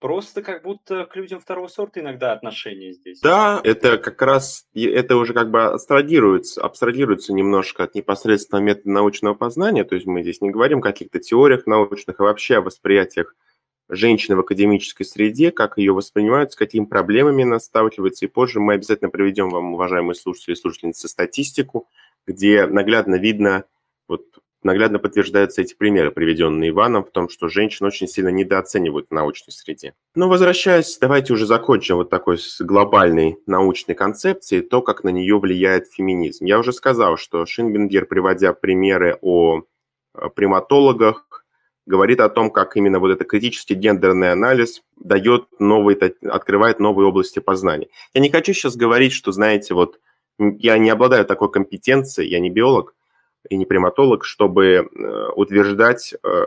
Просто 0.00 0.42
как 0.42 0.62
будто 0.62 1.06
к 1.06 1.16
людям 1.16 1.40
второго 1.40 1.68
сорта 1.68 2.00
иногда 2.00 2.32
отношения 2.32 2.92
здесь. 2.92 3.20
Да, 3.20 3.60
это 3.64 3.96
как 3.96 4.20
раз, 4.20 4.66
это 4.74 5.16
уже 5.16 5.32
как 5.32 5.50
бы 5.50 5.62
абстрагируется, 5.62 6.62
абстрагируется 6.62 7.32
немножко 7.32 7.84
от 7.84 7.94
непосредственного 7.94 8.64
метода 8.64 8.90
научного 8.90 9.34
познания, 9.34 9.84
то 9.84 9.94
есть 9.94 10.06
мы 10.06 10.22
здесь 10.22 10.40
не 10.42 10.50
говорим 10.50 10.80
о 10.80 10.82
каких-то 10.82 11.20
теориях 11.20 11.66
научных, 11.66 12.20
а 12.20 12.24
вообще 12.24 12.56
о 12.56 12.62
восприятиях 12.62 13.34
женщины 13.88 14.36
в 14.36 14.40
академической 14.40 15.04
среде, 15.04 15.50
как 15.50 15.78
ее 15.78 15.92
воспринимают, 15.92 16.52
с 16.52 16.56
какими 16.56 16.84
проблемами 16.84 17.44
она 17.44 17.60
сталкивается. 17.60 18.24
И 18.24 18.28
позже 18.28 18.60
мы 18.60 18.74
обязательно 18.74 19.10
приведем 19.10 19.50
вам, 19.50 19.74
уважаемые 19.74 20.14
слушатели 20.14 20.54
и 20.54 20.56
слушательницы, 20.56 21.08
статистику, 21.08 21.88
где 22.26 22.66
наглядно 22.66 23.16
видно 23.16 23.64
вот 24.08 24.24
наглядно 24.64 24.98
подтверждаются 24.98 25.62
эти 25.62 25.74
примеры, 25.74 26.10
приведенные 26.10 26.70
Иваном, 26.70 27.04
в 27.04 27.10
том, 27.10 27.28
что 27.28 27.48
женщин 27.48 27.86
очень 27.86 28.08
сильно 28.08 28.30
недооценивают 28.30 29.08
в 29.10 29.14
научной 29.14 29.52
среде. 29.52 29.94
Но 30.14 30.28
возвращаясь, 30.28 30.98
давайте 30.98 31.32
уже 31.34 31.46
закончим 31.46 31.96
вот 31.96 32.10
такой 32.10 32.38
глобальной 32.58 33.36
научной 33.46 33.94
концепцией, 33.94 34.62
то, 34.62 34.82
как 34.82 35.04
на 35.04 35.10
нее 35.10 35.38
влияет 35.38 35.88
феминизм. 35.88 36.46
Я 36.46 36.58
уже 36.58 36.72
сказал, 36.72 37.16
что 37.16 37.46
Шинбингер, 37.46 38.06
приводя 38.06 38.52
примеры 38.52 39.18
о 39.20 39.62
приматологах, 40.34 41.44
говорит 41.86 42.20
о 42.20 42.30
том, 42.30 42.50
как 42.50 42.76
именно 42.76 42.98
вот 42.98 43.10
этот 43.10 43.28
критический 43.28 43.74
гендерный 43.74 44.32
анализ 44.32 44.82
дает 44.96 45.46
новые, 45.58 45.98
открывает 46.22 46.80
новые 46.80 47.06
области 47.06 47.40
познания. 47.40 47.88
Я 48.14 48.22
не 48.22 48.30
хочу 48.30 48.54
сейчас 48.54 48.76
говорить, 48.76 49.12
что, 49.12 49.32
знаете, 49.32 49.74
вот 49.74 50.00
я 50.38 50.78
не 50.78 50.90
обладаю 50.90 51.24
такой 51.26 51.50
компетенцией, 51.50 52.30
я 52.30 52.40
не 52.40 52.50
биолог, 52.50 52.94
и 53.48 53.56
не 53.56 53.66
приматолог, 53.66 54.24
чтобы 54.24 54.66
э, 54.66 55.28
утверждать, 55.36 56.14
э, 56.22 56.44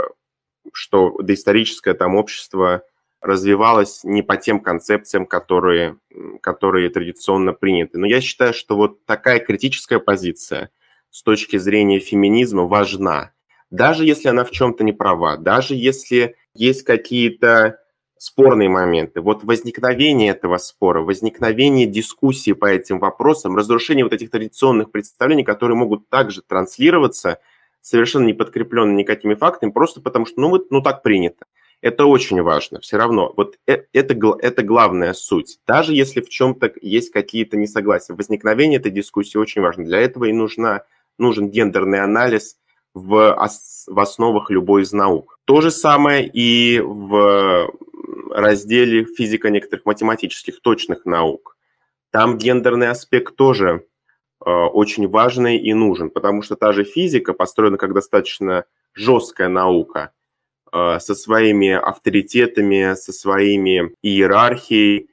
что 0.74 1.18
доисторическое 1.20 1.94
там 1.94 2.16
общество 2.16 2.84
развивалось 3.22 4.04
не 4.04 4.22
по 4.22 4.38
тем 4.38 4.60
концепциям, 4.60 5.26
которые, 5.26 5.98
которые 6.42 6.90
традиционно 6.90 7.54
приняты. 7.54 7.98
Но 7.98 8.06
я 8.06 8.22
считаю, 8.22 8.54
что 8.54 8.76
вот 8.76 9.06
такая 9.06 9.40
критическая 9.40 10.00
позиция 10.00 10.70
с 11.10 11.24
точки 11.24 11.58
зрения 11.58 12.00
феминизма 12.00 12.64
важна. 12.64 13.32
Даже 13.70 14.06
если 14.06 14.30
она 14.30 14.46
в 14.46 14.52
чем-то 14.52 14.84
не 14.84 14.94
права, 14.94 15.38
даже 15.38 15.76
если 15.76 16.36
есть 16.54 16.84
какие-то 16.84 17.80
спорные 18.20 18.70
моменты. 18.70 19.22
Вот 19.22 19.44
возникновение 19.44 20.30
этого 20.30 20.58
спора, 20.58 21.02
возникновение 21.02 21.86
дискуссии 21.86 22.54
по 22.54 22.66
этим 22.66 23.00
вопросам, 23.00 23.56
разрушение 23.56 24.06
вот 24.06 24.14
этих 24.14 24.32
традиционных 24.32 24.92
представлений, 24.92 25.44
которые 25.44 25.78
могут 25.78 26.10
также 26.10 26.42
транслироваться 26.42 27.40
совершенно 27.82 28.26
не 28.26 28.34
подкрепленные 28.34 28.98
никакими 28.98 29.36
фактами, 29.36 29.72
просто 29.72 30.02
потому 30.02 30.26
что, 30.26 30.42
ну, 30.42 30.50
вот, 30.50 30.72
ну 30.72 30.82
так 30.82 31.04
принято. 31.04 31.46
Это 31.82 32.06
очень 32.06 32.42
важно. 32.42 32.80
Все 32.82 32.98
равно, 32.98 33.34
вот 33.38 33.58
э, 33.68 33.84
это, 33.94 34.16
это 34.42 34.64
главная 34.64 35.14
суть. 35.14 35.60
Даже 35.68 35.94
если 35.94 36.22
в 36.22 36.30
чем-то 36.30 36.74
есть 36.82 37.12
какие-то 37.12 37.56
несогласия, 37.56 38.16
возникновение 38.16 38.80
этой 38.80 38.92
дискуссии 38.92 39.38
очень 39.38 39.62
важно. 39.62 39.86
Для 39.86 40.00
этого 40.00 40.26
и 40.26 40.34
нужна, 40.34 40.84
нужен 41.18 41.50
гендерный 41.50 42.02
анализ 42.02 42.58
в, 42.98 43.36
в 43.88 44.00
основах 44.00 44.50
любой 44.50 44.82
из 44.82 44.92
наук. 44.92 45.40
То 45.46 45.62
же 45.62 45.72
самое 45.72 46.28
и 46.28 46.80
в 46.80 47.72
разделе 48.32 49.06
физика 49.06 49.50
некоторых 49.50 49.86
математических 49.86 50.62
точных 50.62 51.06
наук. 51.06 51.58
Там 52.12 52.38
гендерный 52.38 52.90
аспект 52.90 53.36
тоже 53.36 53.86
э, 54.46 54.50
очень 54.50 55.08
важный 55.08 55.58
и 55.58 55.74
нужен, 55.74 56.10
потому 56.10 56.42
что 56.42 56.56
та 56.56 56.72
же 56.74 56.84
физика 56.84 57.34
построена 57.34 57.78
как 57.78 57.94
достаточно 57.94 58.66
жесткая 58.94 59.50
наука 59.50 60.12
э, 60.72 61.00
со 61.00 61.16
своими 61.16 61.72
авторитетами, 61.72 62.96
со 62.96 63.14
своими 63.14 63.94
иерархией, 64.02 65.10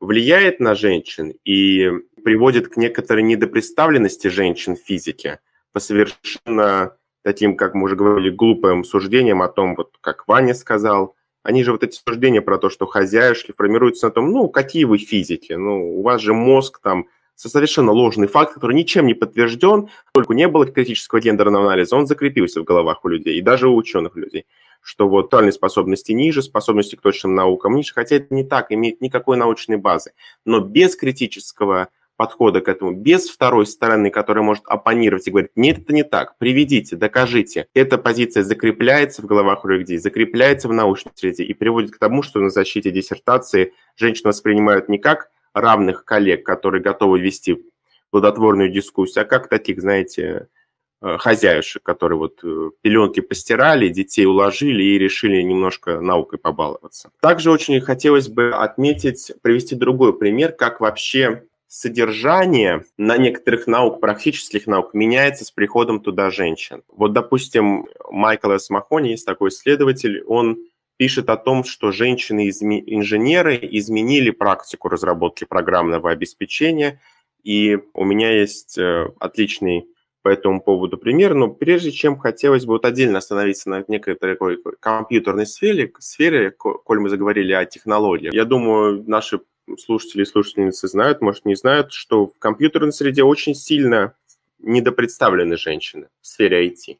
влияет 0.00 0.60
на 0.60 0.74
женщин 0.74 1.34
и 1.44 1.90
приводит 2.24 2.68
к 2.68 2.76
некоторой 2.76 3.24
недопредставленности 3.24 4.28
женщин 4.28 4.76
в 4.76 4.80
физике 4.80 5.40
по 5.72 5.80
совершенно 5.80 6.97
таким, 7.28 7.56
как 7.56 7.74
мы 7.74 7.84
уже 7.84 7.94
говорили, 7.94 8.30
глупым 8.30 8.84
суждениям 8.84 9.42
о 9.42 9.48
том, 9.48 9.74
вот 9.76 9.90
как 10.00 10.26
Ваня 10.26 10.54
сказал, 10.54 11.14
они 11.42 11.62
же 11.62 11.72
вот 11.72 11.84
эти 11.84 11.94
суждения 11.94 12.40
про 12.40 12.56
то, 12.56 12.70
что 12.70 12.86
хозяюшки 12.86 13.52
формируются 13.52 14.06
на 14.06 14.12
том, 14.12 14.30
ну, 14.30 14.48
какие 14.48 14.84
вы 14.84 14.96
физики, 14.96 15.52
ну, 15.52 15.98
у 15.98 16.02
вас 16.02 16.22
же 16.22 16.32
мозг 16.32 16.80
там 16.82 17.04
совершенно 17.34 17.92
ложный 17.92 18.28
факт, 18.28 18.54
который 18.54 18.74
ничем 18.74 19.06
не 19.06 19.12
подтвержден, 19.12 19.90
только 20.14 20.32
не 20.32 20.48
было 20.48 20.64
критического 20.64 21.20
гендерного 21.20 21.66
анализа, 21.66 21.96
он 21.96 22.06
закрепился 22.06 22.62
в 22.62 22.64
головах 22.64 23.04
у 23.04 23.08
людей, 23.08 23.36
и 23.36 23.42
даже 23.42 23.68
у 23.68 23.76
ученых 23.76 24.16
людей, 24.16 24.46
что 24.80 25.06
вот 25.06 25.28
тотальные 25.28 25.52
способности 25.52 26.12
ниже, 26.12 26.40
способности 26.40 26.96
к 26.96 27.02
точным 27.02 27.34
наукам 27.34 27.76
ниже, 27.76 27.92
хотя 27.92 28.16
это 28.16 28.34
не 28.34 28.42
так, 28.42 28.72
имеет 28.72 29.02
никакой 29.02 29.36
научной 29.36 29.76
базы. 29.76 30.12
Но 30.46 30.60
без 30.60 30.96
критического 30.96 31.88
подхода 32.18 32.60
к 32.60 32.68
этому, 32.68 32.92
без 32.92 33.30
второй 33.30 33.64
стороны, 33.64 34.10
которая 34.10 34.42
может 34.42 34.64
оппонировать 34.66 35.28
и 35.28 35.30
говорить, 35.30 35.52
нет, 35.54 35.78
это 35.78 35.94
не 35.94 36.02
так, 36.02 36.36
приведите, 36.36 36.96
докажите. 36.96 37.68
Эта 37.74 37.96
позиция 37.96 38.42
закрепляется 38.42 39.22
в 39.22 39.26
головах 39.26 39.64
у 39.64 39.68
людей, 39.68 39.98
закрепляется 39.98 40.66
в 40.66 40.72
научной 40.72 41.12
среде 41.14 41.44
и 41.44 41.54
приводит 41.54 41.92
к 41.92 41.98
тому, 41.98 42.22
что 42.22 42.40
на 42.40 42.50
защите 42.50 42.90
диссертации 42.90 43.72
женщин 43.96 44.22
воспринимают 44.24 44.88
не 44.88 44.98
как 44.98 45.30
равных 45.54 46.04
коллег, 46.04 46.44
которые 46.44 46.82
готовы 46.82 47.20
вести 47.20 47.64
плодотворную 48.10 48.68
дискуссию, 48.68 49.22
а 49.22 49.24
как 49.24 49.48
таких, 49.48 49.80
знаете, 49.80 50.48
э, 51.00 51.18
хозяюшек, 51.18 51.84
которые 51.84 52.18
вот 52.18 52.40
э, 52.42 52.70
пеленки 52.82 53.20
постирали, 53.20 53.90
детей 53.90 54.26
уложили 54.26 54.82
и 54.82 54.98
решили 54.98 55.40
немножко 55.42 56.00
наукой 56.00 56.40
побаловаться. 56.40 57.12
Также 57.20 57.52
очень 57.52 57.80
хотелось 57.80 58.26
бы 58.26 58.50
отметить, 58.50 59.30
привести 59.40 59.76
другой 59.76 60.18
пример, 60.18 60.50
как 60.50 60.80
вообще 60.80 61.44
содержание 61.68 62.84
на 62.96 63.18
некоторых 63.18 63.66
наук, 63.66 64.00
практических 64.00 64.66
наук, 64.66 64.94
меняется 64.94 65.44
с 65.44 65.50
приходом 65.50 66.00
туда 66.00 66.30
женщин. 66.30 66.82
Вот, 66.88 67.12
допустим, 67.12 67.86
Майкл 68.10 68.50
С. 68.50 68.70
Махони, 68.70 69.10
есть 69.10 69.26
такой 69.26 69.50
исследователь, 69.50 70.22
он 70.26 70.58
пишет 70.96 71.28
о 71.28 71.36
том, 71.36 71.64
что 71.64 71.92
женщины-инженеры 71.92 73.58
изменили 73.62 74.30
практику 74.30 74.88
разработки 74.88 75.44
программного 75.44 76.10
обеспечения, 76.10 77.00
и 77.44 77.78
у 77.92 78.04
меня 78.04 78.32
есть 78.32 78.76
э, 78.78 79.10
отличный 79.20 79.86
по 80.22 80.30
этому 80.30 80.60
поводу 80.60 80.98
пример, 80.98 81.34
но 81.34 81.48
прежде 81.48 81.92
чем 81.92 82.18
хотелось 82.18 82.64
бы 82.64 82.72
вот 82.72 82.84
отдельно 82.84 83.18
остановиться 83.18 83.70
на 83.70 83.84
некой 83.86 84.16
такой 84.16 84.58
компьютерной 84.80 85.46
сфере, 85.46 85.92
сфере, 86.00 86.50
коль 86.50 86.98
мы 86.98 87.08
заговорили 87.08 87.52
о 87.52 87.64
технологиях. 87.64 88.34
Я 88.34 88.44
думаю, 88.44 89.04
наши 89.06 89.40
слушатели 89.76 90.22
и 90.22 90.26
слушательницы 90.26 90.88
знают, 90.88 91.20
может, 91.20 91.44
не 91.44 91.54
знают, 91.54 91.92
что 91.92 92.26
в 92.26 92.38
компьютерной 92.38 92.92
среде 92.92 93.22
очень 93.22 93.54
сильно 93.54 94.14
недопредставлены 94.58 95.56
женщины 95.56 96.08
в 96.20 96.26
сфере 96.26 96.68
IT. 96.68 96.98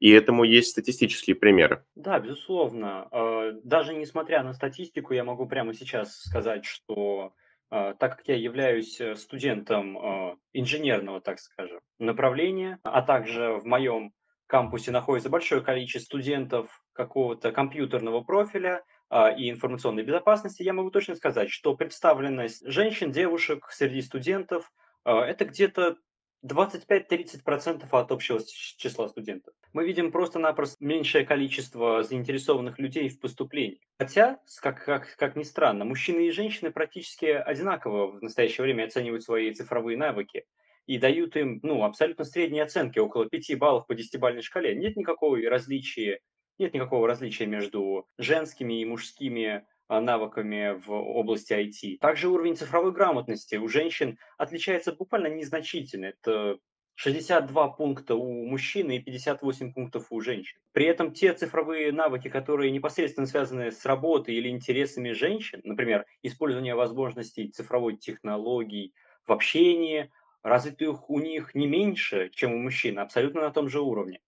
И 0.00 0.10
этому 0.10 0.42
есть 0.42 0.70
статистические 0.70 1.36
примеры. 1.36 1.84
Да, 1.94 2.18
безусловно. 2.18 3.06
А, 3.12 3.52
даже 3.62 3.94
несмотря 3.94 4.42
на 4.42 4.52
статистику, 4.52 5.14
я 5.14 5.22
могу 5.22 5.46
прямо 5.46 5.74
сейчас 5.74 6.16
сказать, 6.22 6.64
что 6.64 7.32
а, 7.70 7.94
так 7.94 8.18
как 8.18 8.28
я 8.28 8.36
являюсь 8.36 9.00
э, 9.00 9.14
студентом 9.14 9.96
а, 9.96 10.36
инженерного, 10.52 11.20
так 11.20 11.38
скажем, 11.38 11.80
направления, 11.98 12.78
а 12.82 13.00
также 13.00 13.54
в 13.54 13.64
моем 13.64 14.12
кампусе 14.46 14.90
находится 14.90 15.30
большое 15.30 15.62
количество 15.62 16.18
студентов 16.18 16.84
какого-то 16.92 17.52
компьютерного 17.52 18.20
профиля 18.20 18.82
и 19.12 19.50
информационной 19.50 20.04
безопасности, 20.04 20.62
я 20.62 20.72
могу 20.72 20.90
точно 20.90 21.14
сказать, 21.14 21.50
что 21.50 21.76
представленность 21.76 22.66
женщин, 22.66 23.12
девушек 23.12 23.68
среди 23.70 24.00
студентов 24.00 24.72
а, 25.04 25.24
это 25.24 25.44
где-то 25.44 25.96
25-30% 26.44 27.86
от 27.90 28.10
общего 28.10 28.40
числа 28.76 29.08
студентов. 29.08 29.54
Мы 29.72 29.86
видим 29.86 30.10
просто-напросто 30.10 30.76
меньшее 30.84 31.24
количество 31.24 32.02
заинтересованных 32.02 32.78
людей 32.78 33.08
в 33.08 33.20
поступлении. 33.20 33.80
Хотя, 33.98 34.40
как, 34.60 34.84
как, 34.84 35.16
как 35.16 35.36
ни 35.36 35.44
странно, 35.44 35.84
мужчины 35.84 36.26
и 36.26 36.32
женщины 36.32 36.72
практически 36.72 37.26
одинаково 37.26 38.18
в 38.18 38.22
настоящее 38.22 38.64
время 38.64 38.84
оценивают 38.84 39.22
свои 39.22 39.52
цифровые 39.52 39.96
навыки 39.96 40.44
и 40.86 40.98
дают 40.98 41.36
им 41.36 41.60
ну, 41.62 41.84
абсолютно 41.84 42.24
средние 42.24 42.64
оценки, 42.64 42.98
около 42.98 43.28
5 43.28 43.58
баллов 43.58 43.86
по 43.86 43.92
10-бальной 43.92 44.42
шкале. 44.42 44.74
Нет 44.74 44.96
никакого 44.96 45.38
различия, 45.48 46.18
нет 46.62 46.74
никакого 46.74 47.06
различия 47.06 47.46
между 47.46 48.06
женскими 48.18 48.80
и 48.80 48.84
мужскими 48.84 49.66
а, 49.88 50.00
навыками 50.00 50.80
в 50.86 50.92
области 50.92 51.52
IT. 51.52 51.98
Также 51.98 52.28
уровень 52.28 52.56
цифровой 52.56 52.92
грамотности 52.92 53.56
у 53.56 53.68
женщин 53.68 54.18
отличается 54.38 54.92
буквально 54.92 55.26
незначительно. 55.26 56.06
Это 56.06 56.58
62 56.94 57.68
пункта 57.70 58.14
у 58.14 58.46
мужчин 58.46 58.90
и 58.90 59.00
58 59.00 59.72
пунктов 59.72 60.06
у 60.10 60.20
женщин. 60.20 60.58
При 60.72 60.86
этом 60.86 61.12
те 61.12 61.32
цифровые 61.34 61.90
навыки, 61.90 62.28
которые 62.28 62.70
непосредственно 62.70 63.26
связаны 63.26 63.72
с 63.72 63.84
работой 63.84 64.34
или 64.34 64.48
интересами 64.48 65.10
женщин, 65.12 65.60
например, 65.64 66.06
использование 66.22 66.74
возможностей 66.74 67.50
цифровой 67.50 67.96
технологий 67.96 68.94
в 69.26 69.32
общении, 69.32 70.10
развитых 70.42 71.08
у 71.10 71.18
них 71.18 71.54
не 71.54 71.66
меньше, 71.66 72.30
чем 72.30 72.52
у 72.54 72.58
мужчин, 72.58 72.98
абсолютно 72.98 73.40
на 73.40 73.50
том 73.50 73.68
же 73.68 73.80
уровне. 73.80 74.20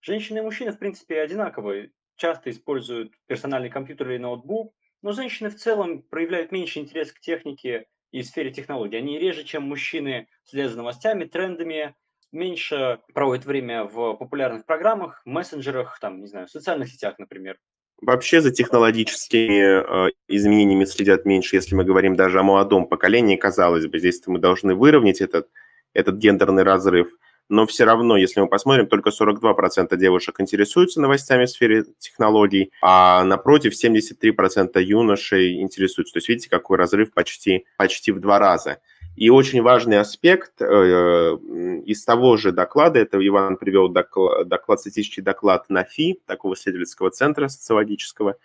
Женщины 0.00 0.38
и 0.38 0.42
мужчины, 0.42 0.72
в 0.72 0.78
принципе, 0.78 1.20
одинаковые, 1.20 1.90
часто 2.16 2.50
используют 2.50 3.12
персональный 3.26 3.70
компьютер 3.70 4.10
или 4.10 4.18
ноутбук, 4.18 4.74
но 5.02 5.12
женщины 5.12 5.50
в 5.50 5.56
целом 5.56 6.02
проявляют 6.02 6.52
меньше 6.52 6.80
интерес 6.80 7.12
к 7.12 7.20
технике 7.20 7.86
и 8.10 8.22
сфере 8.22 8.50
технологий. 8.50 8.96
Они 8.96 9.18
реже, 9.18 9.44
чем 9.44 9.62
мужчины, 9.64 10.28
следят 10.44 10.72
за 10.72 10.78
новостями, 10.78 11.24
трендами, 11.24 11.94
меньше 12.32 13.00
проводят 13.14 13.46
время 13.46 13.84
в 13.84 14.14
популярных 14.14 14.66
программах, 14.66 15.22
мессенджерах, 15.24 15.98
там, 16.00 16.20
не 16.20 16.26
знаю, 16.26 16.48
социальных 16.48 16.88
сетях, 16.88 17.18
например. 17.18 17.58
Вообще 18.00 18.40
за 18.40 18.52
технологическими 18.52 20.08
э, 20.08 20.10
изменениями 20.28 20.84
следят 20.84 21.24
меньше, 21.24 21.56
если 21.56 21.74
мы 21.74 21.84
говорим 21.84 22.14
даже 22.14 22.38
о 22.38 22.44
молодом 22.44 22.86
поколении, 22.86 23.36
казалось 23.36 23.86
бы, 23.86 23.98
здесь 23.98 24.24
мы 24.26 24.38
должны 24.38 24.74
выровнять 24.74 25.20
этот, 25.20 25.48
этот 25.94 26.16
гендерный 26.16 26.62
разрыв– 26.62 27.10
но 27.48 27.66
все 27.66 27.84
равно, 27.84 28.16
если 28.16 28.40
мы 28.40 28.48
посмотрим, 28.48 28.86
только 28.86 29.10
42% 29.10 29.96
девушек 29.96 30.40
интересуются 30.40 31.00
новостями 31.00 31.46
в 31.46 31.50
сфере 31.50 31.84
технологий, 31.98 32.72
а 32.82 33.24
напротив 33.24 33.72
73% 33.72 34.80
юношей 34.82 35.60
интересуются. 35.60 36.14
То 36.14 36.18
есть 36.18 36.28
видите, 36.28 36.50
какой 36.50 36.76
разрыв 36.76 37.12
почти, 37.12 37.66
почти 37.76 38.12
в 38.12 38.20
два 38.20 38.38
раза. 38.38 38.78
И 39.16 39.30
очень 39.30 39.62
важный 39.62 39.98
аспект 39.98 40.62
э, 40.62 40.64
из 40.64 42.04
того 42.04 42.36
же 42.36 42.52
доклада, 42.52 43.00
это 43.00 43.18
Иван 43.26 43.56
привел 43.56 43.88
доклад, 43.88 44.46
доклад 44.46 44.78
статистический 44.78 45.22
доклад 45.22 45.68
НАФИ, 45.68 46.20
такого 46.24 46.54
исследовательского 46.54 47.10
центра 47.10 47.48
социологического, 47.48 48.36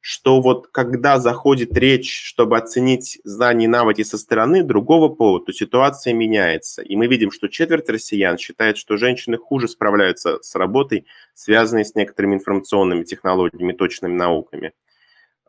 что 0.00 0.40
вот 0.40 0.68
когда 0.68 1.18
заходит 1.18 1.76
речь, 1.76 2.24
чтобы 2.24 2.56
оценить 2.56 3.20
знания 3.22 3.66
и 3.66 3.68
навыки 3.68 4.02
со 4.02 4.16
стороны 4.16 4.62
другого 4.62 5.08
пола, 5.08 5.44
то 5.44 5.52
ситуация 5.52 6.14
меняется. 6.14 6.82
И 6.82 6.96
мы 6.96 7.06
видим, 7.06 7.30
что 7.30 7.48
четверть 7.48 7.88
россиян 7.88 8.38
считает, 8.38 8.78
что 8.78 8.96
женщины 8.96 9.36
хуже 9.36 9.68
справляются 9.68 10.38
с 10.42 10.54
работой, 10.54 11.06
связанной 11.34 11.84
с 11.84 11.94
некоторыми 11.94 12.34
информационными 12.34 13.04
технологиями, 13.04 13.72
точными 13.72 14.14
науками. 14.14 14.72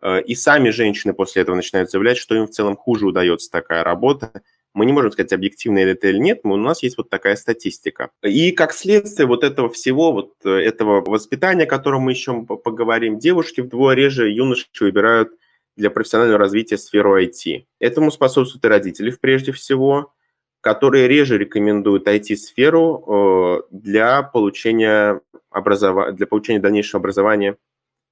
Э, 0.02 0.22
и 0.22 0.36
сами 0.36 0.70
женщины 0.70 1.14
после 1.14 1.44
этого 1.44 1.56
начинают 1.56 1.90
заявлять, 1.90 2.18
что 2.18 2.36
им 2.36 2.48
в 2.48 2.52
целом 2.52 2.76
хуже 2.76 3.06
удается 3.06 3.50
такая 3.50 3.84
работа, 3.84 4.42
мы 4.74 4.86
не 4.86 4.94
можем 4.94 5.12
сказать, 5.12 5.34
объективно 5.34 5.80
это 5.80 6.08
или 6.08 6.18
нет, 6.18 6.44
но 6.44 6.54
у 6.54 6.58
нас 6.58 6.84
есть 6.84 6.98
вот 6.98 7.10
такая 7.10 7.36
статистика. 7.36 8.12
И 8.24 8.52
как 8.52 8.74
следствие 8.74 9.28
вот 9.28 9.44
этого 9.44 9.70
всего, 9.70 10.12
вот 10.12 10.34
э, 10.46 10.50
этого 10.50 11.02
воспитания, 11.02 11.64
о 11.64 11.68
котором 11.68 12.04
мы 12.04 12.12
еще 12.12 12.44
поговорим, 12.44 13.20
девушки 13.20 13.62
вдвое 13.62 13.96
реже 13.96 14.30
юноши 14.30 14.68
выбирают 14.80 15.32
для 15.76 15.90
профессионального 15.90 16.40
развития 16.40 16.78
сферу 16.78 17.22
IT. 17.22 17.66
Этому 17.80 18.12
способствуют 18.12 18.64
и 18.64 18.68
родители 18.68 19.16
прежде 19.20 19.52
всего, 19.52 20.14
которые 20.62 21.08
реже 21.08 21.38
рекомендуют 21.38 22.08
IT-сферу 22.08 23.04
э, 23.08 23.62
для 23.72 24.22
получения, 24.24 25.22
образова... 25.50 26.12
для 26.12 26.28
получения 26.28 26.60
дальнейшего 26.60 27.00
образования 27.00 27.58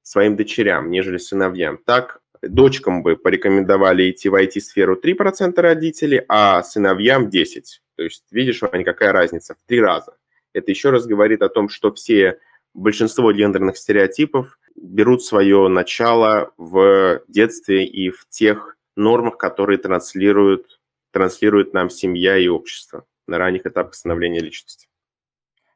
своим 0.01 0.35
дочерям, 0.35 0.89
нежели 0.89 1.17
сыновьям. 1.17 1.77
Так, 1.85 2.21
Дочкам 2.41 3.03
бы 3.03 3.17
порекомендовали 3.17 4.09
идти 4.09 4.29
в 4.29 4.35
IT-сферу 4.35 4.99
3% 4.99 5.59
родителей, 5.59 6.23
а 6.29 6.63
сыновьям 6.63 7.27
10%. 7.27 7.63
То 7.97 8.03
есть 8.03 8.23
видишь, 8.31 8.61
Ваня, 8.61 8.85
какая 8.85 9.11
разница? 9.11 9.55
В 9.55 9.67
три 9.67 9.81
раза. 9.81 10.15
Это 10.53 10.71
еще 10.71 10.89
раз 10.89 11.05
говорит 11.05 11.41
о 11.41 11.49
том, 11.49 11.67
что 11.67 11.93
все, 11.93 12.39
большинство 12.73 13.31
гендерных 13.33 13.77
стереотипов 13.77 14.57
берут 14.75 15.23
свое 15.23 15.67
начало 15.67 16.53
в 16.57 17.21
детстве 17.27 17.85
и 17.85 18.09
в 18.09 18.25
тех 18.29 18.77
нормах, 18.95 19.37
которые 19.37 19.77
транслируют, 19.77 20.79
транслирует 21.11 21.73
нам 21.73 21.89
семья 21.89 22.37
и 22.37 22.47
общество 22.47 23.05
на 23.27 23.37
ранних 23.37 23.65
этапах 23.65 23.95
становления 23.95 24.39
личности. 24.39 24.87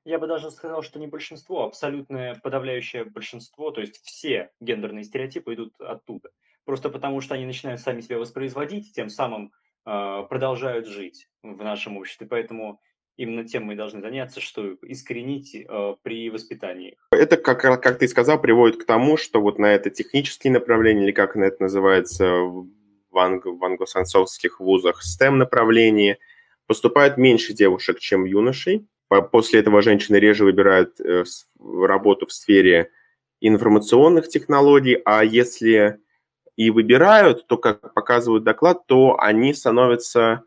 Я 0.06 0.18
бы 0.18 0.28
даже 0.28 0.50
сказал, 0.50 0.82
что 0.82 1.00
не 1.00 1.08
большинство, 1.08 1.64
а 1.64 1.68
абсолютное 1.68 2.36
подавляющее 2.36 3.04
большинство, 3.04 3.72
то 3.72 3.82
есть 3.82 4.02
все 4.04 4.52
гендерные 4.62 5.04
стереотипы 5.04 5.54
идут 5.54 5.74
оттуда 5.80 6.30
просто 6.66 6.90
потому 6.90 7.22
что 7.22 7.36
они 7.36 7.46
начинают 7.46 7.82
сами 7.82 8.02
себя 8.02 8.20
воспроизводить, 8.20 8.94
тем 8.94 9.10
самым 9.10 9.52
э, 9.86 10.24
продолжают 10.30 10.88
жить 10.88 11.28
в 11.44 11.64
нашем 11.64 11.98
обществе. 11.98 12.28
Поэтому 12.28 12.80
именно 13.18 13.44
тем 13.44 13.66
мы 13.66 13.76
должны 13.76 14.02
заняться, 14.02 14.42
что 14.42 14.76
искоренить 14.82 15.56
э, 15.56 15.96
при 16.02 16.30
воспитании. 16.30 16.98
Это, 17.12 17.38
как, 17.38 17.62
как 17.62 18.00
ты 18.00 18.08
сказал, 18.08 18.42
приводит 18.42 18.82
к 18.82 18.86
тому, 18.86 19.18
что 19.18 19.42
вот 19.42 19.60
на 19.60 19.68
это 19.68 19.90
технические 19.90 20.54
направления, 20.54 21.04
или 21.04 21.12
как 21.12 21.36
это 21.36 21.62
называется 21.62 22.26
в, 22.34 23.18
анг, 23.18 23.46
в 23.46 23.64
англосаксонских 23.64 24.60
вузах, 24.60 25.02
STEM 25.04 25.32
направлении, 25.32 26.18
поступает 26.66 27.18
меньше 27.18 27.54
девушек, 27.54 28.00
чем 28.00 28.26
юношей. 28.26 28.88
После 29.32 29.60
этого 29.60 29.82
женщины 29.84 30.16
реже 30.16 30.44
выбирают 30.44 31.00
э, 31.00 31.24
работу 31.60 32.26
в 32.26 32.34
сфере 32.34 32.90
информационных 33.42 34.28
технологий, 34.30 35.00
а 35.06 35.24
если 35.24 36.00
и 36.56 36.70
выбирают, 36.70 37.48
то, 37.48 37.58
как 37.58 37.94
показывает 37.94 38.44
доклад, 38.44 38.86
то 38.86 39.20
они 39.20 39.54
становятся 39.54 40.44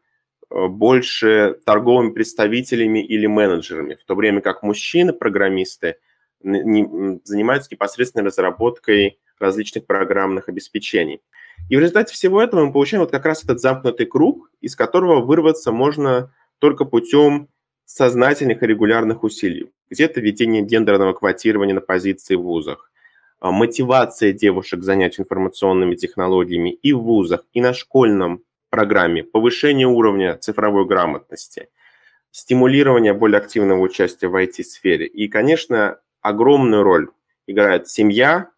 э, 0.51 0.67
больше 0.69 1.59
торговыми 1.65 2.13
представителями 2.13 3.05
или 3.05 3.27
менеджерами, 3.27 3.95
в 3.95 4.05
то 4.05 4.15
время 4.15 4.41
как 4.41 4.63
мужчины, 4.63 5.13
программисты, 5.13 5.97
занимаются 6.43 7.69
непосредственно 7.73 8.25
разработкой 8.25 9.19
различных 9.39 9.87
программных 9.87 10.49
обеспечений. 10.49 11.21
И 11.69 11.77
в 11.77 11.81
результате 11.81 12.15
всего 12.15 12.43
этого 12.43 12.65
мы 12.65 12.73
получаем 12.73 13.03
вот 13.03 13.11
как 13.11 13.25
раз 13.25 13.43
этот 13.43 13.61
замкнутый 13.61 14.07
круг, 14.07 14.51
из 14.61 14.77
которого 14.77 15.21
вырваться 15.21 15.73
можно 15.73 16.33
только 16.59 16.85
путем 16.85 17.49
сознательных 17.85 18.63
и 18.63 18.67
регулярных 18.67 19.23
усилий. 19.25 19.73
Где-то 19.91 20.21
введение 20.21 20.63
гендерного 20.63 21.13
квотирования 21.13 21.75
на 21.75 21.81
позиции 21.81 22.35
в 22.35 22.43
вузах, 22.43 22.91
мотивация 23.41 24.33
девушек 24.33 24.83
занять 24.83 25.21
информационными 25.21 25.95
технологиями 25.95 26.71
и 26.71 26.93
в 26.93 27.01
вузах, 27.01 27.45
и 27.53 27.61
на 27.61 27.75
школьном 27.75 28.43
программе, 28.71 29.25
повышение 29.25 29.87
уровня 29.87 30.37
цифровой 30.37 30.87
грамотности, 30.87 31.69
стимулирование 32.31 33.15
более 33.15 33.39
активного 33.39 33.81
участия 33.81 34.29
в 34.29 34.37
IT-сфере. 34.37 35.07
И, 35.07 35.29
конечно, 35.29 35.99
огромную 36.21 36.83
роль 36.83 37.09
играет 37.47 37.89
семья, 37.89 38.51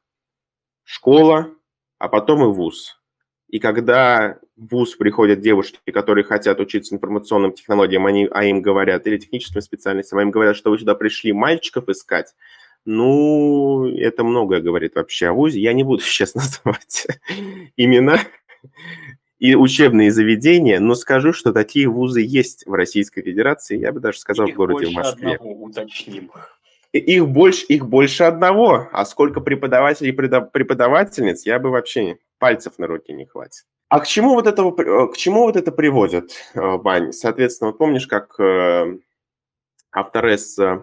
школа, 0.84 1.50
а 1.98 2.09
потом 2.09 2.44
и 2.44 2.46
вуз. 2.46 2.98
И 3.48 3.61
когда 3.61 4.38
в 4.57 4.68
ВУЗ 4.68 4.96
приходят 4.96 5.40
девушки, 5.40 5.78
которые 5.90 6.24
хотят 6.24 6.61
учиться 6.61 6.94
информационным 6.94 7.53
технологиям, 7.53 8.05
они, 8.07 8.28
а 8.30 8.44
им 8.44 8.61
говорят, 8.61 9.07
или 9.07 9.16
техническим 9.16 9.62
специальностям, 9.62 10.18
а 10.18 10.22
им 10.22 10.30
говорят, 10.30 10.57
что 10.57 10.70
вы 10.70 10.78
сюда 10.78 10.94
пришли 10.94 11.32
мальчиков 11.32 11.88
искать, 11.88 12.34
ну, 12.89 13.86
это 13.86 14.24
многое 14.24 14.62
говорит 14.62 14.95
вообще 14.95 15.28
о 15.28 15.34
ВУЗе. 15.34 15.61
Я 15.61 15.74
не 15.74 15.84
буду 15.84 16.03
сейчас 16.05 16.34
называть 16.34 17.07
имена 17.76 18.20
и 19.39 19.55
учебные 19.55 20.11
заведения, 20.11 20.80
но 20.80 20.95
скажу, 20.95 21.34
что 21.34 21.53
такие 21.53 21.86
вузы 21.86 22.22
есть 22.22 22.66
в 22.66 22.72
Российской 22.72 23.22
Федерации, 23.22 23.78
я 23.78 23.93
бы 23.93 24.01
даже 24.01 24.18
сказал, 24.18 24.47
их 24.47 24.55
в 24.55 24.57
городе 24.57 24.86
в 24.86 24.93
Москве. 24.93 25.34
Одного, 25.34 25.62
уточним. 25.62 26.30
Их 26.93 27.28
больше, 27.28 27.66
их 27.66 27.86
больше 27.86 28.24
одного, 28.24 28.89
а 28.91 29.05
сколько 29.05 29.43
преподавателей 29.43 30.11
и 30.11 30.12
преподавательниц, 30.12 31.45
я 31.45 31.59
бы 31.59 31.68
вообще 31.68 32.16
пальцев 32.39 32.78
на 32.78 32.86
руки 32.86 33.12
не 33.12 33.26
хватит. 33.26 33.64
А 33.91 34.01
к 34.01 34.07
чему 34.07 34.32
вот, 34.34 34.47
этого, 34.47 35.07
к 35.09 35.16
чему 35.16 35.43
вот 35.43 35.57
это 35.57 35.72
приводит, 35.72 36.32
Вань? 36.55 37.12
Соответственно, 37.12 37.70
вот 37.70 37.78
помнишь, 37.78 38.07
как 38.07 38.41
э, 38.41 38.99
авторесса 39.93 40.64
э, 40.64 40.82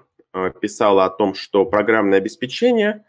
писала 0.62 1.06
о 1.06 1.10
том, 1.10 1.36
что 1.36 1.66
программное 1.66 2.20
обеспечение, 2.20 3.04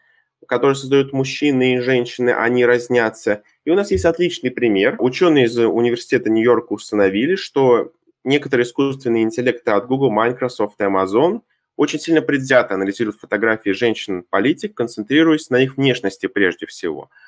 которое 0.46 0.74
создают 0.74 1.12
мужчины 1.12 1.74
и 1.74 1.80
женщины, 1.80 2.30
они 2.30 2.64
разнятся. 2.64 3.42
И 3.64 3.70
у 3.70 3.74
нас 3.74 3.90
есть 3.90 4.04
отличный 4.04 4.50
пример. 4.50 4.96
Ученые 4.98 5.46
из 5.46 5.58
университета 5.58 6.30
Нью-Йорка 6.30 6.72
установили, 6.72 7.34
что 7.34 7.92
некоторые 8.24 8.64
искусственные 8.64 9.24
интеллекты 9.24 9.72
от 9.72 9.86
Google, 9.86 10.10
Microsoft 10.10 10.80
и 10.80 10.84
Amazon 10.84 11.40
очень 11.76 11.98
сильно 11.98 12.22
предвзято 12.22 12.74
анализируют 12.74 13.18
фотографии 13.18 13.70
женщин-политик, 13.70 14.74
концентрируясь 14.74 15.50
на 15.50 15.56
их 15.56 15.76
внешности 15.76 16.26
прежде 16.26 16.66
всего– 16.66 17.10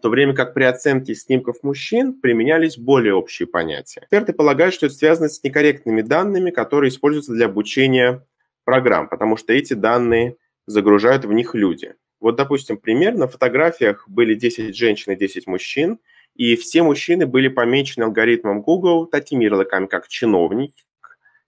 в 0.00 0.02
то 0.02 0.08
время 0.08 0.34
как 0.34 0.54
при 0.54 0.64
оценке 0.64 1.14
снимков 1.14 1.62
мужчин 1.62 2.14
применялись 2.14 2.78
более 2.78 3.12
общие 3.12 3.46
понятия. 3.46 4.00
Эксперты 4.00 4.32
полагают, 4.32 4.72
что 4.72 4.86
это 4.86 4.94
связано 4.94 5.28
с 5.28 5.44
некорректными 5.44 6.00
данными, 6.00 6.50
которые 6.50 6.88
используются 6.88 7.34
для 7.34 7.44
обучения 7.44 8.26
программ, 8.70 9.08
потому 9.08 9.36
что 9.36 9.52
эти 9.52 9.74
данные 9.74 10.36
загружают 10.66 11.24
в 11.24 11.32
них 11.32 11.56
люди. 11.56 11.94
Вот, 12.20 12.36
допустим, 12.36 12.76
пример, 12.76 13.16
на 13.16 13.26
фотографиях 13.26 14.08
были 14.08 14.34
10 14.36 14.76
женщин 14.76 15.10
и 15.10 15.16
10 15.16 15.48
мужчин, 15.48 15.98
и 16.36 16.54
все 16.54 16.84
мужчины 16.84 17.26
были 17.26 17.48
помечены 17.48 18.04
алгоритмом 18.04 18.62
Google 18.62 19.06
такими 19.06 19.44
ярлыками, 19.44 19.86
как 19.86 20.06
чиновник 20.06 20.72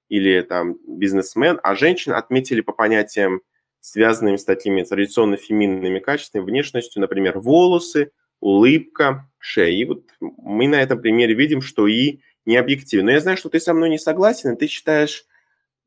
или 0.09 0.43
там 0.43 0.79
бизнесмен, 0.85 1.61
а 1.63 1.77
женщин 1.77 2.13
отметили 2.13 2.61
по 2.61 2.73
понятиям, 2.73 3.43
связанным 3.79 4.37
с 4.37 4.45
такими 4.45 4.83
традиционно 4.83 5.37
феминными 5.37 6.01
качествами, 6.01 6.43
внешностью, 6.43 7.01
например, 7.01 7.39
волосы, 7.39 8.11
улыбка, 8.41 9.31
шея. 9.39 9.71
И 9.71 9.85
вот 9.85 10.11
мы 10.21 10.67
на 10.67 10.83
этом 10.83 11.01
примере 11.01 11.35
видим, 11.35 11.63
что 11.63 11.87
и 11.87 12.19
не 12.47 12.57
объективен. 12.57 13.05
Но 13.05 13.13
я 13.13 13.21
знаю, 13.21 13.37
что 13.37 13.49
ты 13.49 13.61
со 13.61 13.75
мной 13.75 13.91
не 13.91 13.99
согласен, 13.99 14.55
и 14.55 14.59
ты 14.59 14.67
считаешь, 14.67 15.25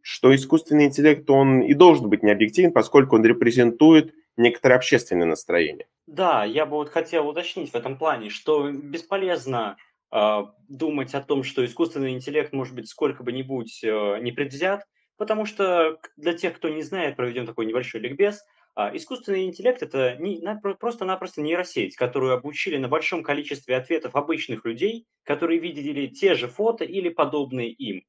что 0.08 0.36
искусственный 0.36 0.86
интеллект, 0.86 1.28
он 1.32 1.62
и 1.62 1.74
должен 1.74 2.10
быть 2.10 2.22
необъективен, 2.22 2.72
поскольку 2.72 3.16
он 3.16 3.26
репрезентует 3.26 4.14
некоторое 4.38 4.76
общественное 4.76 5.26
настроение. 5.26 5.88
Да, 6.06 6.44
я 6.44 6.68
бы 6.68 6.74
вот 6.74 6.90
хотел 6.90 7.28
уточнить 7.28 7.72
в 7.72 7.76
этом 7.76 7.98
плане, 7.98 8.30
что 8.30 8.70
бесполезно 8.72 9.78
э, 10.14 10.42
думать 10.68 11.16
о 11.16 11.22
том, 11.22 11.44
что 11.44 11.66
искусственный 11.66 12.12
интеллект 12.12 12.54
может 12.54 12.76
быть 12.76 12.88
сколько 12.88 13.24
бы 13.24 13.32
нибудь 13.32 13.84
э, 13.84 14.20
не 14.22 14.32
предвзят, 14.32 14.84
потому 15.18 15.46
что 15.46 15.98
для 16.18 16.34
тех, 16.34 16.56
кто 16.56 16.70
не 16.70 16.84
знает, 16.84 17.16
проведем 17.16 17.48
такой 17.48 17.66
небольшой 17.66 18.02
ликбез– 18.02 18.44
а, 18.78 18.96
искусственный 18.96 19.46
интеллект– 19.46 19.82
это 19.82 20.18
не, 20.20 20.42
просто-напросто 20.78 21.42
нейросеть, 21.42 21.96
которую 21.96 22.34
обучили 22.34 22.78
на 22.78 22.90
большом 22.90 23.24
количестве 23.24 23.78
ответов 23.78 24.16
обычных 24.16 24.66
людей, 24.66 25.08
которые 25.24 25.60
видели 25.60 26.08
те 26.08 26.36
же 26.36 26.50
фото 26.50 26.84
или 26.84 27.08
подобные 27.08 27.72
им. 27.72 28.04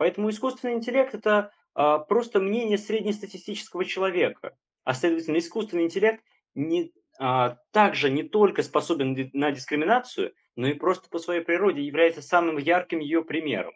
Поэтому 0.00 0.30
искусственный 0.30 0.72
интеллект– 0.72 1.14
это 1.14 1.52
а, 1.74 1.98
просто 1.98 2.40
мнение 2.40 2.78
среднестатистического 2.78 3.84
человека. 3.84 4.56
А 4.82 4.94
следовательно, 4.94 5.36
искусственный 5.36 5.84
интеллект 5.84 6.24
не, 6.54 6.90
а, 7.18 7.58
также 7.70 8.08
не 8.08 8.22
только 8.22 8.62
способен 8.62 9.30
на 9.34 9.52
дискриминацию, 9.52 10.32
но 10.56 10.68
и 10.68 10.72
просто 10.72 11.10
по 11.10 11.18
своей 11.18 11.42
природе 11.42 11.82
является 11.82 12.22
самым 12.22 12.56
ярким 12.56 13.00
ее 13.00 13.22
примером. 13.22 13.74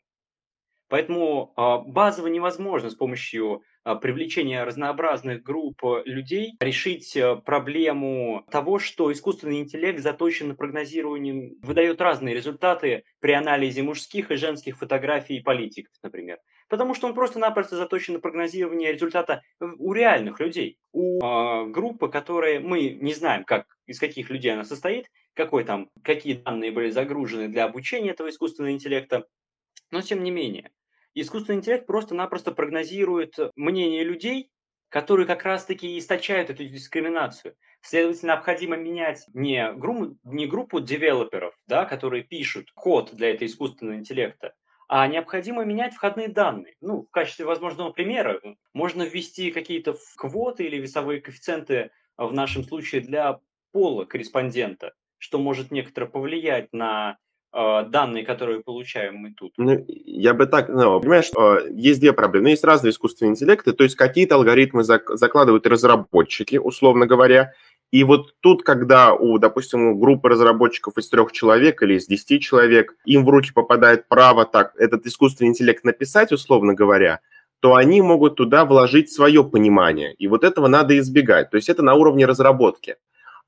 Поэтому 0.88 1.52
а, 1.56 1.78
базово 1.78 2.26
невозможно 2.28 2.90
с 2.90 2.94
помощью 2.94 3.62
а, 3.84 3.94
привлечения 3.96 4.64
разнообразных 4.64 5.42
групп 5.42 5.84
э, 5.84 6.02
людей 6.04 6.54
решить 6.60 7.16
э, 7.16 7.36
проблему 7.36 8.46
того, 8.50 8.78
что 8.78 9.12
искусственный 9.12 9.60
интеллект 9.60 10.00
заточен 10.00 10.48
на 10.48 10.54
прогнозирование, 10.54 11.52
выдает 11.62 12.00
разные 12.00 12.34
результаты 12.34 13.04
при 13.20 13.32
анализе 13.32 13.82
мужских 13.82 14.30
и 14.30 14.36
женских 14.36 14.78
фотографий 14.78 15.40
политиков, 15.40 15.94
например. 16.02 16.38
Потому 16.68 16.94
что 16.94 17.06
он 17.06 17.14
просто-напросто 17.14 17.76
заточен 17.76 18.14
на 18.14 18.20
прогнозирование 18.20 18.92
результата 18.92 19.42
у 19.60 19.92
реальных 19.92 20.40
людей. 20.40 20.78
У 20.92 21.20
э, 21.22 21.66
группы, 21.66 22.08
которые 22.08 22.60
мы 22.60 22.88
не 22.88 23.12
знаем, 23.12 23.44
как, 23.44 23.66
из 23.86 23.98
каких 23.98 24.30
людей 24.30 24.52
она 24.52 24.64
состоит, 24.64 25.10
какой 25.34 25.64
там, 25.64 25.90
какие 26.02 26.34
данные 26.34 26.72
были 26.72 26.90
загружены 26.90 27.48
для 27.48 27.64
обучения 27.64 28.10
этого 28.10 28.30
искусственного 28.30 28.72
интеллекта, 28.72 29.26
но 29.94 30.02
тем 30.02 30.24
не 30.24 30.32
менее. 30.32 30.72
Искусственный 31.14 31.58
интеллект 31.58 31.86
просто-напросто 31.86 32.50
прогнозирует 32.50 33.38
мнение 33.54 34.02
людей, 34.02 34.50
которые 34.88 35.24
как 35.24 35.44
раз-таки 35.44 35.96
источают 35.96 36.50
эту 36.50 36.64
дискриминацию. 36.64 37.54
Следовательно, 37.80 38.32
необходимо 38.32 38.76
менять 38.76 39.24
не, 39.34 39.72
гру- 39.72 40.18
не 40.24 40.46
группу 40.46 40.80
девелоперов, 40.80 41.54
да, 41.68 41.84
которые 41.84 42.24
пишут 42.24 42.72
код 42.72 43.14
для 43.14 43.30
этого 43.30 43.46
искусственного 43.46 43.94
интеллекта, 43.94 44.54
а 44.88 45.06
необходимо 45.06 45.64
менять 45.64 45.94
входные 45.94 46.26
данные. 46.26 46.74
Ну, 46.80 47.02
в 47.02 47.10
качестве 47.10 47.44
возможного 47.44 47.92
примера 47.92 48.40
можно 48.72 49.04
ввести 49.04 49.52
какие-то 49.52 49.94
квоты 50.16 50.64
или 50.64 50.78
весовые 50.78 51.20
коэффициенты 51.20 51.92
в 52.16 52.32
нашем 52.32 52.64
случае 52.64 53.00
для 53.00 53.38
пола 53.70 54.06
корреспондента, 54.06 54.94
что 55.18 55.38
может 55.38 55.70
некоторо 55.70 56.06
повлиять 56.06 56.72
на 56.72 57.10
а, 57.10 57.16
данные, 57.54 58.24
которые 58.24 58.60
получаем 58.60 59.16
мы 59.16 59.32
тут? 59.32 59.52
Ну, 59.56 59.84
я 59.86 60.34
бы 60.34 60.46
так, 60.46 60.68
ну, 60.68 61.00
понимаешь, 61.00 61.30
есть 61.70 62.00
две 62.00 62.12
проблемы. 62.12 62.50
Есть 62.50 62.64
разные 62.64 62.90
искусственные 62.90 63.30
интеллекты, 63.32 63.72
то 63.72 63.84
есть 63.84 63.94
какие-то 63.94 64.34
алгоритмы 64.34 64.82
закладывают 64.82 65.66
разработчики, 65.66 66.56
условно 66.56 67.06
говоря, 67.06 67.52
и 67.94 68.02
вот 68.02 68.34
тут, 68.40 68.64
когда 68.64 69.14
у, 69.14 69.38
допустим, 69.38 69.86
у 69.86 69.98
группы 69.98 70.28
разработчиков 70.28 70.98
из 70.98 71.08
трех 71.08 71.30
человек 71.30 71.80
или 71.80 71.94
из 71.94 72.06
десяти 72.06 72.40
человек, 72.40 72.96
им 73.04 73.24
в 73.24 73.28
руки 73.28 73.52
попадает 73.52 74.08
право 74.08 74.44
так 74.44 74.74
этот 74.76 75.06
искусственный 75.06 75.50
интеллект 75.50 75.84
написать, 75.84 76.32
условно 76.32 76.74
говоря, 76.74 77.20
то 77.60 77.76
они 77.76 78.02
могут 78.02 78.34
туда 78.34 78.64
вложить 78.64 79.12
свое 79.12 79.44
понимание. 79.44 80.12
И 80.14 80.26
вот 80.26 80.42
этого 80.42 80.66
надо 80.66 80.98
избегать. 80.98 81.50
То 81.50 81.56
есть 81.56 81.68
это 81.68 81.82
на 81.82 81.94
уровне 81.94 82.26
разработки. 82.26 82.96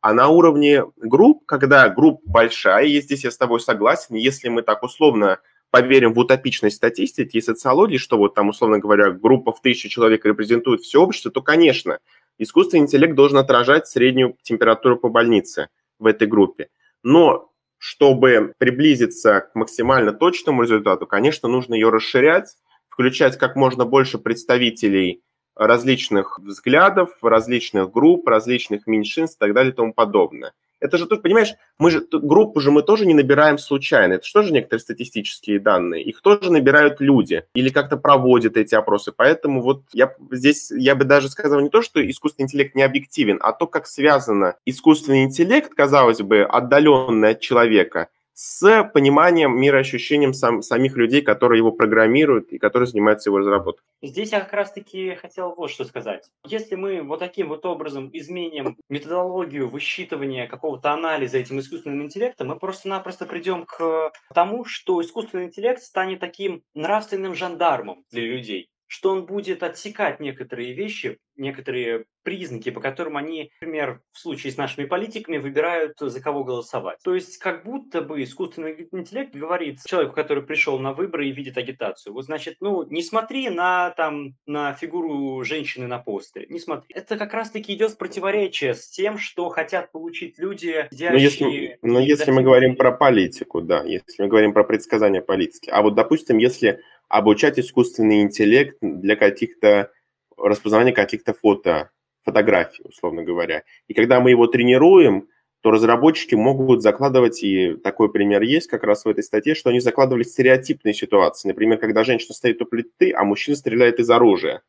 А 0.06 0.12
на 0.12 0.28
уровне 0.28 0.84
групп, 0.98 1.46
когда 1.46 1.88
группа 1.88 2.22
большая, 2.24 2.84
и 2.84 3.00
здесь 3.00 3.24
я 3.24 3.32
с 3.32 3.36
тобой 3.36 3.58
согласен, 3.58 4.14
если 4.14 4.48
мы 4.48 4.62
так 4.62 4.84
условно 4.84 5.40
поверим 5.72 6.14
в 6.14 6.18
утопичность 6.20 6.76
статистики 6.76 7.38
и 7.38 7.40
социологии, 7.40 7.96
что 7.96 8.16
вот 8.16 8.36
там, 8.36 8.50
условно 8.50 8.78
говоря, 8.78 9.10
группа 9.10 9.52
в 9.52 9.60
тысячу 9.60 9.88
человек 9.88 10.24
репрезентует 10.24 10.82
все 10.82 11.02
общество, 11.02 11.32
то, 11.32 11.42
конечно, 11.42 11.98
искусственный 12.38 12.84
интеллект 12.84 13.16
должен 13.16 13.38
отражать 13.38 13.88
среднюю 13.88 14.36
температуру 14.42 14.96
по 14.96 15.08
больнице 15.08 15.70
в 15.98 16.06
этой 16.06 16.28
группе. 16.28 16.68
Но 17.02 17.50
чтобы 17.78 18.54
приблизиться 18.58 19.40
к 19.40 19.56
максимально 19.56 20.12
точному 20.12 20.62
результату, 20.62 21.08
конечно, 21.08 21.48
нужно 21.48 21.74
ее 21.74 21.88
расширять, 21.88 22.54
включать 22.88 23.36
как 23.38 23.56
можно 23.56 23.84
больше 23.84 24.18
представителей 24.18 25.24
различных 25.56 26.38
взглядов, 26.38 27.10
различных 27.22 27.90
групп, 27.90 28.28
различных 28.28 28.86
меньшинств 28.86 29.36
и 29.36 29.40
так 29.40 29.54
далее 29.54 29.72
и 29.72 29.76
тому 29.76 29.92
подобное. 29.92 30.52
Это 30.78 30.98
же 30.98 31.06
тут, 31.06 31.22
понимаешь, 31.22 31.54
мы 31.78 31.90
же 31.90 32.06
группу 32.12 32.60
же 32.60 32.70
мы 32.70 32.82
тоже 32.82 33.06
не 33.06 33.14
набираем 33.14 33.56
случайно. 33.56 34.14
Это 34.14 34.42
же 34.42 34.52
некоторые 34.52 34.80
статистические 34.80 35.58
данные? 35.58 36.02
Их 36.02 36.20
тоже 36.20 36.52
набирают 36.52 37.00
люди 37.00 37.44
или 37.54 37.70
как-то 37.70 37.96
проводят 37.96 38.58
эти 38.58 38.74
опросы. 38.74 39.10
Поэтому 39.10 39.62
вот 39.62 39.84
я 39.92 40.14
здесь, 40.30 40.70
я 40.70 40.94
бы 40.94 41.04
даже 41.04 41.30
сказал 41.30 41.60
не 41.60 41.70
то, 41.70 41.80
что 41.80 42.06
искусственный 42.08 42.44
интеллект 42.44 42.74
не 42.74 42.82
объективен, 42.82 43.38
а 43.40 43.52
то, 43.52 43.66
как 43.66 43.86
связано 43.86 44.56
искусственный 44.66 45.24
интеллект, 45.24 45.72
казалось 45.74 46.20
бы, 46.20 46.42
отдаленный 46.42 47.30
от 47.30 47.40
человека, 47.40 48.08
с 48.38 48.84
пониманием, 48.92 49.58
мироощущением 49.58 50.34
сам, 50.34 50.60
самих 50.60 50.94
людей, 50.96 51.22
которые 51.22 51.58
его 51.58 51.72
программируют 51.72 52.52
и 52.52 52.58
которые 52.58 52.86
занимаются 52.86 53.30
его 53.30 53.38
разработкой. 53.38 53.82
Здесь 54.02 54.32
я 54.32 54.40
как 54.40 54.52
раз-таки 54.52 55.14
хотел 55.14 55.54
вот 55.56 55.70
что 55.70 55.86
сказать. 55.86 56.28
Если 56.44 56.74
мы 56.74 57.00
вот 57.00 57.20
таким 57.20 57.48
вот 57.48 57.64
образом 57.64 58.10
изменим 58.12 58.76
методологию 58.90 59.70
высчитывания 59.70 60.46
какого-то 60.46 60.92
анализа 60.92 61.38
этим 61.38 61.60
искусственным 61.60 62.02
интеллектом, 62.02 62.48
мы 62.48 62.58
просто-напросто 62.58 63.24
придем 63.24 63.64
к 63.64 64.12
тому, 64.34 64.66
что 64.66 65.00
искусственный 65.00 65.46
интеллект 65.46 65.82
станет 65.82 66.20
таким 66.20 66.62
нравственным 66.74 67.34
жандармом 67.34 68.04
для 68.10 68.22
людей 68.22 68.68
что 68.86 69.10
он 69.10 69.26
будет 69.26 69.62
отсекать 69.62 70.20
некоторые 70.20 70.72
вещи, 70.74 71.18
некоторые 71.36 72.06
признаки, 72.22 72.70
по 72.70 72.80
которым 72.80 73.16
они, 73.16 73.50
например, 73.60 74.00
в 74.12 74.18
случае 74.18 74.52
с 74.52 74.56
нашими 74.56 74.84
политиками, 74.84 75.38
выбирают, 75.38 75.94
за 76.00 76.20
кого 76.20 76.44
голосовать. 76.44 76.98
То 77.04 77.14
есть 77.14 77.38
как 77.38 77.64
будто 77.64 78.00
бы 78.00 78.22
искусственный 78.22 78.88
интеллект 78.90 79.34
говорит 79.34 79.78
человеку, 79.84 80.14
который 80.14 80.42
пришел 80.42 80.78
на 80.78 80.92
выборы 80.92 81.28
и 81.28 81.32
видит 81.32 81.56
агитацию, 81.56 82.12
вот 82.12 82.24
значит, 82.24 82.56
ну, 82.60 82.84
не 82.90 83.02
смотри 83.02 83.48
на, 83.48 83.90
там, 83.90 84.34
на 84.46 84.74
фигуру 84.74 85.44
женщины 85.44 85.86
на 85.86 85.98
постере, 85.98 86.46
не 86.48 86.58
смотри. 86.58 86.92
Это 86.94 87.16
как 87.16 87.32
раз-таки 87.32 87.74
идет 87.74 87.92
в 87.92 87.98
противоречие 87.98 88.74
с 88.74 88.88
тем, 88.88 89.18
что 89.18 89.48
хотят 89.48 89.92
получить 89.92 90.38
люди, 90.38 90.88
сидящие... 90.90 91.10
Но 91.10 91.18
если, 91.18 91.78
но 91.82 92.00
если 92.00 92.30
мы 92.30 92.42
говорим 92.42 92.76
про 92.76 92.92
политику, 92.92 93.60
да, 93.60 93.84
если 93.84 94.22
мы 94.22 94.28
говорим 94.28 94.52
про 94.52 94.64
предсказания 94.64 95.20
политики, 95.20 95.70
а 95.70 95.82
вот, 95.82 95.94
допустим, 95.94 96.38
если 96.38 96.80
обучать 97.08 97.58
искусственный 97.58 98.22
интеллект 98.22 98.76
для 98.80 99.16
каких-то 99.16 99.90
распознавания 100.36 100.92
каких-то 100.92 101.34
фото, 101.34 101.90
фотографий, 102.24 102.82
условно 102.84 103.22
говоря. 103.22 103.62
И 103.88 103.94
когда 103.94 104.20
мы 104.20 104.30
его 104.30 104.46
тренируем, 104.46 105.28
то 105.62 105.70
разработчики 105.70 106.34
могут 106.34 106.82
закладывать, 106.82 107.42
и 107.42 107.74
такой 107.74 108.12
пример 108.12 108.42
есть 108.42 108.68
как 108.68 108.84
раз 108.84 109.04
в 109.04 109.08
этой 109.08 109.24
статье, 109.24 109.54
что 109.54 109.70
они 109.70 109.80
закладывали 109.80 110.22
стереотипные 110.22 110.94
ситуации. 110.94 111.48
Например, 111.48 111.78
когда 111.78 112.04
женщина 112.04 112.34
стоит 112.34 112.60
у 112.62 112.66
плиты, 112.66 113.12
а 113.12 113.24
мужчина 113.24 113.56
стреляет 113.56 113.98
из 113.98 114.08
оружия. 114.10 114.62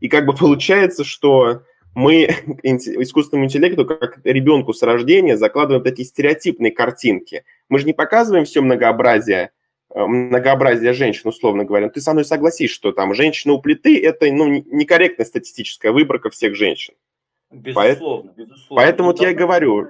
И 0.00 0.08
как 0.08 0.26
бы 0.26 0.34
получается, 0.34 1.04
что 1.04 1.62
мы 1.94 2.24
искусственному 2.62 3.46
интеллекту, 3.46 3.86
как 3.86 4.20
ребенку 4.24 4.74
с 4.74 4.82
рождения, 4.82 5.36
закладываем 5.36 5.82
такие 5.82 6.06
стереотипные 6.06 6.72
картинки. 6.72 7.44
Мы 7.68 7.78
же 7.78 7.86
не 7.86 7.94
показываем 7.94 8.44
все 8.44 8.60
многообразие, 8.60 9.52
э, 9.94 10.06
многообразие 10.06 10.92
женщин, 10.92 11.28
условно 11.28 11.64
говоря. 11.64 11.88
Ты 11.88 12.00
со 12.00 12.12
мной 12.12 12.24
согласись, 12.24 12.70
что 12.70 12.92
там 12.92 13.14
женщина 13.14 13.54
у 13.54 13.60
плиты– 13.60 14.00
это 14.02 14.30
ну, 14.30 14.46
некорректная 14.46 15.26
статистическая 15.26 15.92
выборка 15.92 16.30
всех 16.30 16.54
женщин. 16.54 16.94
Безусловно, 17.50 18.32
безусловно. 18.36 18.84
Поэтому 18.84 19.08
вот 19.10 19.20
я 19.20 19.30
и 19.30 19.34
говорю. 19.34 19.86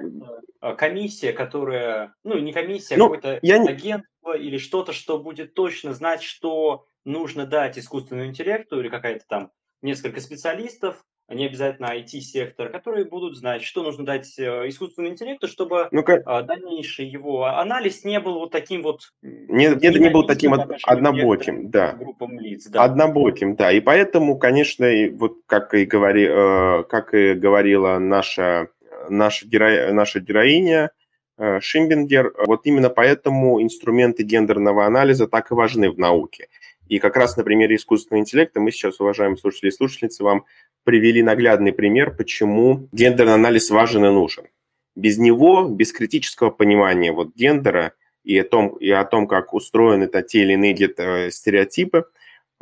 Э, 0.60 0.74
комиссия, 0.74 1.32
которая, 1.32 2.14
ну 2.24 2.38
не 2.38 2.52
комиссия, 2.52 2.96
а 2.96 2.98
ну, 2.98 3.04
какое-то 3.10 3.38
я... 3.42 3.62
агентство 3.62 4.36
или 4.36 4.58
что-то, 4.58 4.92
что 4.92 5.18
будет 5.18 5.54
точно 5.54 5.94
знать, 5.94 6.22
что 6.22 6.86
нужно 7.04 7.46
дать 7.46 7.78
искусственному 7.78 8.28
интеллекту 8.28 8.80
или 8.80 8.88
какая-то 8.88 9.24
там 9.28 9.50
несколько 9.82 10.20
специалистов, 10.20 11.04
не 11.28 11.46
обязательно 11.46 11.86
IT-сектор, 11.86 12.68
которые 12.68 13.04
будут 13.04 13.36
знать, 13.36 13.62
что 13.62 13.82
нужно 13.82 14.04
дать 14.04 14.38
э, 14.38 14.68
искусственному 14.68 15.12
интеллекту, 15.12 15.48
чтобы 15.48 15.88
ну 15.90 16.04
дальнейший 16.04 17.06
его 17.06 17.46
анализ 17.46 18.04
не 18.04 18.20
был 18.20 18.38
вот 18.38 18.52
таким 18.52 18.82
вот... 18.82 19.12
Не, 19.22 19.68
не, 19.68 19.98
не 19.98 20.10
был 20.10 20.24
таким 20.24 20.54
однобоким, 20.54 21.70
да. 21.70 21.92
Группам 21.92 22.38
лиц, 22.38 22.66
да. 22.68 22.84
Однобоким, 22.84 23.56
да. 23.56 23.72
И 23.72 23.80
поэтому, 23.80 24.38
конечно, 24.38 24.86
вот 25.14 25.38
как 25.46 25.74
и, 25.74 25.84
говори, 25.84 26.26
э, 26.28 26.84
как 26.88 27.12
и 27.12 27.34
говорила 27.34 27.98
наша, 27.98 28.68
наша, 29.08 29.46
геро, 29.46 29.92
наша 29.92 30.20
героиня, 30.20 30.90
Шимбингер, 31.60 32.32
вот 32.46 32.62
именно 32.64 32.88
поэтому 32.88 33.62
инструменты 33.62 34.22
гендерного 34.22 34.86
анализа 34.86 35.26
так 35.26 35.50
и 35.50 35.54
важны 35.54 35.90
в 35.90 35.98
науке. 35.98 36.48
И 36.88 36.98
как 36.98 37.16
раз 37.16 37.36
на 37.36 37.42
примере 37.42 37.76
искусственного 37.76 38.22
интеллекта 38.22 38.60
мы 38.60 38.70
сейчас, 38.70 39.00
уважаемые 39.00 39.38
слушатели 39.38 39.68
и 39.68 39.72
слушательницы, 39.72 40.22
вам 40.22 40.44
привели 40.86 41.20
наглядный 41.20 41.72
пример, 41.72 42.14
почему 42.16 42.88
гендерный 42.92 43.34
анализ 43.34 43.70
важен 43.70 44.06
и 44.06 44.10
нужен. 44.10 44.44
Без 44.94 45.18
него, 45.18 45.68
без 45.68 45.92
критического 45.92 46.50
понимания 46.50 47.12
вот 47.12 47.34
гендера 47.34 47.92
и 48.22 48.38
о 48.38 48.44
том, 48.44 48.68
и 48.76 48.88
о 48.90 49.04
том 49.04 49.26
как 49.26 49.52
устроены 49.52 50.08
те 50.22 50.42
или 50.42 50.52
иные 50.52 50.74
где-то 50.74 51.28
стереотипы, 51.32 52.04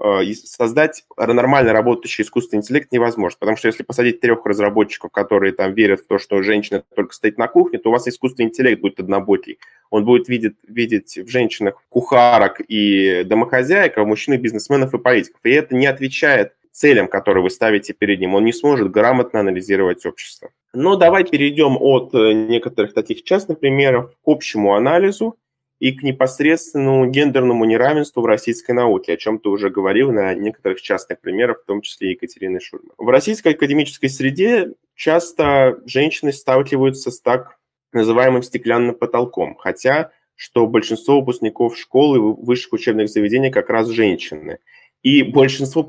э, 0.02 0.32
создать 0.32 1.04
нормально 1.18 1.74
работающий 1.74 2.24
искусственный 2.24 2.62
интеллект 2.62 2.90
невозможно. 2.92 3.36
Потому 3.38 3.58
что 3.58 3.68
если 3.68 3.82
посадить 3.82 4.20
трех 4.20 4.44
разработчиков, 4.46 5.12
которые 5.12 5.52
там 5.52 5.74
верят 5.74 6.00
в 6.00 6.06
то, 6.06 6.18
что 6.18 6.42
женщина 6.42 6.82
только 6.96 7.14
стоит 7.14 7.36
на 7.36 7.46
кухне, 7.46 7.78
то 7.78 7.90
у 7.90 7.92
вас 7.92 8.08
искусственный 8.08 8.48
интеллект 8.48 8.80
будет 8.80 9.00
однобокий. 9.00 9.58
Он 9.90 10.06
будет 10.06 10.28
видеть, 10.28 10.56
видеть 10.66 11.18
в 11.18 11.28
женщинах 11.28 11.74
кухарок 11.90 12.62
и 12.66 13.22
домохозяек, 13.24 13.98
а 13.98 14.02
в 14.02 14.06
мужчинах 14.06 14.40
бизнесменов 14.40 14.94
и 14.94 14.98
политиков. 14.98 15.40
И 15.44 15.50
это 15.50 15.74
не 15.74 15.86
отвечает 15.86 16.54
целям, 16.74 17.06
которые 17.06 17.42
вы 17.44 17.50
ставите 17.50 17.92
перед 17.92 18.20
ним. 18.20 18.34
Он 18.34 18.44
не 18.44 18.52
сможет 18.52 18.90
грамотно 18.90 19.40
анализировать 19.40 20.04
общество. 20.04 20.50
Но 20.72 20.96
давай 20.96 21.24
перейдем 21.24 21.76
от 21.80 22.12
э, 22.14 22.32
некоторых 22.32 22.94
таких 22.94 23.22
частных 23.22 23.60
примеров 23.60 24.10
к 24.10 24.26
общему 24.28 24.74
анализу 24.74 25.38
и 25.78 25.92
к 25.92 26.02
непосредственному 26.02 27.06
гендерному 27.06 27.64
неравенству 27.64 28.22
в 28.22 28.26
российской 28.26 28.72
науке, 28.72 29.12
о 29.12 29.16
чем 29.16 29.38
ты 29.38 29.50
уже 29.50 29.70
говорил 29.70 30.10
на 30.10 30.34
некоторых 30.34 30.82
частных 30.82 31.20
примерах, 31.20 31.62
в 31.62 31.66
том 31.66 31.80
числе 31.80 32.10
Екатерины 32.10 32.58
Шульман. 32.58 32.92
В 32.98 33.08
российской 33.08 33.52
академической 33.52 34.08
среде 34.08 34.72
часто 34.96 35.78
женщины 35.86 36.32
сталкиваются 36.32 37.12
с 37.12 37.20
так 37.20 37.56
называемым 37.92 38.42
стеклянным 38.42 38.96
потолком, 38.96 39.54
хотя 39.54 40.10
что 40.34 40.66
большинство 40.66 41.20
выпускников 41.20 41.78
школы 41.78 42.16
и 42.16 42.44
высших 42.44 42.72
учебных 42.72 43.08
заведений 43.08 43.52
как 43.52 43.70
раз 43.70 43.86
женщины– 43.86 44.58
и 45.04 45.22
большинство, 45.22 45.86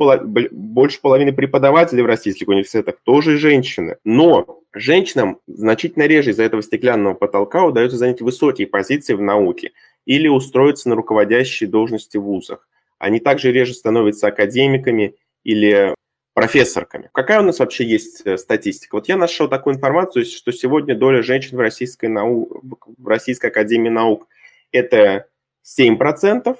больше 0.51 0.99
половины 0.99 1.31
преподавателей 1.31 2.03
в 2.03 2.05
российских 2.05 2.49
университетах 2.49 2.97
тоже 3.03 3.37
женщины. 3.37 3.95
Но 4.03 4.61
женщинам 4.73 5.39
значительно 5.47 6.03
реже 6.03 6.31
из-за 6.31 6.43
этого 6.43 6.61
стеклянного 6.61 7.13
потолка 7.13 7.63
удается 7.63 7.95
занять 7.95 8.19
высокие 8.19 8.67
позиции 8.67 9.13
в 9.13 9.21
науке 9.21 9.71
или 10.05 10.27
устроиться 10.27 10.89
на 10.89 10.95
руководящие 10.95 11.69
должности 11.69 12.17
в 12.17 12.23
вузах. 12.23 12.67
Они 12.99 13.21
также 13.21 13.53
реже 13.53 13.73
становятся 13.73 14.27
академиками 14.27 15.15
или 15.45 15.95
профессорками. 16.33 17.09
Какая 17.13 17.39
у 17.39 17.43
нас 17.43 17.59
вообще 17.59 17.85
есть 17.85 18.21
э, 18.25 18.37
статистика? 18.37 18.95
Вот 18.95 19.07
я 19.07 19.15
нашел 19.15 19.47
такую 19.47 19.77
информацию, 19.77 20.25
что 20.25 20.51
сегодня 20.51 20.93
доля 20.93 21.23
женщин 21.23 21.55
в 21.55 21.61
Российской, 21.61 22.07
нау... 22.07 22.61
в 22.97 23.07
Российской 23.07 23.47
Академии 23.47 23.89
Наук– 23.89 24.27
это 24.73 25.27
7%, 25.63 26.57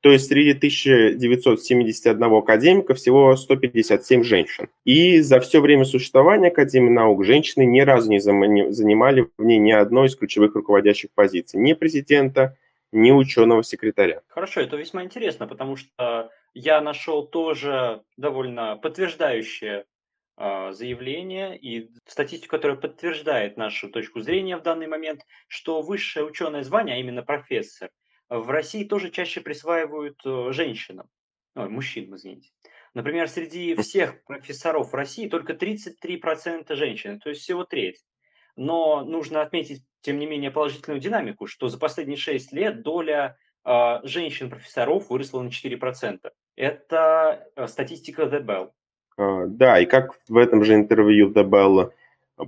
то 0.00 0.10
есть 0.10 0.28
среди 0.28 0.52
1971 0.52 2.22
академика 2.22 2.94
всего 2.94 3.36
157 3.36 4.22
женщин. 4.24 4.68
И 4.84 5.20
за 5.20 5.40
все 5.40 5.60
время 5.60 5.84
существования 5.84 6.48
Академии 6.48 6.90
наук 6.90 7.24
женщины 7.24 7.64
ни 7.64 7.80
разу 7.80 8.10
не 8.10 8.18
занимали 8.18 9.28
в 9.36 9.44
ней 9.44 9.58
ни 9.58 9.72
одной 9.72 10.06
из 10.08 10.16
ключевых 10.16 10.54
руководящих 10.54 11.10
позиций. 11.14 11.60
Ни 11.60 11.74
президента, 11.74 12.56
ни 12.92 13.10
ученого 13.10 13.62
секретаря. 13.62 14.22
Хорошо, 14.28 14.62
это 14.62 14.76
весьма 14.76 15.04
интересно, 15.04 15.46
потому 15.46 15.76
что 15.76 16.30
я 16.54 16.80
нашел 16.80 17.26
тоже 17.26 18.02
довольно 18.16 18.76
подтверждающее 18.76 19.84
а, 20.36 20.72
заявление 20.72 21.58
и 21.58 21.90
статистику, 22.06 22.56
которая 22.56 22.78
подтверждает 22.78 23.58
нашу 23.58 23.90
точку 23.90 24.20
зрения 24.20 24.56
в 24.56 24.62
данный 24.62 24.86
момент, 24.86 25.20
что 25.46 25.82
высшее 25.82 26.24
ученое 26.24 26.64
звание, 26.64 26.96
а 26.96 26.98
именно 26.98 27.22
профессор, 27.22 27.90
в 28.30 28.48
России 28.48 28.84
тоже 28.84 29.10
чаще 29.10 29.40
присваивают 29.40 30.20
э, 30.24 30.52
женщинам, 30.52 31.08
ой, 31.56 31.68
мужчинам, 31.68 32.16
извините. 32.16 32.50
Например, 32.94 33.28
среди 33.28 33.74
всех 33.76 34.24
профессоров 34.24 34.92
в 34.92 34.94
России 34.94 35.28
только 35.28 35.52
33% 35.52 36.74
женщин, 36.74 37.20
то 37.20 37.28
есть 37.28 37.42
всего 37.42 37.64
треть. 37.64 38.04
Но 38.56 39.04
нужно 39.04 39.42
отметить, 39.42 39.82
тем 40.00 40.18
не 40.18 40.26
менее, 40.26 40.50
положительную 40.50 41.00
динамику, 41.00 41.46
что 41.46 41.68
за 41.68 41.78
последние 41.78 42.16
6 42.16 42.52
лет 42.52 42.82
доля 42.82 43.36
э, 43.64 44.00
женщин-профессоров 44.04 45.10
выросла 45.10 45.42
на 45.42 45.48
4%. 45.48 46.30
Это 46.56 47.48
э, 47.56 47.66
статистика 47.66 48.22
The 48.22 48.44
Bell. 48.44 48.70
А, 49.16 49.46
да, 49.46 49.80
и 49.80 49.86
как 49.86 50.18
в 50.28 50.36
этом 50.36 50.64
же 50.64 50.74
интервью 50.74 51.32
The 51.32 51.44
Bell 51.44 51.90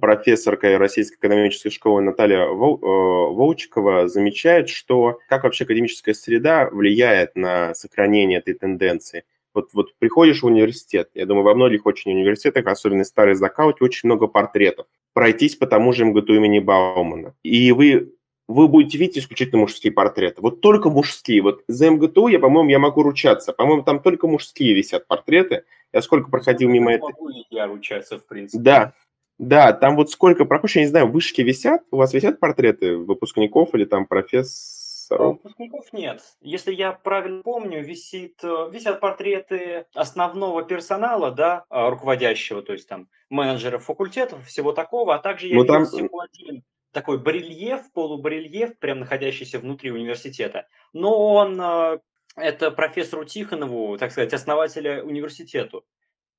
профессорка 0.01 0.79
Российской 0.79 1.17
экономической 1.17 1.71
школы 1.71 2.03
Наталья 2.03 2.45
э, 2.45 2.53
Волчикова 2.53 4.09
замечает, 4.09 4.69
что 4.69 5.19
как 5.29 5.45
вообще 5.45 5.65
академическая 5.65 6.15
среда 6.15 6.69
влияет 6.71 7.37
на 7.37 7.75
сохранение 7.75 8.39
этой 8.39 8.55
тенденции. 8.55 9.25
Вот, 9.55 9.71
вот 9.75 9.95
приходишь 9.99 10.43
в 10.43 10.47
университет, 10.47 11.11
я 11.15 11.27
думаю, 11.27 11.45
во 11.45 11.55
многих 11.55 11.85
очень 11.85 12.13
университетах, 12.13 12.67
особенно 12.67 13.05
старые 13.05 13.35
закауки, 13.35 13.83
очень 13.83 14.09
много 14.09 14.27
портретов. 14.27 14.87
Пройтись 15.13 15.57
по 15.57 15.67
тому 15.67 15.93
же 15.93 16.07
МГТУ 16.07 16.35
имени 16.35 16.59
Баумана. 16.59 17.35
И 17.43 17.71
вы, 17.73 18.15
вы 18.49 18.69
будете 18.69 18.97
видеть 18.97 19.19
исключительно 19.19 19.61
мужские 19.61 19.93
портреты. 19.93 20.41
Вот 20.41 20.63
только 20.63 20.89
мужские. 20.89 21.43
Вот 21.43 21.63
за 21.69 21.91
МГТУ 21.91 22.29
я, 22.29 22.39
по-моему, 22.39 22.71
я 22.71 22.79
могу 22.79 23.03
ручаться. 23.03 23.53
По-моему, 23.53 23.83
там 23.83 24.01
только 24.01 24.27
мужские 24.27 24.73
висят 24.73 25.07
портреты. 25.07 25.65
Я 25.93 26.01
сколько 26.01 26.31
проходил 26.31 26.71
мимо 26.71 26.93
этого. 26.93 27.11
Могу 27.11 27.31
я 27.51 27.67
ручаться, 27.67 28.19
в 28.19 28.27
принципе. 28.27 28.63
Да, 28.63 28.95
да, 29.39 29.73
там 29.73 29.97
вот 29.97 30.11
сколько 30.11 30.45
проходишь, 30.45 30.77
я 30.77 30.83
не 30.83 30.89
знаю, 30.89 31.11
вышки 31.11 31.41
висят? 31.41 31.83
У 31.91 31.97
вас 31.97 32.13
висят 32.13 32.39
портреты 32.39 32.97
выпускников 32.97 33.75
или 33.75 33.85
там 33.85 34.07
профессоров? 34.07 35.39
Выпускников 35.43 35.93
нет. 35.93 36.23
Если 36.41 36.73
я 36.73 36.93
правильно 36.93 37.43
помню, 37.43 37.83
висит, 37.83 38.39
э, 38.45 38.71
висят 38.73 39.01
портреты 39.01 39.87
основного 39.95 40.63
персонала, 40.63 41.31
да, 41.31 41.65
а, 41.71 41.91
руководящего, 41.91 42.63
то 42.63 42.73
есть 42.73 42.89
там 42.89 43.09
менеджеров 43.31 43.85
факультетов, 43.85 44.47
всего 44.47 44.73
такого, 44.73 45.15
а 45.15 45.19
также 45.19 45.49
я 45.49 45.57
ну, 45.57 45.63
видел 45.63 45.75
там... 45.75 45.85
всего 45.87 46.21
один 46.21 46.63
такой 46.93 47.19
барельеф, 47.19 47.91
полубарельеф, 47.93 48.79
прям 48.79 49.01
находящийся 49.01 49.59
внутри 49.59 49.91
университета. 49.91 50.69
Но 50.93 51.33
он, 51.35 51.61
э, 51.61 51.99
это 52.37 52.71
профессору 52.71 53.25
Тихонову, 53.25 53.97
так 53.99 54.13
сказать, 54.13 54.33
основателя 54.33 55.03
университету 55.03 55.85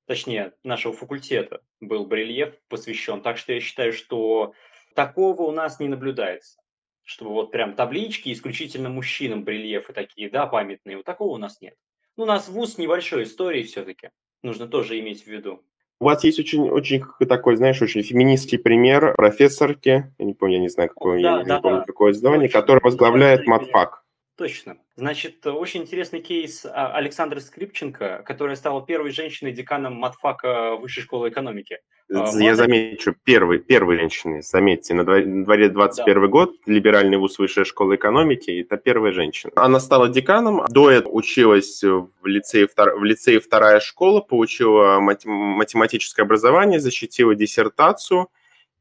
точнее, 0.05 0.53
нашего 0.63 0.93
факультета 0.93 1.61
был 1.79 2.05
барельеф 2.05 2.55
посвящен. 2.67 3.21
Так 3.21 3.37
что 3.37 3.53
я 3.53 3.59
считаю, 3.59 3.93
что 3.93 4.53
такого 4.95 5.43
у 5.43 5.51
нас 5.51 5.79
не 5.79 5.87
наблюдается. 5.87 6.59
Чтобы 7.03 7.31
вот 7.31 7.51
прям 7.51 7.75
таблички 7.75 8.31
исключительно 8.31 8.89
мужчинам 8.89 9.43
барельефы 9.43 9.91
такие, 9.93 10.29
да, 10.29 10.45
памятные, 10.47 10.97
вот 10.97 11.05
такого 11.05 11.33
у 11.33 11.37
нас 11.37 11.59
нет. 11.59 11.75
Ну, 12.15 12.23
у 12.23 12.27
нас 12.27 12.47
вуз 12.47 12.77
небольшой 12.77 13.23
истории 13.23 13.63
все-таки. 13.63 14.09
Нужно 14.41 14.67
тоже 14.67 14.99
иметь 14.99 15.23
в 15.23 15.27
виду. 15.27 15.63
У 15.99 16.05
вас 16.05 16.23
есть 16.23 16.39
очень, 16.39 16.69
очень 16.69 17.03
такой, 17.27 17.55
знаешь, 17.55 17.81
очень 17.81 18.03
феминистский 18.03 18.59
пример 18.59 19.13
профессорки, 19.15 20.13
я 20.17 20.25
не 20.25 20.33
помню, 20.33 20.55
я 20.55 20.61
не 20.61 20.67
знаю, 20.67 20.89
какое, 20.89 21.21
да, 21.21 21.39
я 21.39 21.43
да, 21.45 21.55
не 21.55 21.61
помню, 21.61 21.79
да. 21.79 21.85
какое 21.85 22.13
звание, 22.13 22.49
которая 22.49 22.81
возглавляет 22.81 23.47
матфак. 23.47 24.02
Точно. 24.35 24.77
Значит, 24.95 25.45
очень 25.45 25.83
интересный 25.83 26.19
кейс 26.19 26.65
а, 26.65 26.91
Александры 26.95 27.39
Скрипченко, 27.39 28.23
которая 28.25 28.55
стала 28.55 28.83
первой 28.83 29.11
женщиной-деканом 29.11 29.93
матфака 29.93 30.75
Высшей 30.75 31.03
школы 31.03 31.29
экономики. 31.29 31.79
А, 32.11 32.29
я 32.39 32.55
замечу, 32.55 33.15
первый, 33.23 33.59
первой 33.59 33.97
женщины, 33.97 34.41
заметьте, 34.41 34.95
на 34.95 35.03
дворе 35.03 35.69
21 35.69 36.21
да. 36.21 36.27
год, 36.27 36.55
либеральный 36.65 37.17
вуз 37.17 37.37
Высшей 37.37 37.63
школы 37.63 37.95
экономики, 37.95 38.61
это 38.61 38.77
первая 38.77 39.13
женщина. 39.13 39.53
Она 39.55 39.79
стала 39.79 40.09
деканом, 40.09 40.65
до 40.67 40.89
этого 40.89 41.13
училась 41.13 41.83
в 41.83 42.25
лицее, 42.25 42.67
в 42.67 43.03
лицее 43.03 43.39
вторая 43.39 43.79
школа, 43.79 44.21
получила 44.21 44.99
математическое 44.99 46.23
образование, 46.23 46.79
защитила 46.79 47.35
диссертацию, 47.35 48.29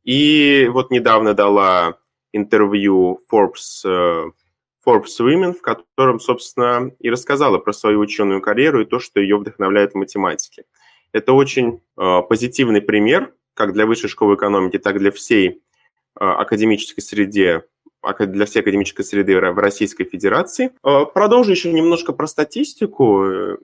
и 0.03 0.69
вот 0.73 0.91
недавно 0.91 1.35
дала 1.35 1.99
интервью 2.33 3.21
Forbes 3.31 3.85
э, 3.85 4.31
Forbes 4.87 5.19
Women, 5.21 5.55
в 5.55 5.63
котором, 5.63 6.21
собственно, 6.21 6.91
и 6.99 7.11
рассказала 7.11 7.59
про 7.59 7.73
свою 7.73 8.01
ученую 8.01 8.41
карьеру 8.41 8.83
и 8.83 8.85
то, 8.85 8.99
что 8.99 9.21
ее 9.21 9.39
вдохновляет 9.39 9.93
в 9.93 9.97
математике. 9.97 10.65
Это 11.13 11.33
очень 11.33 11.83
э, 11.99 12.23
позитивный 12.29 12.81
пример, 12.81 13.35
как 13.55 13.73
для 13.73 13.87
высшей 13.87 14.09
школы 14.09 14.35
экономики, 14.35 14.79
так 14.79 14.97
и 14.97 14.99
для 14.99 15.11
всей 15.13 15.49
э, 15.49 15.55
академической 16.17 17.01
среде 17.01 17.65
для 18.19 18.47
всей 18.47 18.61
академической 18.61 19.03
среды 19.03 19.39
в 19.39 19.59
Российской 19.59 20.05
Федерации. 20.05 20.71
Э, 20.85 21.05
продолжу 21.13 21.51
еще 21.53 21.73
немножко 21.73 22.13
про 22.13 22.27
статистику, 22.27 23.25
э, 23.25 23.57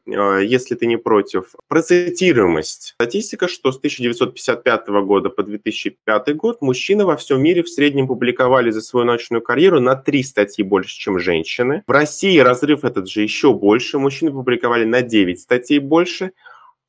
если 0.45 0.75
ты 0.75 0.87
не 0.87 0.97
против. 0.97 1.55
Про 1.69 1.83
цитируемость. 1.83 2.95
Статистика, 2.97 3.49
что 3.49 3.73
с 3.73 3.79
1955 3.79 4.89
года 5.03 5.31
по 5.31 5.43
2005 5.43 6.37
год 6.37 6.63
мужчины 6.63 7.05
во 7.05 7.17
всем 7.17 7.43
мире 7.43 7.63
в 7.63 7.69
среднем 7.69 8.07
публиковали 8.07 8.71
за 8.71 8.81
свою 8.81 9.07
научную 9.07 9.43
карьеру 9.43 9.81
на 9.81 9.97
три 9.97 10.23
статьи 10.23 10.65
больше, 10.65 10.97
чем 10.97 11.19
женщины. 11.19 11.83
В 11.87 11.91
России 11.91 12.39
разрыв 12.39 12.85
этот 12.85 13.09
же 13.09 13.23
еще 13.23 13.53
больше. 13.53 13.99
Мужчины 13.99 14.31
публиковали 14.31 14.85
на 14.85 15.03
9 15.03 15.41
статей 15.41 15.79
больше. 15.79 16.33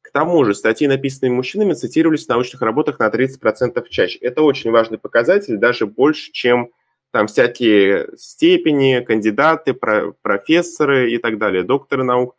К 0.01 0.11
тому 0.11 0.43
же 0.43 0.55
статьи, 0.55 0.87
написанные 0.87 1.31
мужчинами, 1.31 1.73
цитировались 1.73 2.25
в 2.25 2.29
научных 2.29 2.63
работах 2.63 2.97
на 2.97 3.09
30% 3.09 3.83
чаще. 3.89 4.17
Это 4.19 4.41
очень 4.41 4.71
важный 4.71 4.97
показатель, 4.97 5.57
даже 5.57 5.85
больше, 5.85 6.31
чем 6.31 6.71
там 7.11 7.27
всякие 7.27 8.09
степени, 8.17 9.03
кандидаты, 9.05 9.73
про, 9.73 10.13
профессоры 10.21 11.11
и 11.11 11.17
так 11.17 11.37
далее, 11.37 11.63
докторы 11.63 12.03
наук, 12.03 12.35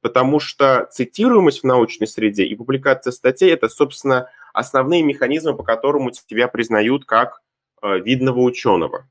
потому 0.00 0.40
что 0.40 0.88
цитируемость 0.90 1.60
в 1.60 1.66
научной 1.66 2.06
среде 2.06 2.44
и 2.44 2.54
публикация 2.54 3.10
статей– 3.10 3.50
это, 3.52 3.68
собственно, 3.68 4.30
основные 4.52 5.02
механизмы, 5.02 5.54
по 5.54 5.62
которым 5.62 6.10
тебя 6.10 6.48
признают 6.48 7.04
как 7.04 7.42
э, 7.82 7.98
видного 8.00 8.40
ученого. 8.40 9.08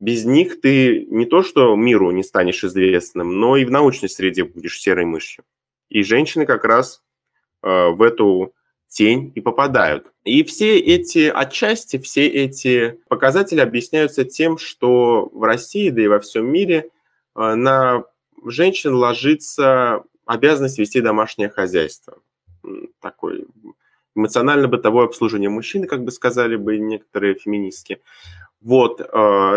Без 0.00 0.24
них 0.24 0.60
ты 0.60 1.06
не 1.06 1.26
то 1.26 1.42
что 1.42 1.74
миру 1.74 2.10
не 2.12 2.22
станешь 2.22 2.62
известным, 2.62 3.40
но 3.40 3.56
и 3.56 3.64
в 3.64 3.70
научной 3.70 4.08
среде 4.08 4.44
будешь 4.44 4.80
серой 4.80 5.04
мышью. 5.04 5.44
И 5.88 6.02
женщины 6.02 6.46
как 6.46 6.64
раз 6.64 7.02
э, 7.62 7.88
в 7.88 8.00
эту 8.02 8.54
тень 8.88 9.32
и 9.34 9.40
попадают. 9.40 10.06
И 10.24 10.42
все 10.44 10.78
эти 10.78 11.28
отчасти, 11.28 11.98
все 11.98 12.26
эти 12.26 12.98
показатели 13.08 13.60
объясняются 13.60 14.24
тем, 14.24 14.58
что 14.58 15.30
в 15.32 15.42
России, 15.42 15.90
да 15.90 16.02
и 16.02 16.08
во 16.08 16.18
всем 16.20 16.46
мире 16.46 16.90
э, 17.36 17.54
на 17.54 18.04
женщин 18.44 18.94
ложится 18.94 20.02
обязанность 20.24 20.78
вести 20.78 21.00
домашнее 21.00 21.48
хозяйство. 21.48 22.18
Такое 23.00 23.44
эмоционально-бытовое 24.16 25.04
обслуживание 25.04 25.48
мужчины, 25.50 25.86
как 25.86 26.02
бы 26.02 26.10
сказали 26.10 26.56
бы 26.56 26.78
некоторые 26.78 27.34
феминистки. 27.34 28.00
Вот, 28.60 29.00
э, 29.00 29.04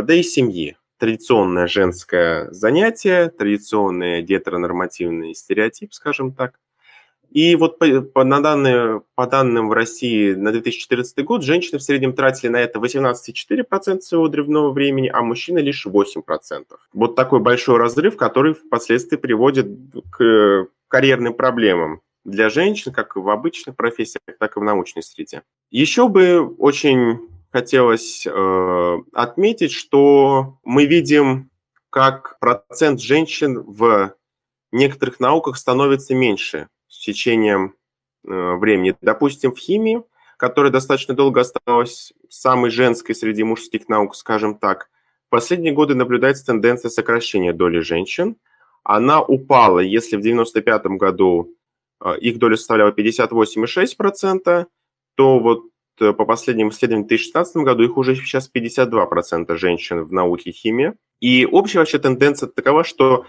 да 0.04 0.14
и 0.14 0.24
семьи. 0.24 0.78
Традиционное 0.98 1.66
женское 1.66 2.52
занятие, 2.52 3.30
традиционный 3.30 4.22
гетеронормативный 4.22 5.34
стереотип, 5.34 5.94
скажем 5.94 6.34
так– 6.34 6.60
и 7.32 7.56
вот 7.56 7.80
по, 7.80 8.02
по, 8.02 8.26
на 8.26 8.42
данные, 8.42 9.04
по 9.16 9.26
данным 9.26 9.70
в 9.70 9.74
России 9.74 10.34
на 10.34 10.52
2014 10.52 11.24
год 11.24 11.44
женщины 11.44 11.80
в 11.80 11.82
среднем 11.82 12.12
тратили 12.14 12.50
на 12.50 12.58
это 12.58 12.78
18,4% 12.80 14.02
своего 14.02 14.28
древного 14.28 14.72
времени, 14.72 15.08
а 15.08 15.22
мужчины 15.22 15.60
лишь 15.60 15.88
8%. 15.88 16.24
Вот 16.92 17.16
такой 17.16 17.40
большой 17.40 17.78
разрыв, 17.78 18.18
который 18.18 18.54
впоследствии 18.54 19.16
приводит 19.16 19.68
к 20.12 20.68
карьерным 20.90 21.34
проблемам 21.34 22.02
для 22.26 22.50
женщин, 22.50 22.92
как 22.92 23.16
в 23.16 23.30
обычных 23.30 23.78
профессиях, 23.78 24.38
так 24.38 24.58
и 24.58 24.60
в 24.60 24.64
научной 24.64 25.02
среде. 25.02 25.44
Еще 25.70 26.10
бы 26.10 26.54
очень 26.58 27.30
хотелось 27.50 28.28
э, 28.28 28.98
отметить, 29.14 29.72
что 29.72 30.58
мы 30.66 30.86
видим, 30.86 31.50
как 31.90 32.40
процент 32.40 33.00
женщин 33.00 33.62
в 33.62 34.16
некоторых 34.74 35.22
науках 35.22 35.56
становится 35.56 36.14
меньше 36.14 36.68
течением 37.02 37.76
э, 38.28 38.56
времени. 38.56 38.95
Допустим, 39.02 39.54
в 39.54 39.58
химии, 39.58 40.04
которая 40.38 40.72
достаточно 40.72 41.14
долго 41.14 41.41
оставалась 41.41 42.14
самой 42.30 42.72
женской 42.72 43.16
среди 43.16 43.43
мужских 43.43 43.89
наук, 43.89 44.16
скажем 44.16 44.56
так, 44.56 44.89
в 45.28 45.30
последние 45.30 45.74
годы 45.74 45.95
наблюдается 45.95 46.45
тенденция 46.45 46.89
сокращения 46.89 47.54
доли 47.54 47.80
женщин. 47.80 48.38
Она 48.84 49.22
упала, 49.22 49.80
если 49.80 50.16
в 50.16 50.20
1995 50.20 50.97
году 50.97 51.56
э, 52.04 52.18
их 52.20 52.38
доля 52.38 52.58
составляла 52.58 52.91
58,6%, 52.91 54.66
то 55.16 55.39
вот 55.39 55.66
э, 55.99 56.14
по 56.14 56.26
последним 56.26 56.70
исследованиям 56.70 57.06
в 57.06 57.10
2016 57.10 57.58
году 57.58 57.84
их 57.84 57.97
уже 57.97 58.16
сейчас 58.16 58.49
52% 58.54 59.56
женщин 59.56 60.04
в 60.04 60.12
науке 60.12 60.52
химии. 60.52 60.93
И 61.20 61.45
общая 61.45 61.80
вообще 61.80 61.99
тенденция 61.99 62.47
такова, 62.47 62.84
что 62.84 63.26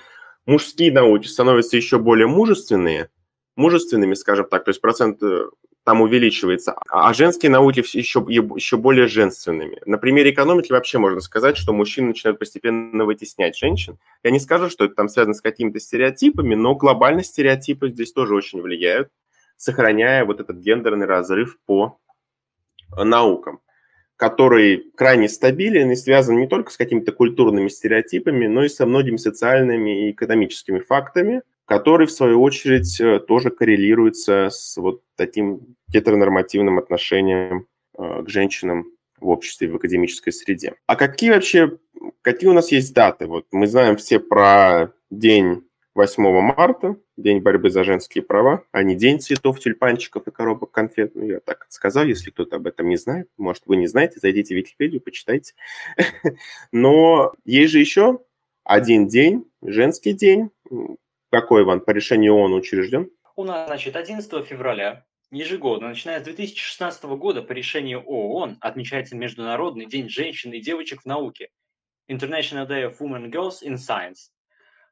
мужские 0.47 0.93
науки 0.93 1.27
становятся 1.27 1.77
еще 1.77 1.99
более 1.99 2.27
мужественные– 2.27 3.09
мужественными, 3.57 4.15
скажем 4.15 4.47
так, 4.49 4.65
то 4.65 4.71
есть 4.71 4.81
процент 4.81 5.23
э, 5.23 5.47
там 5.85 6.01
увеличивается, 6.01 6.75
а 6.89 7.13
женские 7.13 7.51
науки 7.51 7.81
еще, 7.81 8.25
еще 8.29 8.77
более 8.77 9.09
женственными. 9.09 9.81
На 9.85 9.99
примере 9.99 10.31
экономики 10.31 10.73
вообще 10.73 10.99
можно 10.99 11.21
сказать, 11.21 11.57
что 11.57 11.73
мужчины 11.73 12.09
начинают 12.09 12.39
постепенно 12.39 13.05
вытеснять 13.05 13.57
женщин. 13.57 13.99
Я 14.23 14.31
не 14.31 14.39
скажу, 14.39 14.71
что 14.71 14.85
это 14.85 14.95
там 14.95 15.09
связано 15.09 15.35
с 15.35 15.41
какими-то 15.41 15.81
стереотипами, 15.81 16.55
но 16.55 16.75
глобальные 16.75 17.25
стереотипы 17.25 17.89
здесь 17.89 18.13
тоже 18.13 18.35
очень 18.35 18.61
влияют, 18.61 19.09
сохраняя 19.57 20.25
вот 20.25 20.41
этот 20.41 20.59
гендерный 20.59 21.07
разрыв 21.07 21.59
по 21.67 21.99
наукам, 22.97 23.61
который 24.17 24.93
крайне 24.97 25.29
стабилен 25.29 25.91
и 25.91 25.97
связан 25.97 26.39
не 26.39 26.47
только 26.47 26.71
с 26.71 26.77
какими-то 26.77 27.11
культурными 27.13 27.69
стереотипами, 27.69 28.47
но 28.47 28.65
и 28.65 28.69
со 28.69 28.87
многими 28.87 29.17
социальными 29.17 30.07
и 30.07 30.13
экономическими 30.13 30.79
фактами– 30.79 31.43
который, 31.73 32.07
в 32.07 32.13
свою 32.13 32.43
очередь, 32.43 33.01
э, 33.01 33.19
тоже 33.19 33.49
коррелируется 33.49 34.51
с 34.51 34.77
вот 34.77 35.01
таким 35.17 35.75
гетеронормативным 35.89 36.79
отношением 36.79 37.67
э, 37.97 38.23
к 38.25 38.29
женщинам 38.29 38.93
в 39.19 39.31
обществе, 39.31 39.69
в 39.69 39.77
академической 39.77 40.33
среде. 40.33 40.75
А 40.87 40.97
какие 40.97 41.31
вообще, 41.31 41.79
какие 42.21 42.51
у 42.51 42.53
нас 42.53 42.73
есть 42.73 42.93
даты? 42.93 43.27
Вот 43.27 43.47
мы 43.53 43.67
знаем 43.67 43.97
все 43.97 44.21
про 44.21 44.93
день 45.11 45.65
8 45.95 46.23
марта, 46.43 46.97
День 47.17 47.41
борьбы 47.41 47.71
за 47.71 47.85
женские 47.85 48.23
права, 48.23 48.65
а 48.71 48.83
не 48.83 48.95
День 48.95 49.21
цветов, 49.21 49.59
тюльпанчиков 49.59 50.27
и 50.27 50.31
коробок 50.31 50.73
конфет. 50.73 51.15
Ну, 51.15 51.25
я 51.25 51.41
так 51.41 51.65
сказал, 51.71 52.05
если 52.05 52.29
кто-то 52.29 52.57
об 52.57 52.67
этом 52.67 52.91
не 52.91 52.97
знает. 52.97 53.31
Может, 53.39 53.63
вы 53.65 53.77
не 53.77 53.87
знаете, 53.87 54.21
зайдите 54.21 54.55
в 54.55 54.59
Википедию, 54.59 55.01
почитайте. 55.01 55.55
Но 56.71 57.33
есть 57.47 57.73
же 57.73 57.79
еще 57.79 58.21
один 58.63 59.09
день, 59.09 59.47
женский 59.63 60.13
день, 60.13 60.51
какой, 61.33 61.63
Иван, 61.63 61.81
по 61.81 61.91
решению 61.91 62.35
ООН 62.35 62.53
учрежден? 62.53 63.11
У 63.37 63.45
нас, 63.45 63.67
значит, 63.67 63.97
11 63.97 64.47
февраля 64.47 65.07
ежегодно, 65.31 65.89
начиная 65.89 66.21
с 66.21 66.25
2016 66.25 67.05
года, 67.05 67.43
по 67.43 67.53
решению 67.53 68.03
ООН 68.03 68.59
отмечается 68.61 69.17
Международный 69.17 69.87
день 69.87 70.11
женщин 70.11 70.53
и 70.53 70.61
девочек 70.61 71.03
в 71.03 71.07
науке 71.07 71.49
International 72.11 72.69
Day 72.69 72.85
of 72.85 72.99
Women 73.01 73.25
and 73.25 73.33
Girls 73.33 73.63
in 73.65 73.77
Science. 73.77 74.29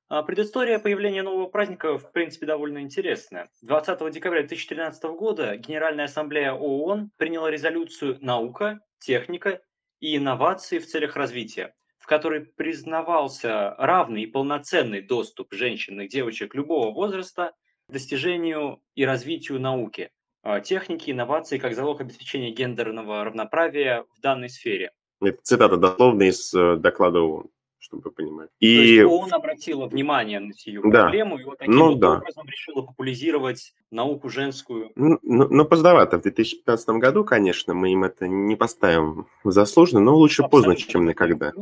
А 0.08 0.22
предыстория 0.22 0.78
появления 0.78 1.22
нового 1.22 1.46
праздника, 1.46 1.98
в 1.98 2.10
принципе, 2.10 2.46
довольно 2.46 2.78
интересная. 2.78 3.48
20 3.60 4.10
декабря 4.10 4.40
2013 4.40 5.04
года 5.04 5.56
Генеральная 5.56 6.06
ассамблея 6.06 6.52
ООН 6.52 7.10
приняла 7.18 7.50
резолюцию 7.50 8.16
«Наука, 8.22 8.80
техника 8.98 9.60
и 10.00 10.16
инновации 10.16 10.78
в 10.78 10.86
целях 10.86 11.16
развития», 11.16 11.74
которой 12.10 12.40
признавался 12.40 13.76
равный 13.78 14.24
и 14.24 14.26
полноценный 14.26 15.00
доступ 15.00 15.52
женщин 15.52 16.00
и 16.00 16.08
девочек 16.08 16.56
любого 16.56 16.92
возраста 16.92 17.52
к 17.88 17.92
достижению 17.92 18.82
и 18.96 19.04
развитию 19.04 19.60
науки, 19.60 20.10
а, 20.42 20.58
техники, 20.58 21.12
инноваций 21.12 21.60
как 21.60 21.76
залог 21.76 22.00
обеспечения 22.00 22.50
гендерного 22.50 23.22
равноправия 23.22 24.06
в 24.16 24.20
данной 24.20 24.50
сфере. 24.50 24.90
Это 25.22 25.38
цитата 25.44 25.76
дословно 25.76 26.24
из 26.24 26.52
э, 26.52 26.78
доклада 26.78 27.20
ООН 27.20 27.46
чтобы 27.82 28.02
вы 28.04 28.10
понимали. 28.10 28.48
И... 28.60 28.76
То 28.76 28.82
есть 28.82 29.04
ООН 29.04 29.34
обратила 29.34 29.86
внимание 29.86 30.38
на 30.38 30.52
сию 30.52 30.82
да. 30.90 31.04
проблему 31.04 31.38
и 31.38 31.44
вот 31.44 31.58
таким 31.58 31.74
ну, 31.74 31.88
вот 31.88 31.98
да. 31.98 32.18
образом 32.18 32.46
решила 32.46 32.82
популяризировать 32.82 33.72
науку 33.90 34.28
женскую. 34.28 34.92
Ну, 34.96 35.18
ну, 35.22 35.48
ну, 35.48 35.64
поздновато. 35.64 36.18
В 36.18 36.22
2015 36.22 36.88
году, 36.90 37.24
конечно, 37.24 37.72
мы 37.72 37.92
им 37.92 38.04
это 38.04 38.28
не 38.28 38.54
поставим 38.54 39.26
заслуженно, 39.44 40.00
но 40.00 40.14
лучше 40.14 40.42
Абсолютно. 40.42 40.74
поздно, 40.74 40.90
чем 40.92 41.06
никогда. 41.06 41.52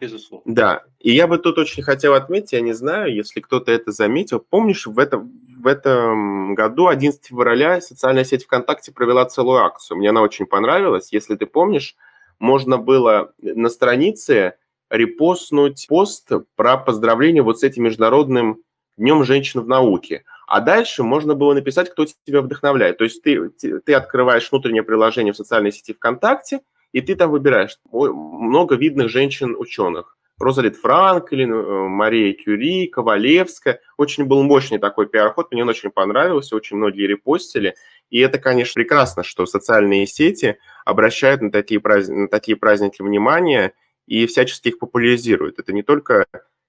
Безусловно. 0.00 0.54
Да, 0.54 0.82
и 0.98 1.12
я 1.12 1.26
бы 1.26 1.38
тут 1.38 1.58
очень 1.58 1.82
хотел 1.82 2.14
отметить, 2.14 2.52
я 2.52 2.60
не 2.60 2.72
знаю, 2.72 3.14
если 3.14 3.40
кто-то 3.40 3.72
это 3.72 3.92
заметил, 3.92 4.40
помнишь, 4.40 4.86
в 4.86 4.98
этом, 4.98 5.32
в 5.60 5.66
этом 5.66 6.54
году, 6.54 6.88
11 6.88 7.24
февраля, 7.24 7.80
социальная 7.80 8.24
сеть 8.24 8.44
ВКонтакте 8.44 8.92
провела 8.92 9.24
целую 9.24 9.58
акцию. 9.60 9.98
Мне 9.98 10.10
она 10.10 10.22
очень 10.22 10.46
понравилась. 10.46 11.12
Если 11.12 11.36
ты 11.36 11.46
помнишь, 11.46 11.96
можно 12.38 12.78
было 12.78 13.32
на 13.40 13.68
странице 13.68 14.54
репостнуть 14.90 15.86
пост 15.88 16.30
про 16.56 16.76
поздравление 16.76 17.42
вот 17.42 17.60
с 17.60 17.62
этим 17.62 17.84
международным 17.84 18.64
Днем 18.96 19.24
женщин 19.24 19.60
в 19.60 19.68
науке. 19.68 20.24
А 20.46 20.60
дальше 20.60 21.02
можно 21.02 21.34
было 21.34 21.52
написать, 21.52 21.90
кто 21.90 22.04
тебя 22.04 22.42
вдохновляет. 22.42 22.98
То 22.98 23.04
есть 23.04 23.22
ты, 23.22 23.48
ты 23.48 23.92
открываешь 23.92 24.50
внутреннее 24.50 24.84
приложение 24.84 25.32
в 25.32 25.36
социальной 25.36 25.72
сети 25.72 25.92
ВКонтакте, 25.92 26.60
и 26.94 27.00
ты 27.00 27.16
там 27.16 27.32
выбираешь 27.32 27.76
много 27.90 28.76
видных 28.76 29.08
женщин-ученых. 29.08 30.16
Розалит 30.38 30.76
Франклин, 30.76 31.52
э, 31.52 31.88
Мария 31.88 32.32
Кюри, 32.34 32.86
Ковалевская. 32.86 33.80
Очень 33.96 34.26
был 34.26 34.44
мощный 34.44 34.78
такой 34.78 35.08
пиар-ход, 35.08 35.50
мне 35.50 35.62
он 35.62 35.68
очень 35.68 35.90
понравился, 35.90 36.54
очень 36.54 36.76
многие 36.76 37.08
репостили. 37.08 37.74
И 38.10 38.20
это, 38.20 38.38
конечно, 38.38 38.80
прекрасно, 38.80 39.24
что 39.24 39.44
социальные 39.44 40.06
сети 40.06 40.58
обращают 40.84 41.42
на 41.42 41.50
такие, 41.50 41.80
праздники, 41.80 42.16
на 42.16 42.28
такие 42.28 42.56
праздники 42.56 43.02
внимание 43.02 43.72
и 44.06 44.26
всячески 44.26 44.68
их 44.68 44.78
популяризируют. 44.78 45.58
Это 45.58 45.72
не 45.72 45.82
только 45.82 46.26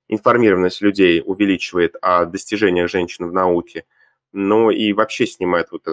информированность 0.08 0.82
людей 0.82 1.22
увеличивает 1.24 1.96
о 2.02 2.26
достижениях 2.26 2.90
женщин 2.90 3.28
в 3.28 3.32
науке, 3.32 3.86
но 4.34 4.72
и 4.72 4.92
вообще 4.94 5.28
снимает, 5.28 5.68
вот, 5.72 5.84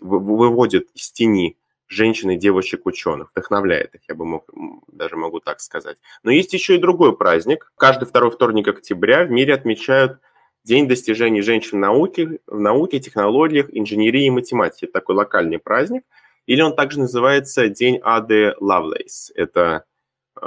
выводит 0.00 0.88
из 0.94 1.12
тени 1.12 1.58
женщин 1.94 2.30
и 2.30 2.36
девочек-ученых, 2.36 3.30
вдохновляет 3.30 3.94
их, 3.94 4.02
я 4.08 4.14
бы 4.14 4.24
мог, 4.24 4.44
даже 4.88 5.16
могу 5.16 5.40
так 5.40 5.60
сказать. 5.60 5.96
Но 6.22 6.30
есть 6.30 6.52
еще 6.52 6.74
и 6.74 6.78
другой 6.78 7.16
праздник. 7.16 7.72
Каждый 7.76 8.06
второй 8.06 8.30
вторник 8.30 8.68
октября 8.68 9.24
в 9.24 9.30
мире 9.30 9.54
отмечают 9.54 10.20
День 10.64 10.88
достижений 10.88 11.42
женщин 11.42 11.78
в 11.78 11.80
науке, 11.80 12.38
в 12.46 12.58
науке, 12.58 12.98
технологиях, 12.98 13.66
инженерии 13.70 14.24
и 14.24 14.30
математике. 14.30 14.86
Это 14.86 14.94
такой 14.94 15.14
локальный 15.14 15.58
праздник. 15.58 16.04
Или 16.46 16.62
он 16.62 16.74
также 16.74 17.00
называется 17.00 17.68
День 17.68 18.00
Ады 18.02 18.54
Лавлейс. 18.60 19.30
Это 19.34 19.84
э, 20.40 20.46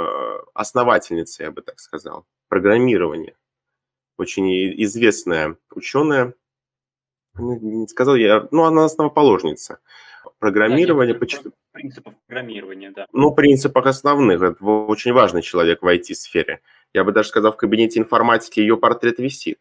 основательница, 0.55 1.43
я 1.43 1.51
бы 1.51 1.61
так 1.61 1.79
сказал, 1.79 2.25
программирования. 2.49 3.35
Очень 4.17 4.49
известная 4.83 5.57
ученая, 5.71 6.33
ну, 7.35 7.59
не 7.59 7.87
сказал 7.87 8.15
я, 8.15 8.47
ну, 8.49 8.63
она 8.63 8.85
основоположница 8.85 9.79
программирования. 10.39 11.13
Да, 11.13 11.19
почему? 11.19 11.51
Принципов 11.71 12.13
программирования, 12.27 12.91
да. 12.95 13.07
Ну, 13.11 13.33
принципах 13.33 13.85
основных. 13.85 14.41
Это 14.41 14.63
очень 14.65 15.13
важный 15.13 15.41
человек 15.41 15.81
в 15.81 15.87
IT-сфере. 15.87 16.61
Я 16.93 17.03
бы 17.03 17.11
даже 17.11 17.29
сказал, 17.29 17.53
в 17.53 17.57
кабинете 17.57 17.99
информатики 17.99 18.59
ее 18.59 18.77
портрет 18.77 19.19
висит. 19.19 19.59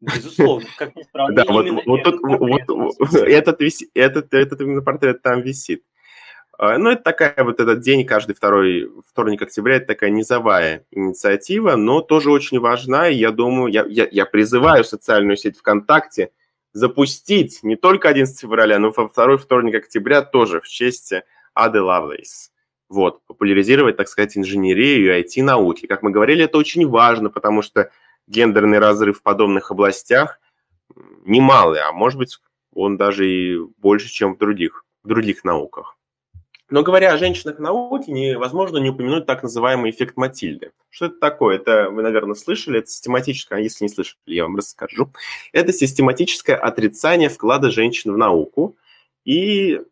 Безусловно, 0.00 0.66
как 0.76 0.96
ни 0.96 1.02
странно. 1.02 1.34
Да, 1.36 1.44
вот, 1.48 1.66
вот, 1.86 2.02
тут, 2.02 2.20
вот, 2.22 2.68
вот 2.68 3.14
этот, 3.14 3.60
этот, 3.94 4.34
этот 4.34 4.60
именно 4.60 4.82
портрет 4.82 5.22
там 5.22 5.42
висит. 5.42 5.84
А, 6.58 6.76
ну, 6.78 6.90
это 6.90 7.02
такая 7.02 7.44
вот 7.44 7.60
этот 7.60 7.80
день, 7.80 8.04
каждый 8.04 8.34
второй 8.34 8.90
вторник 9.08 9.42
октября, 9.42 9.76
это 9.76 9.86
такая 9.86 10.10
низовая 10.10 10.84
инициатива, 10.90 11.76
но 11.76 12.00
тоже 12.00 12.30
очень 12.30 12.58
важна, 12.60 13.08
и 13.08 13.14
я 13.14 13.30
думаю, 13.30 13.72
я, 13.72 13.84
я, 13.88 14.08
я 14.10 14.26
призываю 14.26 14.84
социальную 14.84 15.36
сеть 15.36 15.58
ВКонтакте– 15.58 16.30
запустить 16.72 17.62
не 17.62 17.76
только 17.76 18.08
11 18.08 18.38
февраля, 18.38 18.78
но 18.78 18.88
и 18.88 18.92
во 18.96 19.08
второй 19.08 19.38
вторник 19.38 19.74
октября 19.74 20.22
тоже 20.22 20.60
в 20.60 20.68
честь 20.68 21.12
Ады 21.54 21.82
Лавлейс. 21.82 22.50
Вот, 22.88 23.24
популяризировать, 23.26 23.96
так 23.96 24.08
сказать, 24.08 24.36
инженерию 24.36 25.16
и 25.16 25.22
IT-науки. 25.22 25.86
Как 25.86 26.02
мы 26.02 26.10
говорили, 26.10 26.44
это 26.44 26.58
очень 26.58 26.86
важно, 26.86 27.30
потому 27.30 27.62
что 27.62 27.90
гендерный 28.26 28.78
разрыв 28.78 29.18
в 29.18 29.22
подобных 29.22 29.70
областях 29.70 30.38
немалый, 31.24 31.80
а 31.80 31.92
может 31.92 32.18
быть, 32.18 32.38
он 32.74 32.96
даже 32.96 33.28
и 33.28 33.58
больше, 33.78 34.08
чем 34.08 34.34
в 34.34 34.38
других, 34.38 34.84
в 35.02 35.08
других 35.08 35.44
науках. 35.44 35.96
Но 36.72 36.82
говоря 36.82 37.12
о 37.12 37.18
женщинах 37.18 37.58
в 37.58 37.60
науке, 37.60 38.12
невозможно 38.12 38.78
не 38.78 38.88
упомянуть 38.88 39.26
так 39.26 39.42
называемый 39.42 39.90
эффект 39.90 40.16
Матильды. 40.16 40.70
Что 40.88 41.04
это 41.04 41.20
такое? 41.20 41.56
Это 41.56 41.90
вы, 41.90 42.00
наверное, 42.00 42.34
слышали. 42.34 42.78
Это 42.78 42.88
систематическое, 42.88 43.58
а 43.58 43.60
если 43.60 43.84
не 43.84 43.90
слышали, 43.90 44.16
я 44.24 44.44
вам 44.44 44.56
расскажу. 44.56 45.12
Это 45.52 45.70
систематическое 45.70 46.56
отрицание 46.56 47.28
вклада 47.28 47.70
женщин 47.70 48.14
в 48.14 48.16
науку 48.16 48.78
и, 49.26 49.82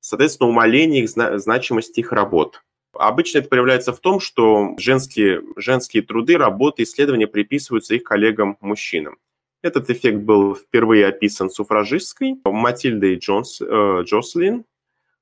соответственно, 0.00 0.48
умаление 0.48 1.02
их 1.02 1.10
значимости 1.10 2.00
их 2.00 2.10
работ. 2.10 2.62
Обычно 2.94 3.40
это 3.40 3.50
проявляется 3.50 3.92
в 3.92 4.00
том, 4.00 4.18
что 4.18 4.74
женские, 4.78 5.42
женские 5.56 6.02
труды, 6.02 6.38
работы, 6.38 6.84
исследования 6.84 7.26
приписываются 7.26 7.96
их 7.96 8.02
коллегам-мужчинам. 8.02 9.18
Этот 9.60 9.90
эффект 9.90 10.20
был 10.20 10.54
впервые 10.54 11.06
описан 11.06 11.50
суфражистской 11.50 12.36
Матильдой 12.46 13.16
Джонс, 13.16 13.60
э, 13.60 14.02
Джослин 14.04 14.64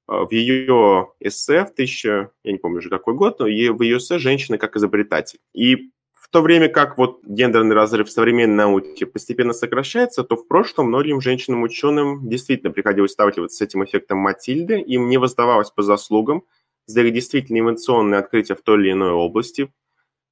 в 0.06 0.30
ее 0.32 1.12
эссе 1.20 1.64
в 1.64 1.70
1000, 1.70 2.30
я 2.44 2.52
не 2.52 2.58
помню 2.58 2.78
уже 2.78 2.90
какой 2.90 3.14
год, 3.14 3.38
но 3.38 3.46
в 3.46 3.48
ее 3.48 3.98
эссе 3.98 4.18
«Женщина 4.18 4.58
как 4.58 4.76
изобретатель». 4.76 5.38
И 5.52 5.90
в 6.12 6.28
то 6.28 6.40
время 6.40 6.68
как 6.68 6.98
вот 6.98 7.20
гендерный 7.24 7.74
разрыв 7.74 8.08
в 8.08 8.10
современной 8.10 8.56
науке 8.56 9.06
постепенно 9.06 9.52
сокращается, 9.52 10.24
то 10.24 10.36
в 10.36 10.48
прошлом 10.48 10.86
многим 10.86 11.20
женщинам-ученым 11.20 12.28
действительно 12.28 12.72
приходилось 12.72 13.12
сталкиваться 13.12 13.58
с 13.58 13.60
этим 13.60 13.84
эффектом 13.84 14.18
Матильды, 14.18 14.80
им 14.80 15.08
не 15.08 15.18
воздавалось 15.18 15.70
по 15.70 15.82
заслугам 15.82 16.44
за 16.86 17.02
их 17.02 17.12
действительно 17.12 17.58
инновационные 17.58 18.18
открытия 18.18 18.54
в 18.54 18.62
той 18.62 18.80
или 18.80 18.92
иной 18.92 19.10
области, 19.10 19.72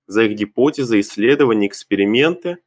за 0.07 0.25
их 0.25 0.37
гипотезы, 0.37 1.01
исследования, 1.01 1.69
эксперименты. 1.69 2.59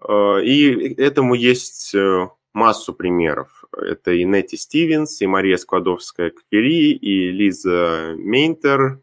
А, 0.00 0.38
и 0.38 0.94
этому 0.94 1.34
есть 1.34 1.94
э, 1.94 2.28
массу 2.54 2.94
примеров. 2.94 3.64
Это 3.76 4.12
и 4.12 4.24
Нетти 4.24 4.56
Стивенс, 4.56 5.20
и 5.20 5.26
Мария 5.26 5.56
Складовская-Кюри, 5.56 6.92
и 6.92 7.30
Лиза 7.30 8.14
Мейнтер, 8.16 9.00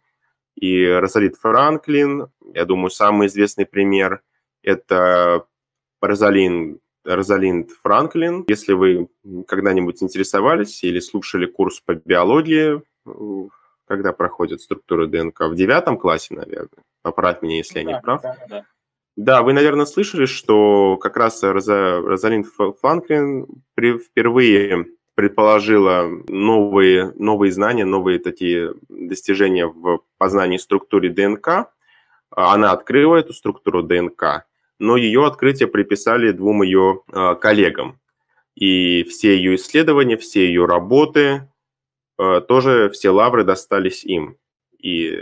и 0.55 0.85
Розалит 0.87 1.35
Франклин. 1.35 2.29
Я 2.53 2.65
думаю, 2.65 2.89
самый 2.89 3.27
известный 3.27 3.65
пример– 3.65 4.21
это 4.63 5.45
Розалин, 6.01 6.79
Розалинд 7.03 7.71
Франклин. 7.83 8.45
Если 8.47 8.73
вы 8.73 9.09
когда-нибудь 9.47 10.01
интересовались 10.01 10.83
или 10.83 10.99
слушали 10.99 11.45
курс 11.45 11.79
по 11.79 11.95
биологии, 11.95 12.81
когда 13.85 14.13
проходит 14.13 14.61
структура 14.61 15.07
ДНК? 15.07 15.41
В 15.41 15.55
девятом 15.55 15.97
классе, 15.97 16.35
наверное. 16.35 16.83
Поправь 17.01 17.41
меня, 17.41 17.57
если 17.57 17.75
да, 17.75 17.79
я 17.79 17.85
не 17.85 18.01
прав. 18.01 18.21
Да, 18.21 18.37
да. 18.49 18.65
Да, 19.17 19.41
вы, 19.43 19.53
наверное, 19.53 19.85
слышали, 19.85 20.25
что 20.25 20.97
как 20.97 21.17
раз 21.17 21.43
Роза, 21.43 22.01
Розалинд 22.01 22.47
Франклин 22.79 23.45
впервые 23.75 24.85
предположила 25.15 26.09
новые, 26.29 27.11
новые 27.15 27.51
знания, 27.51 27.85
новые 27.85 28.19
такие 28.19 28.73
достижения 28.89 29.67
в 29.67 30.01
познании 30.17 30.57
структуры 30.57 31.09
ДНК. 31.09 31.69
Она 32.31 32.71
открыла 32.71 33.17
эту 33.17 33.33
структуру 33.33 33.83
ДНК, 33.83 34.45
но 34.79 34.95
ее 34.95 35.25
открытие 35.27 35.67
приписали 35.67 36.31
двум 36.31 36.63
ее 36.63 37.01
а, 37.11 37.35
коллегам. 37.35 37.99
И 38.55 39.03
все 39.03 39.35
ее 39.35 39.55
исследования, 39.55 40.15
все 40.15 40.45
ее 40.45 40.65
работы, 40.65 41.49
а, 42.17 42.39
тоже 42.39 42.89
все 42.89 43.09
лавры 43.09 43.43
достались 43.43 44.05
им. 44.05 44.37
И 44.79 45.21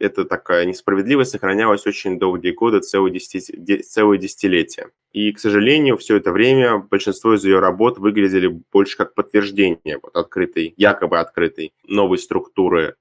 эта 0.00 0.24
такая 0.24 0.64
несправедливость 0.64 1.32
сохранялась 1.32 1.86
очень 1.86 2.18
долгие 2.18 2.52
годы, 2.52 2.80
целые, 2.80 3.12
десяти, 3.12 3.82
целые 3.82 4.18
десятилетия. 4.18 4.90
И, 5.12 5.32
к 5.32 5.38
сожалению, 5.38 5.96
все 5.96 6.16
это 6.16 6.32
время 6.32 6.78
большинство 6.78 7.34
из 7.34 7.44
ее 7.44 7.60
работ 7.60 7.98
выглядели 7.98 8.48
больше 8.72 8.96
как 8.96 9.14
подтверждение 9.14 9.98
вот 10.02 10.16
открытой, 10.16 10.74
якобы 10.76 11.18
открытой 11.18 11.72
новой 11.86 12.18
структуры 12.18 12.96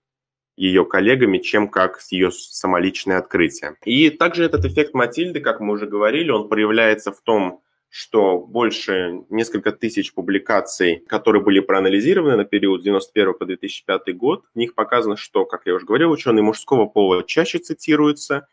ее 0.56 0.86
коллегами, 0.86 1.38
чем 1.38 1.68
как 1.68 2.00
ее 2.10 2.32
самоличное 2.32 3.20
открытие. 3.20 3.76
И 3.86 4.10
также 4.10 4.44
этот 4.44 4.66
эффект 4.66 4.94
Матильды, 4.94 5.40
как 5.40 5.60
мы 5.60 5.74
уже 5.74 5.86
говорили, 5.86 6.32
он 6.32 6.50
проявляется 6.50 7.12
в 7.12 7.22
том, 7.22 7.62
что 7.98 8.38
больше 8.38 9.24
несколько 9.32 9.72
тысяч 9.72 10.14
публикаций, 10.14 11.04
которые 11.08 11.42
были 11.42 11.60
проанализированы 11.60 12.38
на 12.38 12.46
период 12.46 12.82
с 12.82 12.84
91 12.84 13.34
по 13.34 13.46
2005 13.46 14.16
год, 14.16 14.44
в 14.54 14.56
них 14.56 14.76
показано, 14.76 15.18
что, 15.18 15.46
как 15.46 15.64
я 15.66 15.74
уже 15.74 15.88
говорил, 15.88 16.12
ученые 16.12 16.44
мужского 16.44 16.86
пола 16.86 17.24
чаще 17.24 17.58
цитируются, 17.58 18.48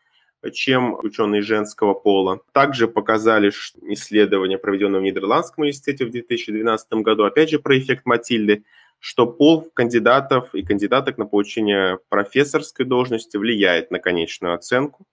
чем 0.54 0.94
ученые 0.94 1.42
женского 1.42 1.92
пола. 1.92 2.40
Также 2.52 2.88
показали 2.88 3.50
исследования, 3.82 4.56
проведенные 4.56 5.00
в 5.00 5.04
Нидерландском 5.04 5.60
университете 5.64 6.06
в 6.06 6.10
2012 6.10 6.94
году, 7.02 7.24
опять 7.24 7.50
же 7.50 7.58
про 7.58 7.78
эффект 7.78 8.06
Матильды, 8.06 8.64
что 8.98 9.26
пол 9.26 9.70
кандидатов 9.74 10.54
и 10.54 10.62
кандидаток 10.62 11.18
на 11.18 11.26
получение 11.26 11.98
профессорской 12.08 12.86
должности 12.86 13.36
влияет 13.36 13.90
на 13.90 13.98
конечную 13.98 14.54
оценку 14.54 15.04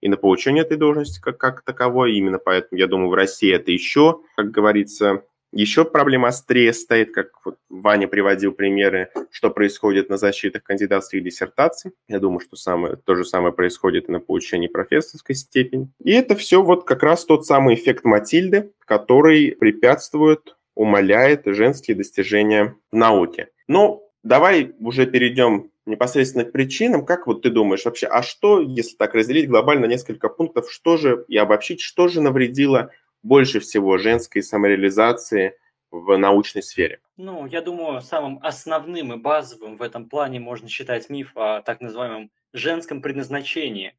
и 0.00 0.08
на 0.08 0.16
получение 0.16 0.64
этой 0.64 0.76
должности 0.76 1.20
как, 1.20 1.38
как 1.38 1.62
таковой. 1.62 2.14
Именно 2.14 2.38
поэтому, 2.38 2.78
я 2.78 2.86
думаю, 2.86 3.10
в 3.10 3.14
России 3.14 3.52
это 3.54 3.70
еще, 3.70 4.20
как 4.36 4.50
говорится, 4.50 5.22
еще 5.52 5.84
проблема 5.84 6.28
острее 6.28 6.72
стоит, 6.72 7.12
как 7.12 7.30
вот 7.44 7.56
Ваня 7.68 8.06
приводил 8.06 8.52
примеры, 8.52 9.10
что 9.32 9.50
происходит 9.50 10.08
на 10.08 10.16
защитах 10.16 10.62
кандидатских 10.62 11.24
диссертаций. 11.24 11.92
Я 12.08 12.20
думаю, 12.20 12.40
что 12.40 12.54
самое, 12.56 12.96
то 12.96 13.16
же 13.16 13.24
самое 13.24 13.52
происходит 13.52 14.08
и 14.08 14.12
на 14.12 14.20
получении 14.20 14.68
профессорской 14.68 15.34
степени. 15.34 15.90
И 16.04 16.12
это 16.12 16.36
все 16.36 16.62
вот 16.62 16.84
как 16.84 17.02
раз 17.02 17.24
тот 17.24 17.46
самый 17.46 17.74
эффект 17.74 18.04
Матильды, 18.04 18.70
который 18.86 19.56
препятствует, 19.58 20.56
умаляет 20.76 21.42
женские 21.46 21.96
достижения 21.96 22.76
в 22.92 22.96
науке. 22.96 23.48
Но 23.66 24.04
давай 24.22 24.72
уже 24.78 25.06
перейдем 25.06 25.70
непосредственно 25.90 26.44
к 26.44 26.52
причинам. 26.52 27.04
Как 27.04 27.26
вот 27.26 27.42
ты 27.42 27.50
думаешь 27.50 27.84
вообще, 27.84 28.06
а 28.06 28.22
что, 28.22 28.60
если 28.60 28.96
так 28.96 29.14
разделить 29.14 29.48
глобально 29.48 29.86
несколько 29.86 30.28
пунктов, 30.28 30.70
что 30.70 30.96
же 30.96 31.24
и 31.28 31.36
обобщить, 31.36 31.80
что 31.80 32.08
же 32.08 32.20
навредило 32.20 32.90
больше 33.22 33.60
всего 33.60 33.98
женской 33.98 34.42
самореализации 34.42 35.56
в 35.90 36.16
научной 36.16 36.62
сфере? 36.62 37.00
Ну, 37.16 37.46
я 37.46 37.60
думаю, 37.60 38.00
самым 38.00 38.38
основным 38.42 39.12
и 39.12 39.16
базовым 39.16 39.76
в 39.76 39.82
этом 39.82 40.08
плане 40.08 40.40
можно 40.40 40.68
считать 40.68 41.10
миф 41.10 41.32
о 41.36 41.62
так 41.62 41.80
называемом 41.80 42.30
женском 42.52 43.02
предназначении, 43.02 43.94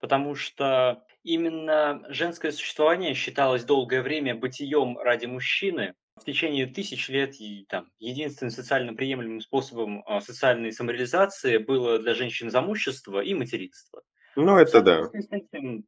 потому 0.00 0.34
что 0.34 1.04
именно 1.22 2.02
женское 2.08 2.52
существование 2.52 3.14
считалось 3.14 3.64
долгое 3.64 4.02
время 4.02 4.34
бытием 4.34 4.98
ради 4.98 5.26
мужчины, 5.26 5.94
в 6.20 6.24
течение 6.24 6.66
тысяч 6.66 7.08
лет 7.08 7.40
и, 7.40 7.66
там, 7.68 7.90
единственным 7.98 8.50
социально 8.50 8.94
приемлемым 8.94 9.40
способом 9.40 10.02
а, 10.06 10.20
социальной 10.20 10.72
самореализации 10.72 11.58
было 11.58 11.98
для 11.98 12.14
женщин 12.14 12.50
замужество 12.50 13.20
и 13.20 13.34
материнство. 13.34 14.02
Ну, 14.36 14.56
это 14.56 14.80
да. 14.82 15.10
Этим 15.30 15.84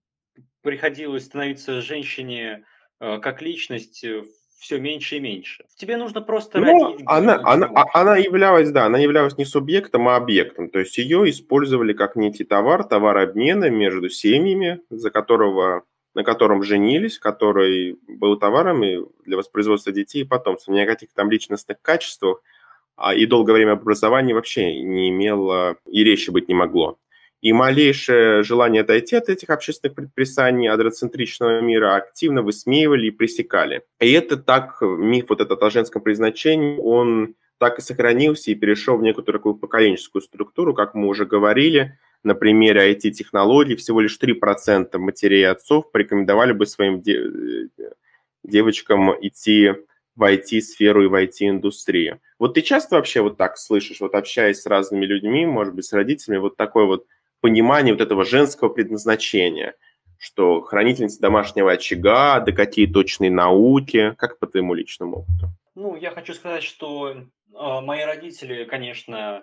приходилось 0.62 1.26
становиться 1.26 1.82
женщине 1.82 2.64
а, 2.98 3.18
как 3.18 3.42
личность 3.42 4.02
э, 4.04 4.22
все 4.58 4.78
меньше 4.78 5.16
и 5.16 5.20
меньше. 5.20 5.64
Тебе 5.76 5.96
нужно 5.96 6.22
просто 6.22 6.60
ну, 6.60 6.92
родить. 6.92 7.04
Она, 7.06 7.40
она, 7.44 7.68
она 7.92 8.16
являлась, 8.16 8.70
да, 8.70 8.86
она 8.86 8.98
являлась 8.98 9.36
не 9.36 9.44
субъектом, 9.44 10.08
а 10.08 10.16
объектом. 10.16 10.70
То 10.70 10.78
есть 10.78 10.96
ее 10.98 11.28
использовали 11.28 11.92
как 11.92 12.16
некий 12.16 12.44
товар, 12.44 12.84
товар 12.84 13.18
обмена 13.18 13.70
между 13.70 14.08
семьями, 14.08 14.80
за 14.88 15.10
которого 15.10 15.82
на 16.14 16.24
котором 16.24 16.62
женились, 16.62 17.18
который 17.18 17.98
был 18.06 18.36
товаром 18.36 18.82
для 19.24 19.36
воспроизводства 19.36 19.92
детей 19.92 20.22
и 20.22 20.26
потомства. 20.26 20.72
Ни 20.72 20.80
о 20.80 20.86
каких 20.86 21.12
там 21.14 21.30
личностных 21.30 21.80
качествах 21.80 22.42
а, 22.96 23.14
и 23.14 23.26
долгое 23.26 23.54
время 23.54 23.72
образования 23.72 24.34
вообще 24.34 24.82
не 24.82 25.08
имело 25.10 25.76
и 25.86 26.04
речи 26.04 26.30
быть 26.30 26.48
не 26.48 26.54
могло. 26.54 26.98
И 27.40 27.52
малейшее 27.52 28.44
желание 28.44 28.82
отойти 28.82 29.16
от 29.16 29.28
этих 29.28 29.50
общественных 29.50 29.96
предписаний 29.96 30.68
андроцентричного 30.68 31.60
мира 31.60 31.96
активно 31.96 32.42
высмеивали 32.42 33.06
и 33.06 33.10
пресекали. 33.10 33.82
И 33.98 34.12
это 34.12 34.36
так, 34.36 34.80
миф 34.80 35.26
вот 35.28 35.40
этот 35.40 35.60
о 35.60 35.70
женском 35.70 36.02
предназначении, 36.02 36.78
он 36.78 37.34
так 37.58 37.78
и 37.78 37.82
сохранился 37.82 38.50
и 38.50 38.54
перешел 38.54 38.96
в 38.96 39.02
некую 39.02 39.24
такую 39.24 39.56
поколенческую 39.56 40.22
структуру, 40.22 40.74
как 40.74 40.94
мы 40.94 41.08
уже 41.08 41.26
говорили– 41.26 41.98
на 42.24 42.34
примере 42.34 42.92
IT-технологий 42.92 43.76
всего 43.76 44.00
лишь 44.00 44.18
3% 44.18 44.96
матерей 44.98 45.40
и 45.40 45.44
отцов 45.44 45.90
порекомендовали 45.90 46.52
бы 46.52 46.66
своим 46.66 47.00
де- 47.00 47.68
девочкам 48.44 49.12
идти 49.20 49.72
в 50.14 50.22
IT-сферу 50.22 51.04
и 51.04 51.08
в 51.08 51.14
IT-индустрию. 51.14 52.20
Вот 52.38 52.54
ты 52.54 52.62
часто 52.62 52.96
вообще 52.96 53.22
вот 53.22 53.36
так 53.36 53.56
слышишь, 53.56 54.00
вот 54.00 54.14
общаясь 54.14 54.60
с 54.60 54.66
разными 54.66 55.06
людьми, 55.06 55.46
может 55.46 55.74
быть, 55.74 55.86
с 55.86 55.92
родителями, 55.92 56.38
вот 56.38 56.56
такое 56.56 56.84
вот 56.84 57.06
понимание 57.40 57.94
вот 57.94 58.02
этого 58.02 58.24
женского 58.24 58.68
предназначения, 58.68 59.74
что 60.18 60.60
хранительница 60.60 61.20
домашнего 61.20 61.72
очага, 61.72 62.40
да 62.40 62.52
какие 62.52 62.86
точные 62.86 63.30
науки, 63.30 64.14
как 64.18 64.38
по 64.38 64.46
твоему 64.46 64.74
личному 64.74 65.20
опыту? 65.20 65.48
Ну, 65.74 65.96
я 65.96 66.10
хочу 66.10 66.34
сказать, 66.34 66.62
что 66.62 67.10
э, 67.10 67.24
мои 67.80 68.04
родители, 68.04 68.64
конечно, 68.64 69.42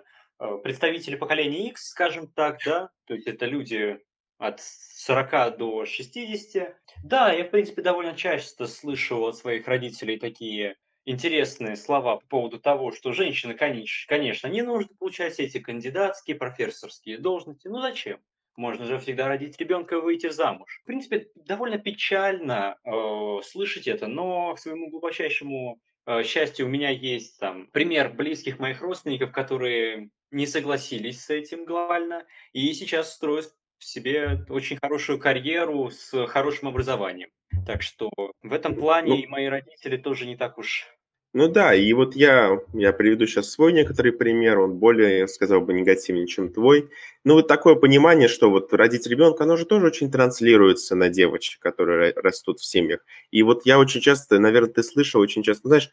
представители 0.62 1.16
поколения 1.16 1.68
X, 1.68 1.88
скажем 1.88 2.28
так, 2.28 2.58
да, 2.64 2.90
то 3.06 3.14
есть 3.14 3.26
это 3.26 3.46
люди 3.46 4.00
от 4.38 4.60
40 4.60 5.58
до 5.58 5.84
60. 5.84 6.76
Да, 7.04 7.32
я, 7.32 7.44
в 7.44 7.50
принципе, 7.50 7.82
довольно 7.82 8.16
часто 8.16 8.66
слышу 8.66 9.22
от 9.22 9.36
своих 9.36 9.68
родителей 9.68 10.18
такие 10.18 10.76
интересные 11.04 11.76
слова 11.76 12.16
по 12.16 12.26
поводу 12.26 12.58
того, 12.58 12.92
что 12.92 13.12
женщины, 13.12 13.54
конечно, 13.54 14.48
не 14.48 14.62
нужно 14.62 14.94
получать 14.98 15.38
эти 15.38 15.58
кандидатские, 15.58 16.36
профессорские 16.36 17.18
должности. 17.18 17.68
Ну 17.68 17.80
зачем? 17.80 18.20
Можно 18.56 18.84
же 18.84 18.98
всегда 18.98 19.28
родить 19.28 19.58
ребенка 19.58 19.96
и 19.96 20.00
выйти 20.00 20.28
замуж. 20.28 20.80
В 20.82 20.86
принципе, 20.86 21.28
довольно 21.34 21.78
печально 21.78 22.76
э, 22.84 23.42
слышать 23.44 23.86
это, 23.86 24.06
но 24.06 24.54
к 24.54 24.58
своему 24.58 24.90
глубочайшему 24.90 25.80
э, 26.06 26.22
счастью 26.22 26.66
у 26.66 26.68
меня 26.68 26.90
есть 26.90 27.38
там 27.38 27.66
пример 27.68 28.12
близких 28.12 28.58
моих 28.58 28.80
родственников, 28.80 29.32
которые 29.32 30.10
не 30.30 30.46
согласились 30.46 31.24
с 31.24 31.30
этим 31.30 31.64
глобально 31.64 32.24
и 32.52 32.72
сейчас 32.72 33.14
строят 33.14 33.52
в 33.78 33.84
себе 33.84 34.44
очень 34.48 34.76
хорошую 34.76 35.18
карьеру 35.18 35.90
с 35.90 36.26
хорошим 36.26 36.68
образованием. 36.68 37.30
Так 37.66 37.82
что 37.82 38.10
в 38.42 38.52
этом 38.52 38.74
плане 38.74 39.10
ну, 39.10 39.16
и 39.16 39.26
мои 39.26 39.46
родители 39.46 39.96
тоже 39.96 40.26
не 40.26 40.36
так 40.36 40.58
уж 40.58 40.86
ну 41.32 41.48
да, 41.48 41.74
и 41.74 41.92
вот 41.92 42.16
я, 42.16 42.58
я 42.72 42.92
приведу 42.92 43.26
сейчас 43.26 43.50
свой 43.50 43.72
некоторый 43.72 44.10
пример, 44.10 44.58
он 44.58 44.78
более, 44.78 45.20
я 45.20 45.28
сказал 45.28 45.60
бы, 45.60 45.72
негативнее, 45.72 46.26
чем 46.26 46.52
твой. 46.52 46.90
Ну 47.24 47.34
вот 47.34 47.46
такое 47.46 47.76
понимание, 47.76 48.26
что 48.26 48.50
вот 48.50 48.72
родить 48.72 49.06
ребенка, 49.06 49.44
оно 49.44 49.56
же 49.56 49.64
тоже 49.64 49.86
очень 49.86 50.10
транслируется 50.10 50.96
на 50.96 51.08
девочек, 51.08 51.60
которые 51.60 52.12
растут 52.16 52.58
в 52.58 52.64
семьях. 52.64 53.04
И 53.30 53.44
вот 53.44 53.64
я 53.64 53.78
очень 53.78 54.00
часто, 54.00 54.40
наверное, 54.40 54.72
ты 54.72 54.82
слышал 54.82 55.20
очень 55.20 55.44
часто, 55.44 55.68
знаешь, 55.68 55.90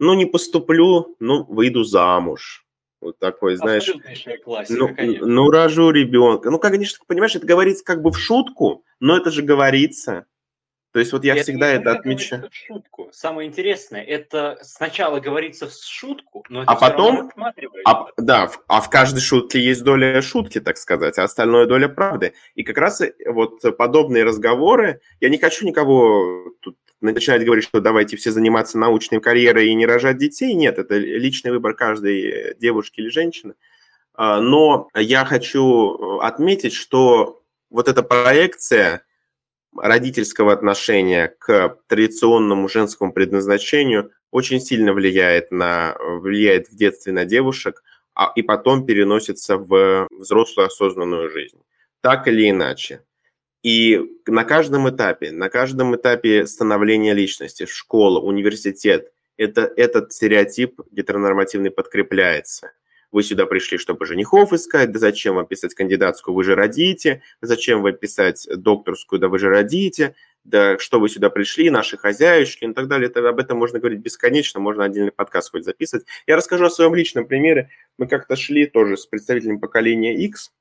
ну 0.00 0.14
не 0.14 0.26
поступлю, 0.26 1.16
ну 1.20 1.44
выйду 1.44 1.84
замуж. 1.84 2.66
Вот 3.00 3.18
такой, 3.18 3.56
знаешь, 3.56 3.88
классика, 4.42 4.74
ну, 4.98 5.26
ну 5.26 5.50
рожу 5.50 5.90
ребенка. 5.90 6.50
Ну, 6.50 6.58
как, 6.58 6.72
конечно, 6.72 6.98
понимаешь, 7.06 7.36
это 7.36 7.46
говорится 7.46 7.84
как 7.84 8.02
бы 8.02 8.10
в 8.10 8.18
шутку, 8.18 8.84
но 8.98 9.16
это 9.16 9.30
же 9.30 9.42
говорится. 9.42 10.26
То 10.96 11.00
есть 11.00 11.12
вот 11.12 11.24
я 11.24 11.34
это 11.34 11.42
всегда 11.42 11.68
это 11.68 11.90
отмечаю. 11.92 12.48
Шутку. 12.50 13.10
Самое 13.12 13.46
интересное, 13.50 14.02
это 14.02 14.56
сначала 14.62 15.20
говорится 15.20 15.68
в 15.68 15.74
шутку, 15.74 16.42
но 16.48 16.62
это 16.62 16.72
а 16.72 16.74
потом, 16.74 17.30
а, 17.84 18.06
да, 18.16 18.50
а 18.66 18.80
в 18.80 18.88
каждой 18.88 19.20
шутке 19.20 19.60
есть 19.60 19.84
доля 19.84 20.22
шутки, 20.22 20.58
так 20.58 20.78
сказать, 20.78 21.18
а 21.18 21.24
остальное 21.24 21.66
доля 21.66 21.88
правды. 21.88 22.32
И 22.54 22.62
как 22.62 22.78
раз 22.78 23.02
э, 23.02 23.12
вот 23.26 23.60
подобные 23.76 24.24
разговоры, 24.24 25.02
я 25.20 25.28
не 25.28 25.36
хочу 25.36 25.66
никого 25.66 26.54
тут 26.60 26.78
начинать 27.02 27.44
говорить, 27.44 27.64
что 27.64 27.82
давайте 27.82 28.16
все 28.16 28.30
заниматься 28.30 28.78
научной 28.78 29.20
карьерой 29.20 29.68
и 29.68 29.74
не 29.74 29.84
рожать 29.84 30.16
детей. 30.16 30.54
Нет, 30.54 30.78
это 30.78 30.96
личный 30.96 31.50
выбор 31.50 31.74
каждой 31.74 32.56
девушки 32.58 33.00
или 33.00 33.10
женщины. 33.10 33.52
А, 34.14 34.40
но 34.40 34.88
я 34.94 35.26
хочу 35.26 36.20
отметить, 36.20 36.72
что 36.72 37.42
вот 37.68 37.86
эта 37.86 38.02
проекция 38.02 39.02
родительского 39.80 40.52
отношения 40.52 41.34
к 41.38 41.78
традиционному 41.86 42.68
женскому 42.68 43.12
предназначению 43.12 44.12
очень 44.30 44.60
сильно 44.60 44.92
влияет, 44.92 45.50
на, 45.50 45.96
влияет 45.98 46.68
в 46.68 46.76
детстве 46.76 47.12
на 47.12 47.24
девушек, 47.24 47.82
а, 48.14 48.32
и 48.34 48.42
потом 48.42 48.86
переносится 48.86 49.58
в 49.58 50.08
взрослую 50.10 50.66
осознанную 50.66 51.30
жизнь. 51.30 51.58
Так 52.00 52.28
или 52.28 52.50
иначе. 52.50 53.02
И 53.62 54.00
на 54.26 54.44
каждом 54.44 54.88
этапе, 54.88 55.32
на 55.32 55.48
каждом 55.48 55.96
этапе 55.96 56.46
становления 56.46 57.14
личности, 57.14 57.66
школа, 57.66 58.20
университет, 58.20 59.12
это, 59.36 59.62
этот 59.76 60.12
стереотип 60.12 60.80
гетеронормативный 60.90 61.70
подкрепляется. 61.70 62.72
Вы 63.12 63.22
сюда 63.22 63.46
пришли, 63.46 63.78
чтобы 63.78 64.06
женихов 64.06 64.52
искать, 64.52 64.92
да 64.92 64.98
зачем 64.98 65.36
вам 65.36 65.46
писать 65.46 65.74
кандидатскую, 65.74 66.34
вы 66.34 66.44
же 66.44 66.54
родите, 66.54 67.22
зачем 67.40 67.82
вы 67.82 67.92
писать 67.92 68.46
докторскую, 68.54 69.20
да 69.20 69.28
вы 69.28 69.38
же 69.38 69.48
родите, 69.48 70.14
да 70.44 70.78
что 70.78 71.00
вы 71.00 71.08
сюда 71.08 71.30
пришли, 71.30 71.70
наши 71.70 71.96
хозяюшки 71.96 72.64
и 72.64 72.72
так 72.72 72.88
далее. 72.88 73.08
Это, 73.08 73.28
об 73.28 73.38
этом 73.38 73.58
можно 73.58 73.78
говорить 73.78 74.00
бесконечно, 74.00 74.60
можно 74.60 74.84
отдельный 74.84 75.12
подкаст 75.12 75.50
хоть 75.50 75.64
записывать. 75.64 76.06
Я 76.26 76.36
расскажу 76.36 76.64
о 76.64 76.70
своем 76.70 76.94
личном 76.94 77.26
примере. 77.26 77.70
Мы 77.98 78.06
как-то 78.06 78.36
шли 78.36 78.66
тоже 78.66 78.96
с 78.96 79.06
представителями 79.06 79.58
поколения 79.58 80.14
X, 80.16 80.52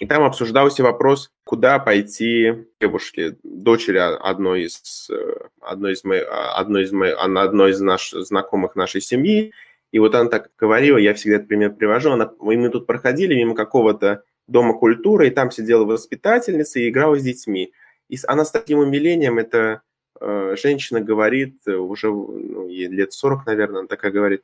и 0.00 0.06
там 0.06 0.24
обсуждался 0.24 0.82
вопрос, 0.82 1.30
куда 1.44 1.78
пойти 1.78 2.66
девушке, 2.80 3.36
дочери 3.44 3.98
одной 3.98 4.64
из, 4.64 5.08
э, 5.08 5.34
одной 5.60 5.92
из, 5.92 6.02
моей, 6.02 6.24
одной 6.24 6.82
из, 6.82 6.92
моей, 6.92 7.14
одной 7.14 7.70
из 7.70 7.80
наших 7.80 8.22
знакомых 8.26 8.74
нашей 8.74 9.00
семьи. 9.00 9.52
И 9.94 10.00
вот 10.00 10.12
она 10.16 10.28
так 10.28 10.50
говорила, 10.58 10.98
я 10.98 11.14
всегда 11.14 11.36
этот 11.36 11.46
пример 11.46 11.72
привожу, 11.72 12.10
она, 12.10 12.32
мы 12.40 12.68
тут 12.68 12.84
проходили 12.84 13.36
мимо 13.36 13.54
какого-то 13.54 14.24
дома 14.48 14.74
культуры, 14.74 15.28
и 15.28 15.30
там 15.30 15.52
сидела 15.52 15.84
воспитательница 15.84 16.80
и 16.80 16.88
играла 16.88 17.16
с 17.16 17.22
детьми. 17.22 17.72
И 18.08 18.18
она 18.26 18.44
с 18.44 18.50
таким 18.50 18.80
умилением, 18.80 19.38
эта 19.38 19.82
э, 20.20 20.56
женщина 20.60 21.00
говорит, 21.00 21.58
э, 21.68 21.76
уже 21.76 22.08
ну, 22.08 22.66
ей 22.66 22.88
лет 22.88 23.12
40, 23.12 23.46
наверное, 23.46 23.78
она 23.82 23.86
такая 23.86 24.10
говорит, 24.10 24.42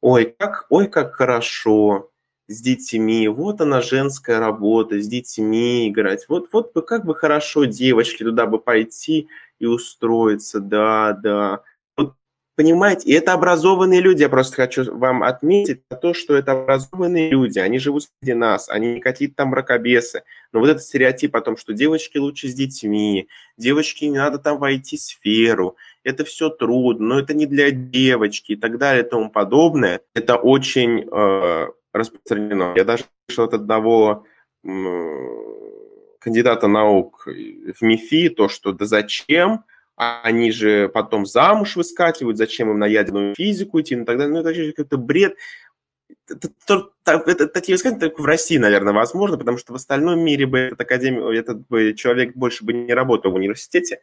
ой, 0.00 0.34
как, 0.38 0.64
ой, 0.70 0.86
как 0.86 1.12
хорошо, 1.12 2.10
с 2.48 2.62
детьми, 2.62 3.28
вот 3.28 3.60
она 3.60 3.82
женская 3.82 4.40
работа, 4.40 4.98
с 4.98 5.06
детьми 5.06 5.90
играть, 5.90 6.24
вот, 6.30 6.48
вот 6.52 6.72
бы 6.72 6.80
как 6.80 7.04
бы 7.04 7.14
хорошо 7.14 7.66
девочке 7.66 8.24
туда 8.24 8.46
бы 8.46 8.58
пойти 8.58 9.28
и 9.58 9.66
устроиться, 9.66 10.58
да, 10.58 11.12
да. 11.12 11.64
Понимаете, 12.56 13.10
и 13.10 13.12
это 13.12 13.34
образованные 13.34 14.00
люди, 14.00 14.22
я 14.22 14.30
просто 14.30 14.56
хочу 14.56 14.96
вам 14.96 15.22
отметить 15.22 15.82
то, 16.00 16.14
что 16.14 16.34
это 16.34 16.52
образованные 16.52 17.28
люди, 17.28 17.58
они 17.58 17.78
живут 17.78 18.04
среди 18.04 18.32
нас, 18.32 18.70
они 18.70 18.94
не 18.94 19.00
какие-то 19.00 19.34
там 19.36 19.48
мракобесы. 19.48 20.22
Но 20.52 20.60
вот 20.60 20.70
этот 20.70 20.82
стереотип 20.82 21.36
о 21.36 21.42
том, 21.42 21.58
что 21.58 21.74
девочки 21.74 22.16
лучше 22.16 22.48
с 22.48 22.54
детьми, 22.54 23.28
девочки 23.58 24.06
не 24.06 24.16
надо 24.16 24.38
там 24.38 24.58
войти 24.58 24.96
в 24.96 25.00
сферу, 25.00 25.76
это 26.02 26.24
все 26.24 26.48
трудно, 26.48 27.06
но 27.08 27.20
это 27.20 27.34
не 27.34 27.44
для 27.44 27.70
девочки 27.70 28.52
и 28.52 28.56
так 28.56 28.78
далее 28.78 29.04
и 29.04 29.08
тому 29.08 29.28
подобное, 29.28 30.00
это 30.14 30.36
очень 30.36 31.00
э, 31.02 31.66
распространено. 31.92 32.72
Я 32.74 32.84
даже 32.84 33.04
слышал 33.28 33.44
от 33.44 33.52
одного 33.52 34.24
э, 34.64 34.68
кандидата 36.20 36.68
наук 36.68 37.26
в 37.26 37.82
МИФИ, 37.82 38.30
то, 38.30 38.48
что 38.48 38.72
да 38.72 38.86
зачем, 38.86 39.64
они 39.96 40.52
же 40.52 40.88
потом 40.88 41.26
замуж 41.26 41.76
выскакивают, 41.76 42.36
зачем 42.36 42.70
им 42.70 42.78
на 42.78 42.86
ядерную 42.86 43.34
физику 43.34 43.80
идти, 43.80 43.96
ну 43.96 44.04
тогда, 44.04 44.28
ну 44.28 44.38
это 44.38 44.48
вообще 44.48 44.72
какой-то 44.72 44.98
бред. 44.98 45.36
Это, 46.28 46.48
такие 47.48 47.74
высказывания 47.74 48.00
только 48.00 48.20
в 48.20 48.26
России, 48.26 48.58
наверное, 48.58 48.92
возможно, 48.92 49.38
потому 49.38 49.58
что 49.58 49.72
в 49.72 49.76
остальном 49.76 50.20
мире 50.20 50.46
бы 50.46 50.58
этот, 50.58 50.80
академик, 50.80 51.22
этот 51.22 51.66
бы 51.68 51.94
человек 51.94 52.34
больше 52.34 52.64
бы 52.64 52.72
не 52.72 52.92
работал 52.92 53.32
в 53.32 53.36
университете. 53.36 54.00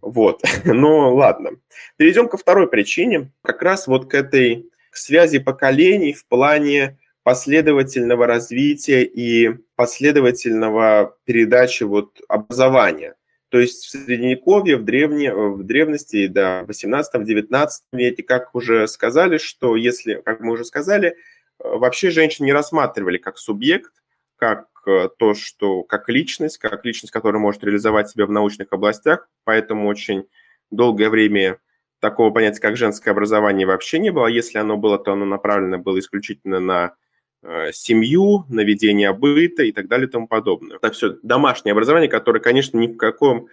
Вот, 0.00 0.42
но 0.64 1.14
ладно. 1.14 1.52
Перейдем 1.96 2.28
ко 2.28 2.36
второй 2.36 2.68
причине, 2.68 3.32
как 3.42 3.62
раз 3.62 3.86
вот 3.86 4.10
к 4.10 4.14
этой 4.14 4.70
к 4.90 4.96
связи 4.96 5.38
поколений 5.38 6.12
в 6.12 6.26
плане 6.26 6.98
последовательного 7.22 8.26
развития 8.26 9.04
и 9.04 9.50
последовательного 9.76 11.16
передачи 11.24 11.82
вот 11.82 12.20
образования. 12.26 13.14
То 13.50 13.58
есть 13.58 13.86
в 13.86 13.90
Средневековье, 13.90 14.76
в, 14.76 14.84
древне, 14.84 15.32
в 15.34 15.62
древности, 15.62 16.26
да, 16.26 16.64
в 16.64 16.70
18-19 16.70 17.68
веке, 17.92 18.22
как 18.22 18.54
уже 18.54 18.86
сказали, 18.88 19.38
что 19.38 19.74
если, 19.74 20.20
как 20.24 20.40
мы 20.40 20.52
уже 20.52 20.64
сказали, 20.64 21.08
э, 21.08 21.14
вообще 21.58 22.10
женщин 22.10 22.44
не 22.44 22.52
рассматривали 22.52 23.16
как 23.16 23.38
субъект, 23.38 23.92
как 24.36 24.66
э, 24.86 25.08
то, 25.18 25.32
что 25.32 25.82
как 25.82 26.10
личность, 26.10 26.58
как 26.58 26.84
личность, 26.84 27.12
которая 27.12 27.40
может 27.40 27.64
реализовать 27.64 28.10
себя 28.10 28.26
в 28.26 28.30
научных 28.30 28.68
областях, 28.72 29.28
поэтому 29.44 29.88
очень 29.88 30.26
долгое 30.70 31.08
время 31.08 31.58
такого 32.00 32.30
понятия, 32.30 32.60
как 32.60 32.76
женское 32.76 33.12
образование, 33.12 33.66
вообще 33.66 33.98
не 33.98 34.10
было. 34.10 34.26
Если 34.26 34.58
оно 34.58 34.76
было, 34.76 34.98
то 34.98 35.12
оно 35.12 35.24
направлено 35.24 35.78
было 35.78 35.98
исключительно 35.98 36.60
на 36.60 36.94
Э, 37.40 37.70
семью, 37.72 38.46
наведение 38.48 39.12
быта 39.12 39.62
и 39.62 39.70
так 39.70 39.86
далее 39.86 40.08
и 40.08 40.10
тому 40.10 40.26
подобное. 40.26 40.78
Это 40.78 40.90
все 40.90 41.16
домашнее 41.22 41.72
образование, 41.72 42.10
которое, 42.10 42.40
конечно, 42.40 42.78
ни 42.78 42.88
в 42.88 42.96
каком 42.96 43.46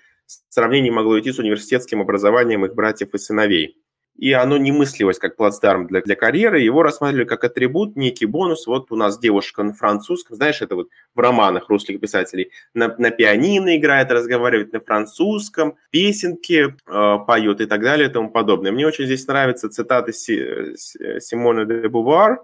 сравнении 0.49 0.89
могло 0.89 1.19
идти 1.19 1.31
с 1.31 1.37
университетским 1.37 2.01
образованием 2.01 2.65
их 2.65 2.73
братьев 2.73 3.13
и 3.13 3.19
сыновей. 3.19 3.77
И 4.15 4.31
оно 4.31 4.57
не 4.57 4.71
мыслилось 4.71 5.19
как 5.19 5.35
плацдарм 5.35 5.85
для, 5.85 6.01
для 6.01 6.15
карьеры, 6.15 6.61
его 6.61 6.81
рассматривали 6.81 7.25
как 7.25 7.43
атрибут, 7.43 7.95
некий 7.95 8.25
бонус. 8.25 8.65
Вот 8.65 8.91
у 8.91 8.95
нас 8.95 9.19
девушка 9.19 9.61
на 9.61 9.73
французском, 9.73 10.35
знаешь, 10.35 10.63
это 10.63 10.75
вот 10.75 10.89
в 11.13 11.19
романах 11.19 11.69
русских 11.69 11.99
писателей, 11.99 12.49
на, 12.73 12.95
на 12.97 13.11
пианино 13.11 13.75
играет, 13.75 14.11
разговаривает 14.11 14.73
на 14.73 14.79
французском, 14.79 15.75
песенки 15.91 16.73
э, 16.87 17.17
поет 17.27 17.61
и 17.61 17.65
так 17.67 17.81
далее 17.81 18.09
и 18.09 18.11
тому 18.11 18.31
подобное. 18.31 18.71
Мне 18.71 18.87
очень 18.87 19.05
здесь 19.05 19.27
нравятся 19.27 19.69
цитаты 19.69 20.11
Си, 20.11 20.73
Симона 21.19 21.65
де 21.65 21.87
Бувар, 21.87 22.39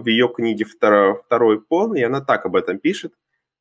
в 0.00 0.06
ее 0.06 0.28
книге 0.28 0.64
«Второй 0.64 1.60
пол», 1.60 1.94
и 1.94 2.02
она 2.02 2.20
так 2.20 2.46
об 2.46 2.56
этом 2.56 2.78
пишет. 2.78 3.12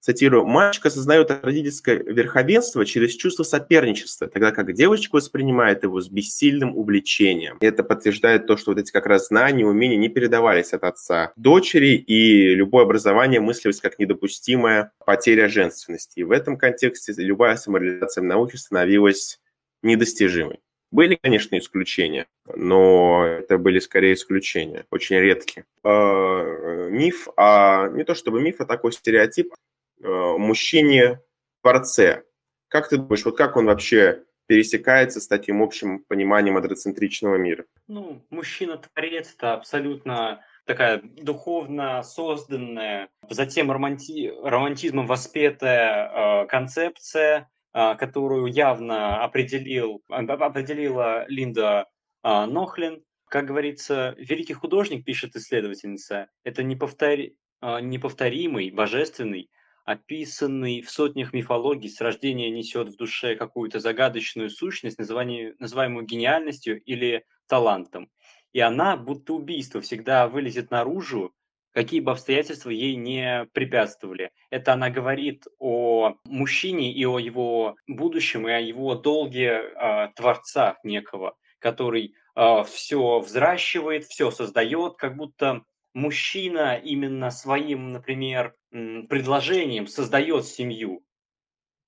Цитирую, 0.03 0.45
«Мальчик 0.45 0.87
осознает 0.87 1.31
родительское 1.31 1.95
верховенство 1.95 2.85
через 2.85 3.15
чувство 3.15 3.43
соперничества, 3.43 4.27
тогда 4.27 4.51
как 4.51 4.73
девочка 4.73 5.15
воспринимает 5.15 5.83
его 5.83 6.01
с 6.01 6.09
бессильным 6.09 6.75
увлечением». 6.75 7.57
И 7.61 7.65
это 7.65 7.83
подтверждает 7.83 8.45
то, 8.45 8.57
что 8.57 8.71
вот 8.71 8.81
эти 8.81 8.91
как 8.91 9.05
раз 9.05 9.29
знания, 9.29 9.65
умения 9.65 9.97
не 9.97 10.09
передавались 10.09 10.73
от 10.73 10.83
отца 10.83 11.31
дочери, 11.37 11.95
и 11.95 12.53
любое 12.53 12.83
образование 12.83 13.39
мыслилось 13.39 13.79
как 13.79 13.97
недопустимая 13.97 14.91
потеря 15.05 15.47
женственности. 15.47 16.19
И 16.19 16.23
в 16.23 16.31
этом 16.31 16.57
контексте 16.57 17.13
любая 17.15 17.55
самореализация 17.55 18.23
в 18.23 18.25
науке 18.25 18.57
становилась 18.57 19.39
недостижимой. 19.83 20.59
Были, 20.93 21.15
конечно, 21.15 21.57
исключения, 21.57 22.27
но 22.45 23.25
это 23.25 23.57
были 23.57 23.79
скорее 23.79 24.13
исключения, 24.13 24.85
очень 24.91 25.15
редкие. 25.15 25.65
Э, 25.83 26.89
миф, 26.91 27.29
а 27.35 27.87
не 27.87 28.03
то 28.03 28.13
чтобы 28.13 28.43
миф, 28.43 28.61
а 28.61 28.65
такой 28.65 28.91
стереотип 28.91 29.55
э, 30.03 30.07
мужчине-творце. 30.07 32.25
Как 32.67 32.89
ты 32.89 32.97
думаешь, 32.97 33.25
вот 33.25 33.35
как 33.35 33.57
он 33.57 33.65
вообще 33.65 34.23
пересекается 34.45 35.19
с 35.19 35.27
таким 35.27 35.63
общим 35.63 36.03
пониманием 36.07 36.57
андроцентричного 36.57 37.37
мира? 37.37 37.65
Ну, 37.87 38.23
мужчина-творец– 38.29 39.33
это 39.37 39.53
абсолютно 39.53 40.45
такая 40.65 41.01
духовно 41.01 42.03
созданная, 42.03 43.09
затем 43.31 43.71
романти... 43.71 44.31
романтизмом 44.43 45.07
воспетая 45.07 46.43
э, 46.43 46.45
концепция, 46.45 47.39
а, 47.39 47.47
которую 47.73 48.47
явно 48.47 49.23
определил, 49.23 50.03
определила 50.07 51.25
Линда 51.27 51.87
а, 52.21 52.45
Нохлин. 52.45 53.03
Как 53.27 53.45
говорится, 53.45 54.15
великий 54.17 54.53
художник, 54.53 55.05
пишет 55.05 55.35
исследовательница, 55.35 56.29
это 56.43 56.63
неповтори... 56.63 57.35
А, 57.65 57.79
неповторимый, 57.79 58.71
божественный, 58.71 59.49
описанный 59.85 60.81
в 60.81 60.91
сотнях 60.91 61.31
мифологий, 61.31 61.89
с 61.89 62.01
рождения 62.01 62.49
несет 62.49 62.89
в 62.89 62.97
душе 62.97 63.37
какую-то 63.37 63.79
загадочную 63.79 64.49
сущность, 64.49 64.99
называемую 64.99 66.05
гениальностью 66.05 66.81
или 66.83 67.25
талантом. 67.47 68.09
И 68.51 68.59
она, 68.59 68.97
будто 68.97 69.33
убийство, 69.33 69.79
всегда 69.79 70.27
вылезет 70.27 70.71
наружу 70.71 71.33
какие 71.73 71.99
бы 71.99 72.11
обстоятельства 72.11 72.69
ей 72.69 72.95
не 72.95 73.45
препятствовали. 73.53 74.31
Это 74.49 74.73
она 74.73 74.89
говорит 74.89 75.45
о 75.59 76.15
мужчине 76.25 76.93
и 76.93 77.05
о 77.05 77.19
его 77.19 77.75
будущем, 77.87 78.47
и 78.47 78.51
о 78.51 78.59
его 78.59 78.95
долге 78.95 79.47
э, 79.47 80.09
творца 80.15 80.77
некого, 80.83 81.35
который 81.59 82.05
э, 82.05 82.11
а, 82.35 82.63
все 82.63 83.19
взращивает, 83.19 84.05
все 84.05 84.31
создает, 84.31 84.95
как 84.95 85.15
будто 85.17 85.63
мужчина 85.93 86.75
именно 86.75 87.31
своим, 87.31 87.91
например, 87.91 88.55
предложением 88.71 89.87
создает 89.87 90.45
семью. 90.45 91.03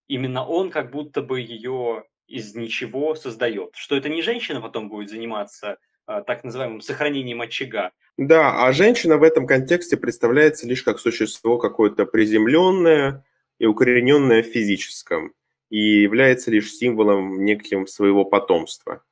Именно 0.08 0.46
он 0.46 0.70
как 0.70 0.92
будто 0.92 1.22
бы 1.22 1.42
ее 1.42 2.04
из 2.28 2.56
ничего 2.56 3.16
создает. 3.16 3.76
Что 3.76 3.96
это 3.96 4.10
не 4.10 4.22
женщина 4.22 4.62
потом 4.62 4.90
будет 4.90 5.10
заниматься 5.10 5.78
так 6.06 6.44
называемым 6.44 6.82
сохранением 6.82 7.42
очага, 7.42 7.92
да, 8.18 8.66
а 8.66 8.72
женщина 8.72 9.18
в 9.18 9.24
этом 9.24 9.46
контексте 9.46 9.98
представляется 9.98 10.66
лишь 10.68 10.84
как 10.84 11.00
существо 11.00 11.58
какое-то 11.58 12.06
приземленное 12.06 13.26
и 13.60 13.66
укорененное 13.66 14.42
в 14.42 14.46
физическом, 14.46 15.34
и 15.70 16.02
является 16.02 16.50
лишь 16.50 16.74
символом 16.74 17.44
неким 17.44 17.88
своего 17.88 18.24
потомства. 18.24 19.04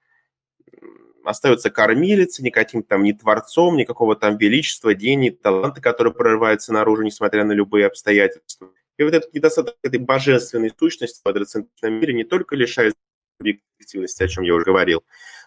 Остается 1.26 1.70
кормилицей, 1.70 2.46
никаким 2.46 2.82
там 2.84 3.04
ни 3.04 3.12
творцом, 3.12 3.76
никакого 3.76 4.16
там 4.16 4.38
величества, 4.38 4.94
денег, 4.94 5.42
таланта, 5.42 5.82
который 5.82 6.14
прорывается 6.14 6.72
наружу, 6.72 7.04
несмотря 7.04 7.44
на 7.44 7.52
любые 7.54 7.88
обстоятельства. 7.88 8.70
И 8.98 9.04
вот 9.04 9.14
этот 9.14 9.34
недостаток 9.34 9.76
этой 9.84 10.00
божественной 10.00 10.72
сущности 10.78 11.20
в 11.20 11.24
квадроцентричном 11.24 11.94
мире 11.94 12.14
не 12.14 12.24
только 12.24 12.56
лишает 12.56 12.96
объективности, 13.40 14.24
о 14.24 14.28
чем 14.28 14.44
я 14.44 14.54
уже 14.54 14.66
говорил, 14.66 15.04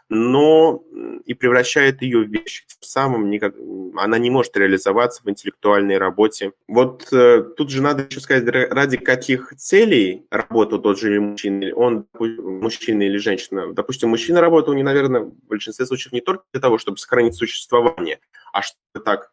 но 0.09 0.85
и 1.25 1.35
превращает 1.35 2.03
ее 2.03 2.21
в 2.21 2.29
вещь. 2.29 2.65
Тем 2.67 2.83
самым 2.83 3.29
никак, 3.29 3.55
она 3.97 4.19
не 4.19 4.31
может 4.31 4.57
реализоваться 4.57 5.23
в 5.25 5.31
интеллектуальной 5.31 5.99
работе. 5.99 6.53
Вот 6.69 7.13
э, 7.13 7.43
тут 7.57 7.71
же 7.71 7.83
надо 7.83 8.07
еще 8.09 8.21
сказать, 8.21 8.47
ради 8.47 8.97
каких 8.97 9.53
целей 9.57 10.27
работал 10.31 10.81
тот 10.81 10.99
же 10.99 11.21
мужчина, 11.21 11.75
он 11.75 12.07
мужчина 12.19 13.03
или 13.03 13.19
женщина. 13.19 13.73
Допустим, 13.73 14.11
мужчина 14.11 14.41
работал, 14.41 14.75
не, 14.75 14.85
наверное, 14.85 15.23
в 15.23 15.33
большинстве 15.49 15.87
случаев 15.87 16.13
не 16.13 16.21
только 16.21 16.45
для 16.53 16.61
того, 16.61 16.79
чтобы 16.79 16.99
сохранить 16.99 17.35
существование, 17.35 18.21
а 18.53 18.63
чтобы 18.63 19.05
так 19.05 19.33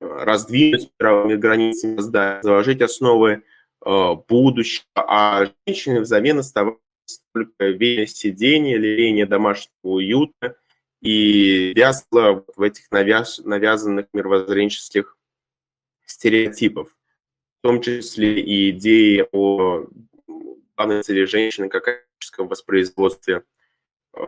э, 0.00 0.06
раздвинуть 0.06 0.90
мировыми 0.98 1.36
границами, 1.36 1.98
заложить 2.42 2.80
основы 2.80 3.42
э, 3.84 4.14
будущего, 4.26 4.86
а 4.94 5.46
женщины 5.66 6.00
взамен 6.00 6.38
оставались 6.38 6.78
только 7.32 7.66
время 7.66 8.06
сидения, 8.06 8.76
лелеяние 8.76 9.26
домашнего 9.26 9.72
уюта 9.82 10.56
и 11.00 11.72
вязла 11.74 12.44
в 12.56 12.62
этих 12.62 12.90
навяз, 12.90 13.38
навязанных 13.38 14.06
мировоззренческих 14.12 15.18
стереотипов, 16.06 16.88
в 17.58 17.62
том 17.62 17.80
числе 17.80 18.40
и 18.40 18.70
идеи 18.70 19.26
о 19.32 19.86
главной 20.76 21.02
цели 21.02 21.24
женщины 21.24 21.68
как 21.68 21.88
экономическом 21.88 22.48
воспроизводстве 22.48 23.44
э, 24.14 24.26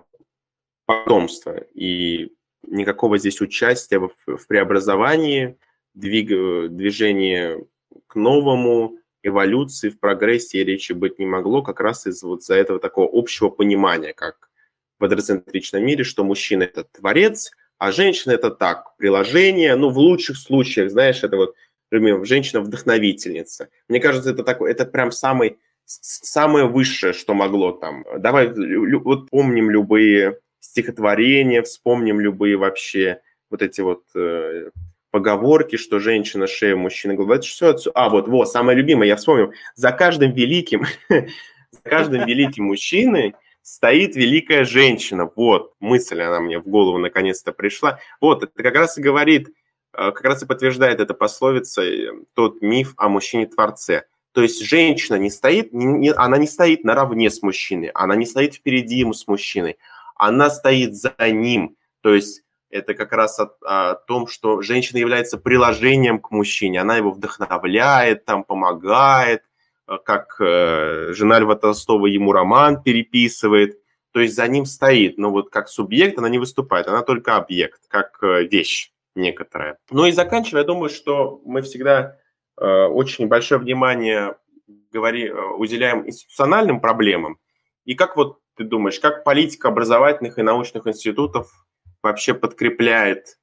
потомства. 0.85 1.57
И 1.75 2.33
никакого 2.67 3.19
здесь 3.19 3.41
участия 3.41 3.99
в, 3.99 4.13
в 4.27 4.47
преобразовании, 4.47 5.57
двиг, 5.95 6.29
движении 6.71 7.67
к 8.07 8.15
новому, 8.15 8.99
эволюции, 9.27 9.91
в 9.91 9.99
прогрессе 9.99 10.65
речи 10.65 10.93
быть 10.93 11.19
не 11.19 11.27
могло, 11.27 11.63
как 11.63 11.81
раз 11.81 12.07
из 12.07 12.23
вот 12.23 12.45
за 12.45 12.55
этого 12.55 12.79
такого 12.79 13.09
общего 13.13 13.49
понимания, 13.49 14.13
как 14.13 14.51
в 14.99 15.05
андроцентричном 15.05 15.85
мире, 15.85 16.05
что 16.05 16.25
мужчина– 16.25 16.63
это 16.65 16.85
творец, 16.85 17.51
а 17.79 17.93
женщина– 17.93 18.33
это 18.35 18.51
так, 18.51 18.97
приложение, 18.97 19.77
ну, 19.77 19.91
в 19.91 19.99
лучших 19.99 20.37
случаях, 20.37 20.91
знаешь, 20.91 21.23
это 21.23 21.37
вот, 21.37 21.55
например, 21.91 22.25
женщина-вдохновительница. 22.25 23.69
Мне 23.89 24.01
кажется, 24.01 24.31
это 24.31 24.43
такой, 24.43 24.71
это 24.71 24.87
прям 24.87 25.13
самый, 25.13 25.59
самое 25.85 26.67
высшее, 26.67 27.13
что 27.13 27.35
могло 27.35 27.73
там. 27.73 28.05
Давай 28.19 28.53
вот 28.99 29.31
помним 29.31 29.71
любые 29.71 30.39
стихотворения, 30.61 31.63
вспомним 31.63 32.21
любые 32.21 32.57
вообще 32.57 33.21
вот 33.51 33.63
эти 33.63 33.81
вот 33.81 34.03
э, 34.15 34.71
поговорки, 35.17 35.77
что 35.77 35.99
женщина 35.99 36.47
шея, 36.47 36.77
мужчина 36.77 37.15
голова. 37.15 37.37
Это 37.37 37.47
все 37.47 37.71
отсюда. 37.71 37.93
А, 37.95 38.11
вот, 38.11 38.29
вот, 38.29 38.51
самое 38.51 38.77
любимое, 38.77 39.09
я 39.09 39.17
вспомнил. 39.17 39.51
За 39.75 39.91
каждым 39.91 40.33
великим, 40.33 40.85
за 41.09 41.81
каждым 41.83 42.27
великим 42.27 42.65
мужчиной 42.65 43.35
стоит 43.63 44.15
великая 44.15 44.65
женщина. 44.65 45.31
Вот, 45.35 45.73
мысль 45.81 46.21
она 46.21 46.41
мне 46.41 46.59
в 46.59 46.69
голову 46.69 46.99
наконец-то 46.99 47.53
пришла. 47.53 47.99
Вот, 48.21 48.43
это 48.43 48.63
как 48.63 48.75
раз 48.75 48.99
и 48.99 49.01
говорит, 49.01 49.49
э, 49.95 50.13
как 50.13 50.23
раз 50.23 50.43
и 50.43 50.47
подтверждает 50.47 51.01
эта 51.01 51.15
пословица, 51.15 51.83
э, 51.83 52.11
тот 52.35 52.61
миф 52.61 52.93
о 52.99 53.09
мужчине-творце. 53.09 54.05
То 54.33 54.43
есть 54.43 54.63
женщина 54.63 55.17
не 55.17 55.31
стоит, 55.31 55.73
не, 55.73 56.13
она 56.13 56.37
не 56.37 56.47
стоит 56.47 56.85
наравне 56.85 57.31
с 57.31 57.41
мужчиной, 57.41 57.91
она 57.95 58.17
не 58.17 58.27
стоит 58.27 58.57
впереди 58.57 58.97
ему 58.97 59.15
с 59.15 59.27
мужчиной, 59.27 59.79
она 60.15 60.51
стоит 60.51 60.95
за 60.95 61.15
ним. 61.19 61.75
То 62.03 62.15
есть 62.15 62.43
это 62.71 62.95
как 62.95 63.13
раз 63.13 63.39
о, 63.39 63.51
о 63.63 63.95
том, 63.95 64.27
что 64.27 64.63
женщина 64.63 64.99
является 64.99 65.39
приложением 65.39 66.19
к 66.19 66.31
мужчине, 66.31 66.81
она 66.81 66.97
его 66.97 67.11
вдохновляет, 67.11 68.25
там 68.25 68.45
помогает, 68.45 69.43
э, 69.89 69.99
как 70.05 70.37
э, 70.41 71.13
жена 71.13 71.39
Льва 71.39 71.57
Толстого 71.57 72.07
ему 72.07 72.33
роман 72.33 72.83
переписывает, 72.83 73.79
то 74.13 74.21
есть 74.21 74.35
за 74.35 74.49
ним 74.49 74.65
стоит, 74.65 75.19
но 75.19 75.31
вот 75.31 75.51
как 75.51 75.69
субъект 75.69 76.19
она 76.19 76.29
не 76.29 76.39
выступает, 76.39 76.89
она 76.89 77.03
только 77.03 77.37
объект, 77.37 77.83
как 77.89 78.19
э, 78.23 78.45
вещь 78.45 78.91
некоторая. 79.15 79.79
Ну 79.91 80.07
и 80.07 80.13
заканчивая, 80.13 80.63
я 80.63 80.67
думаю, 80.67 80.91
что 80.91 81.41
мы 81.45 81.63
всегда 81.63 82.17
э, 82.59 82.65
очень 82.65 83.29
большое 83.29 83.61
внимание 83.61 84.37
говори, 84.97 85.29
э, 85.29 85.35
уделяем 85.57 86.07
институциональным 86.07 86.81
проблемам. 86.81 87.39
И 87.85 87.95
как 87.95 88.17
вот 88.17 88.41
ты 88.57 88.65
думаешь, 88.65 88.99
как 88.99 89.25
политика 89.25 89.69
образовательных 89.69 90.39
и 90.39 90.43
научных 90.43 90.87
институтов 90.87 91.66
вообще 92.07 92.35
подкрепляет 92.35 93.39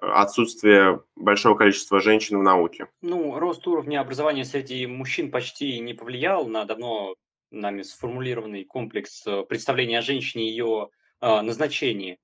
э, 0.00 0.06
отсутствие 0.06 1.02
большого 1.16 1.56
количества 1.56 2.00
женщин 2.00 2.38
в 2.38 2.42
науке? 2.42 2.88
Ну, 3.02 3.38
рост 3.38 3.66
уровня 3.66 4.00
образования 4.00 4.44
среди 4.44 4.86
мужчин 4.86 5.30
почти 5.30 5.78
не 5.80 5.94
повлиял 5.94 6.46
на 6.46 6.64
давно 6.64 7.14
нами 7.50 7.82
сформулированный 7.82 8.64
комплекс 8.64 9.26
э, 9.26 9.44
представления 9.48 9.98
о 9.98 10.02
женщине 10.02 10.44
и 10.44 10.50
ее 10.50 10.90
э, 11.20 11.40
назначении. 11.40 12.18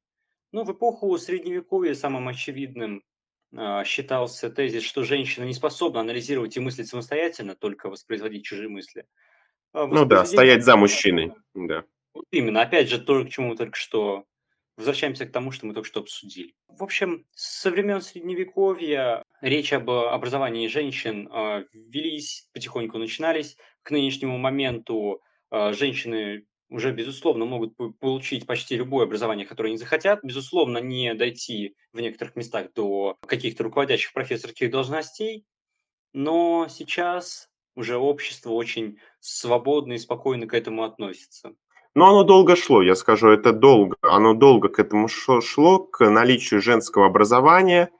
Ну, 0.53 0.65
в 0.65 0.73
эпоху 0.73 1.17
Средневековья 1.19 1.95
самым 1.95 2.29
очевидным 2.29 3.03
э, 3.53 3.85
считался 3.85 4.51
тезис, 4.51 4.83
что 4.83 5.05
женщина 5.05 5.45
не 5.45 5.55
способна 5.55 6.01
анализировать 6.01 6.57
и 6.57 6.61
мыслить 6.61 6.89
самостоятельно, 6.89 7.55
только 7.55 7.89
воспроизводить 7.89 8.45
чужие 8.45 8.69
мысли. 8.69 9.07
А 9.73 9.87
ну 9.87 10.05
да, 10.05 10.25
стоять 10.25 10.65
за 10.65 10.77
мужчиной, 10.77 11.33
да. 11.55 11.85
Вот 12.13 12.25
именно, 12.33 12.63
опять 12.63 12.89
же, 12.89 13.01
то, 13.01 13.25
к 13.25 13.29
чему 13.29 13.55
только 13.55 13.77
что 13.77 14.25
возвращаемся 14.81 15.27
к 15.27 15.33
тому, 15.33 15.53
что 15.53 15.67
мы 15.67 15.75
только 15.75 15.89
что 15.89 16.01
обсудили. 16.01 16.55
В 16.69 16.83
общем, 16.83 17.27
со 17.35 17.71
времен 17.71 18.01
Средневековья 18.01 19.23
речь 19.41 19.73
об 19.73 19.91
образовании 19.91 20.67
женщин 20.67 21.29
э, 21.33 21.65
велись, 21.73 22.49
потихоньку 22.53 22.99
начинались. 22.99 23.57
К 23.83 23.93
нынешнему 23.93 24.39
моменту 24.39 25.23
э, 25.51 25.73
женщины 25.73 26.47
уже, 26.69 26.93
безусловно, 26.93 27.45
могут 27.45 27.75
получить 27.99 28.47
почти 28.47 28.77
любое 28.77 29.05
образование, 29.05 29.47
которое 29.47 29.71
они 29.71 29.79
захотят. 29.79 30.21
Безусловно, 30.23 30.79
не 30.79 31.15
дойти 31.15 31.75
в 31.93 32.01
некоторых 32.01 32.37
местах 32.37 32.73
до 32.75 33.17
каких-то 33.27 33.65
руководящих 33.65 34.13
профессорских 34.13 34.71
должностей. 34.71 35.45
Но 36.13 36.69
сейчас 36.69 37.49
уже 37.75 37.97
общество 37.97 38.51
очень 38.51 38.99
свободно 39.21 39.95
и 39.95 39.99
спокойно 39.99 40.47
к 40.47 40.55
этому 40.55 40.85
относится. 40.85 41.55
Но 41.95 42.09
оно 42.09 42.23
долго 42.23 42.55
шло, 42.55 42.83
я 42.83 42.95
скажу, 42.95 43.29
это 43.29 43.53
долго. 43.53 43.97
Оно 44.03 44.35
долго 44.35 44.69
к 44.69 44.79
этому 44.79 45.09
шло, 45.09 45.79
к 45.81 46.09
наличию 46.09 46.63
женского 46.63 47.07
образования. 47.07 47.91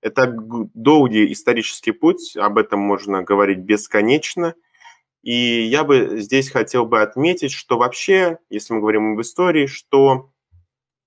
Это 0.00 0.34
долгий 0.74 1.32
исторический 1.32 1.92
путь, 1.92 2.36
об 2.36 2.58
этом 2.58 2.80
можно 2.80 3.22
говорить 3.22 3.58
бесконечно. 3.58 4.54
И 5.22 5.62
я 5.62 5.84
бы 5.84 6.20
здесь 6.20 6.50
хотел 6.50 6.84
бы 6.84 7.00
отметить, 7.00 7.52
что 7.52 7.78
вообще, 7.78 8.38
если 8.50 8.74
мы 8.74 8.80
говорим 8.80 9.14
об 9.14 9.20
истории, 9.22 9.66
что 9.66 10.30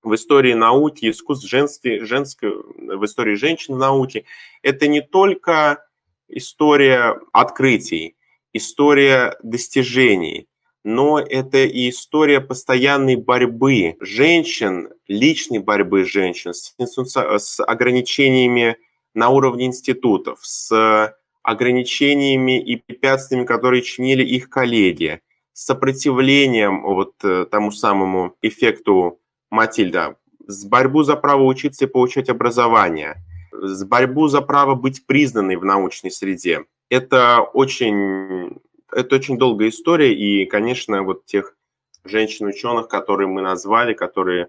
в 0.02 0.14
истории 0.14 0.54
науки, 0.54 1.10
искусств 1.10 1.48
женской, 1.48 2.00
женской, 2.00 2.50
в 2.50 3.04
истории 3.04 3.34
женщин 3.34 3.74
в 3.74 3.78
науке, 3.78 4.24
это 4.62 4.88
не 4.88 5.02
только 5.02 5.84
история 6.26 7.20
открытий, 7.32 8.16
история 8.52 9.36
достижений, 9.42 10.47
но 10.84 11.18
это 11.18 11.58
и 11.58 11.90
история 11.90 12.40
постоянной 12.40 13.16
борьбы 13.16 13.96
женщин, 14.00 14.90
личной 15.06 15.58
борьбы 15.58 16.04
женщин 16.04 16.54
с, 16.54 16.74
с 16.78 17.62
ограничениями 17.62 18.76
на 19.14 19.30
уровне 19.30 19.66
институтов, 19.66 20.38
с 20.42 21.14
ограничениями 21.42 22.60
и 22.60 22.76
препятствиями, 22.76 23.46
которые 23.46 23.82
чинили 23.82 24.24
их 24.24 24.50
коллеги, 24.50 25.20
с 25.52 25.64
сопротивлением 25.64 26.82
вот 26.82 27.14
э, 27.24 27.46
тому 27.50 27.72
самому 27.72 28.34
эффекту 28.42 29.18
Матильда, 29.50 30.16
с 30.46 30.64
борьбу 30.64 31.02
за 31.02 31.16
право 31.16 31.44
учиться 31.44 31.86
и 31.86 31.88
получать 31.88 32.28
образование, 32.28 33.16
с 33.52 33.82
борьбу 33.84 34.28
за 34.28 34.40
право 34.40 34.74
быть 34.74 35.06
признанной 35.06 35.56
в 35.56 35.64
научной 35.64 36.10
среде. 36.10 36.64
Это 36.90 37.40
очень 37.40 38.58
это 38.92 39.16
очень 39.16 39.38
долгая 39.38 39.68
история, 39.68 40.14
и, 40.14 40.46
конечно, 40.46 41.02
вот 41.02 41.26
тех 41.26 41.56
женщин-ученых, 42.04 42.88
которые 42.88 43.28
мы 43.28 43.42
назвали, 43.42 43.94
которые 43.94 44.48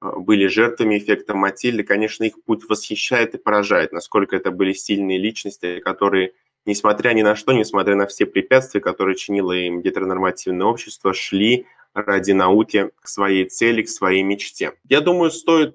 э, 0.00 0.10
были 0.16 0.46
жертвами 0.46 0.98
эффекта 0.98 1.34
Матильды, 1.34 1.82
конечно, 1.82 2.24
их 2.24 2.42
путь 2.44 2.68
восхищает 2.68 3.34
и 3.34 3.38
поражает, 3.38 3.92
насколько 3.92 4.36
это 4.36 4.50
были 4.50 4.72
сильные 4.72 5.18
личности, 5.18 5.80
которые, 5.80 6.32
несмотря 6.64 7.10
ни 7.10 7.22
на 7.22 7.36
что, 7.36 7.52
несмотря 7.52 7.96
на 7.96 8.06
все 8.06 8.26
препятствия, 8.26 8.80
которые 8.80 9.16
чинило 9.16 9.52
им 9.52 9.82
гетеронормативное 9.82 10.66
общество, 10.66 11.12
шли 11.12 11.66
ради 11.94 12.32
науки 12.32 12.90
к 13.00 13.08
своей 13.08 13.46
цели, 13.46 13.82
к 13.82 13.88
своей 13.88 14.22
мечте. 14.22 14.74
Я 14.88 15.00
думаю, 15.00 15.30
стоит 15.30 15.74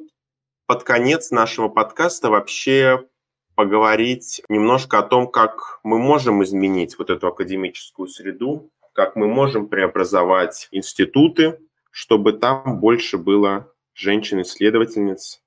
под 0.67 0.83
конец 0.83 1.31
нашего 1.31 1.67
подкаста 1.67 2.29
вообще 2.29 3.07
поговорить 3.55 4.41
немножко 4.49 4.99
о 4.99 5.03
том, 5.03 5.29
как 5.29 5.79
мы 5.83 5.99
можем 5.99 6.43
изменить 6.43 6.97
вот 6.97 7.09
эту 7.09 7.27
академическую 7.27 8.07
среду, 8.07 8.71
как 8.93 9.15
мы 9.15 9.27
можем 9.27 9.67
преобразовать 9.67 10.67
институты, 10.71 11.59
чтобы 11.91 12.33
там 12.33 12.79
больше 12.79 13.17
было 13.17 13.73
женщин-исследовательниц 13.93 15.41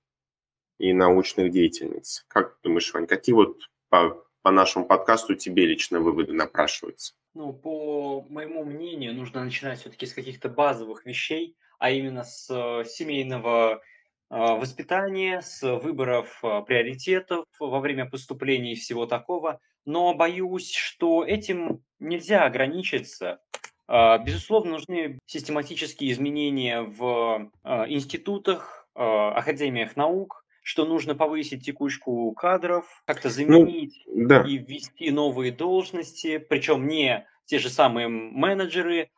и 0.78 0.92
научных 0.92 1.50
деятельниц. 1.50 2.24
Как 2.28 2.58
думаешь, 2.62 2.92
Вань, 2.92 3.06
какие 3.06 3.34
вот 3.34 3.58
по, 3.88 4.24
по 4.42 4.50
нашему 4.50 4.86
подкасту 4.86 5.34
тебе 5.34 5.66
лично 5.66 6.00
выводы 6.00 6.32
напрашиваются? 6.32 7.14
Ну, 7.34 7.52
по 7.52 8.22
моему 8.28 8.64
мнению, 8.64 9.14
нужно 9.14 9.44
начинать 9.44 9.80
все-таки 9.80 10.06
с 10.06 10.14
каких-то 10.14 10.48
базовых 10.48 11.04
вещей, 11.04 11.56
а 11.78 11.90
именно 11.90 12.22
с 12.22 12.48
э, 12.50 12.84
семейного 12.88 13.82
а, 14.30 14.56
воспитание, 14.56 15.42
с 15.42 15.62
выборов 15.62 16.38
а, 16.42 16.62
приоритетов 16.62 17.44
во 17.58 17.80
время 17.80 18.06
поступления 18.06 18.72
и 18.72 18.76
всего 18.76 19.06
такого. 19.06 19.60
Но 19.84 20.14
боюсь, 20.14 20.72
что 20.72 21.24
этим 21.24 21.82
нельзя 21.98 22.44
ограничиться. 22.44 23.40
А, 23.86 24.18
безусловно, 24.18 24.72
нужны 24.72 25.18
систематические 25.26 26.12
изменения 26.12 26.82
в 26.82 27.50
институтах, 27.64 28.88
академиях 28.94 29.96
наук, 29.96 30.44
что 30.62 30.86
нужно 30.86 31.14
повысить 31.16 31.64
текучку 31.64 32.32
кадров, 32.32 32.86
как-то 33.06 33.28
ну, 33.28 33.34
заменить 33.34 34.02
ну, 34.06 34.28
да. 34.28 34.42
и 34.42 34.56
ввести 34.56 35.10
новые 35.10 35.50
должности, 35.50 36.38
причем 36.38 36.86
не 36.86 37.26
те 37.44 37.58
же 37.58 37.68
самые 37.68 38.06
менеджеры 38.08 39.10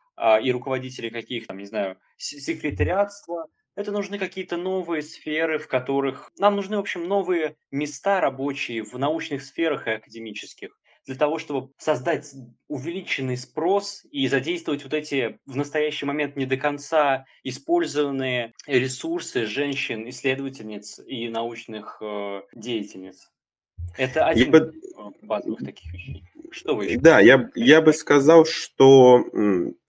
и 0.43 0.51
руководители 0.51 1.09
каких-то, 1.09 1.53
не 1.53 1.65
знаю, 1.65 1.97
секретариатства, 2.17 3.45
это 3.77 3.91
нужны 3.91 4.17
какие-то 4.17 4.57
новые 4.57 5.03
сферы, 5.03 5.59
в 5.59 5.67
которых... 5.67 6.31
Нам 6.39 6.55
нужны, 6.55 6.77
в 6.77 6.79
общем, 6.79 7.07
новые 7.07 7.55
места 7.69 8.19
рабочие 8.19 8.83
в 8.83 8.97
научных 8.97 9.43
сферах 9.43 9.87
и 9.87 9.91
академических 9.91 10.71
для 11.05 11.15
того, 11.15 11.37
чтобы 11.37 11.71
создать 11.77 12.33
увеличенный 12.67 13.37
спрос 13.37 14.03
и 14.11 14.27
задействовать 14.27 14.83
вот 14.83 14.93
эти 14.95 15.39
в 15.45 15.55
настоящий 15.55 16.07
момент 16.07 16.35
не 16.35 16.47
до 16.47 16.57
конца 16.57 17.25
использованные 17.43 18.53
ресурсы 18.65 19.45
женщин, 19.45 20.09
исследовательниц 20.09 20.99
и 21.05 21.29
научных 21.29 21.99
э, 22.01 22.41
деятельниц. 22.53 23.31
Это 23.97 24.25
один 24.25 24.55
из 24.55 24.73
базовых 25.21 25.59
таких 25.59 25.93
вещей. 25.93 26.23
Что 26.51 26.75
вы 26.75 26.85
еще? 26.85 26.99
Да, 26.99 27.19
я, 27.19 27.49
я 27.55 27.81
бы 27.81 27.93
сказал, 27.93 28.45
что 28.45 29.25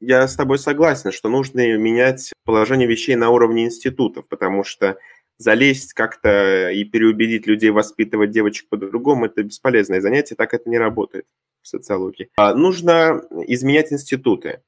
я 0.00 0.26
с 0.26 0.36
тобой 0.36 0.58
согласен, 0.58 1.12
что 1.12 1.28
нужно 1.28 1.76
менять 1.76 2.32
положение 2.44 2.88
вещей 2.88 3.16
на 3.16 3.30
уровне 3.30 3.64
институтов, 3.64 4.28
потому 4.28 4.64
что 4.64 4.98
залезть 5.38 5.92
как-то 5.92 6.70
и 6.70 6.84
переубедить 6.84 7.46
людей 7.46 7.70
воспитывать 7.70 8.30
девочек 8.30 8.68
по-другому– 8.68 9.26
это 9.26 9.42
бесполезное 9.44 10.00
занятие, 10.00 10.34
так 10.34 10.52
это 10.52 10.68
не 10.68 10.78
работает 10.78 11.26
в 11.62 11.68
социологии. 11.68 12.28
А 12.36 12.54
нужно 12.54 13.22
изменять 13.46 13.92
институты. 13.92 14.62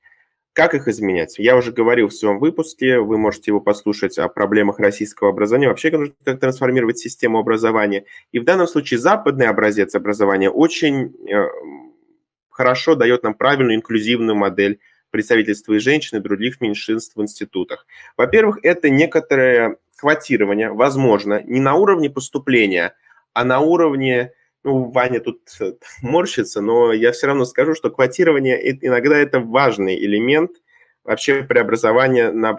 Как 0.52 0.74
их 0.74 0.88
изменять? 0.88 1.38
Я 1.38 1.56
уже 1.56 1.70
говорил 1.70 2.08
в 2.08 2.14
своем 2.14 2.40
выпуске, 2.40 2.98
вы 2.98 3.18
можете 3.18 3.52
его 3.52 3.60
послушать 3.60 4.18
о 4.18 4.28
проблемах 4.28 4.80
российского 4.80 5.30
образования, 5.30 5.68
вообще 5.68 5.90
как 5.90 6.40
трансформировать 6.40 6.98
систему 6.98 7.38
образования. 7.38 8.04
И 8.32 8.40
в 8.40 8.44
данном 8.44 8.66
случае 8.66 8.98
западный 8.98 9.46
образец 9.46 9.94
образования 9.94 10.50
очень 10.50 11.14
э, 11.28 11.48
хорошо 12.50 12.96
дает 12.96 13.22
нам 13.22 13.34
правильную 13.34 13.76
инклюзивную 13.76 14.36
модель 14.36 14.80
представительства 15.10 15.74
и 15.74 15.78
женщин, 15.78 16.18
и 16.18 16.20
других 16.20 16.60
меньшинств 16.60 17.16
в 17.16 17.22
институтах. 17.22 17.86
Во-первых, 18.16 18.58
это 18.64 18.90
некоторое 18.90 19.76
квотирование, 19.96 20.70
возможно, 20.72 21.42
не 21.42 21.60
на 21.60 21.74
уровне 21.74 22.10
поступления, 22.10 22.94
а 23.34 23.44
на 23.44 23.60
уровне 23.60 24.32
ну, 24.64 24.90
Ваня 24.90 25.20
тут 25.20 25.40
э, 25.60 25.72
морщится, 26.02 26.60
но 26.60 26.92
я 26.92 27.12
все 27.12 27.26
равно 27.26 27.44
скажу, 27.44 27.74
что 27.74 27.90
квотирование 27.90 28.78
иногда 28.86 29.16
это 29.16 29.40
важный 29.40 29.98
элемент 29.98 30.52
вообще 31.04 31.42
преобразования 31.42 32.30
на 32.30 32.56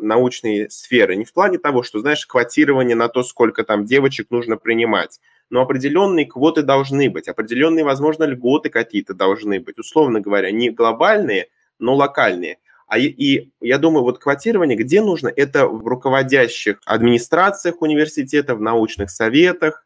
научной 0.00 0.70
сферы. 0.70 1.16
Не 1.16 1.24
в 1.24 1.32
плане 1.32 1.58
того, 1.58 1.82
что, 1.82 1.98
знаешь, 1.98 2.24
квотирование 2.24 2.96
на 2.96 3.08
то, 3.08 3.22
сколько 3.22 3.64
там 3.64 3.84
девочек 3.84 4.28
нужно 4.30 4.56
принимать, 4.56 5.20
но 5.50 5.60
определенные 5.60 6.26
квоты 6.26 6.62
должны 6.62 7.10
быть, 7.10 7.28
определенные, 7.28 7.84
возможно, 7.84 8.24
льготы 8.24 8.70
какие-то 8.70 9.14
должны 9.14 9.58
быть, 9.58 9.78
условно 9.78 10.20
говоря, 10.20 10.52
не 10.52 10.70
глобальные, 10.70 11.48
но 11.78 11.96
локальные. 11.96 12.58
А 12.86 12.98
и, 12.98 13.06
и 13.06 13.52
я 13.60 13.78
думаю, 13.78 14.04
вот 14.04 14.18
квотирование, 14.18 14.76
где 14.76 15.00
нужно, 15.00 15.28
это 15.28 15.66
в 15.66 15.86
руководящих 15.86 16.80
администрациях 16.86 17.82
университетов, 17.82 18.58
в 18.58 18.62
научных 18.62 19.10
советах, 19.10 19.84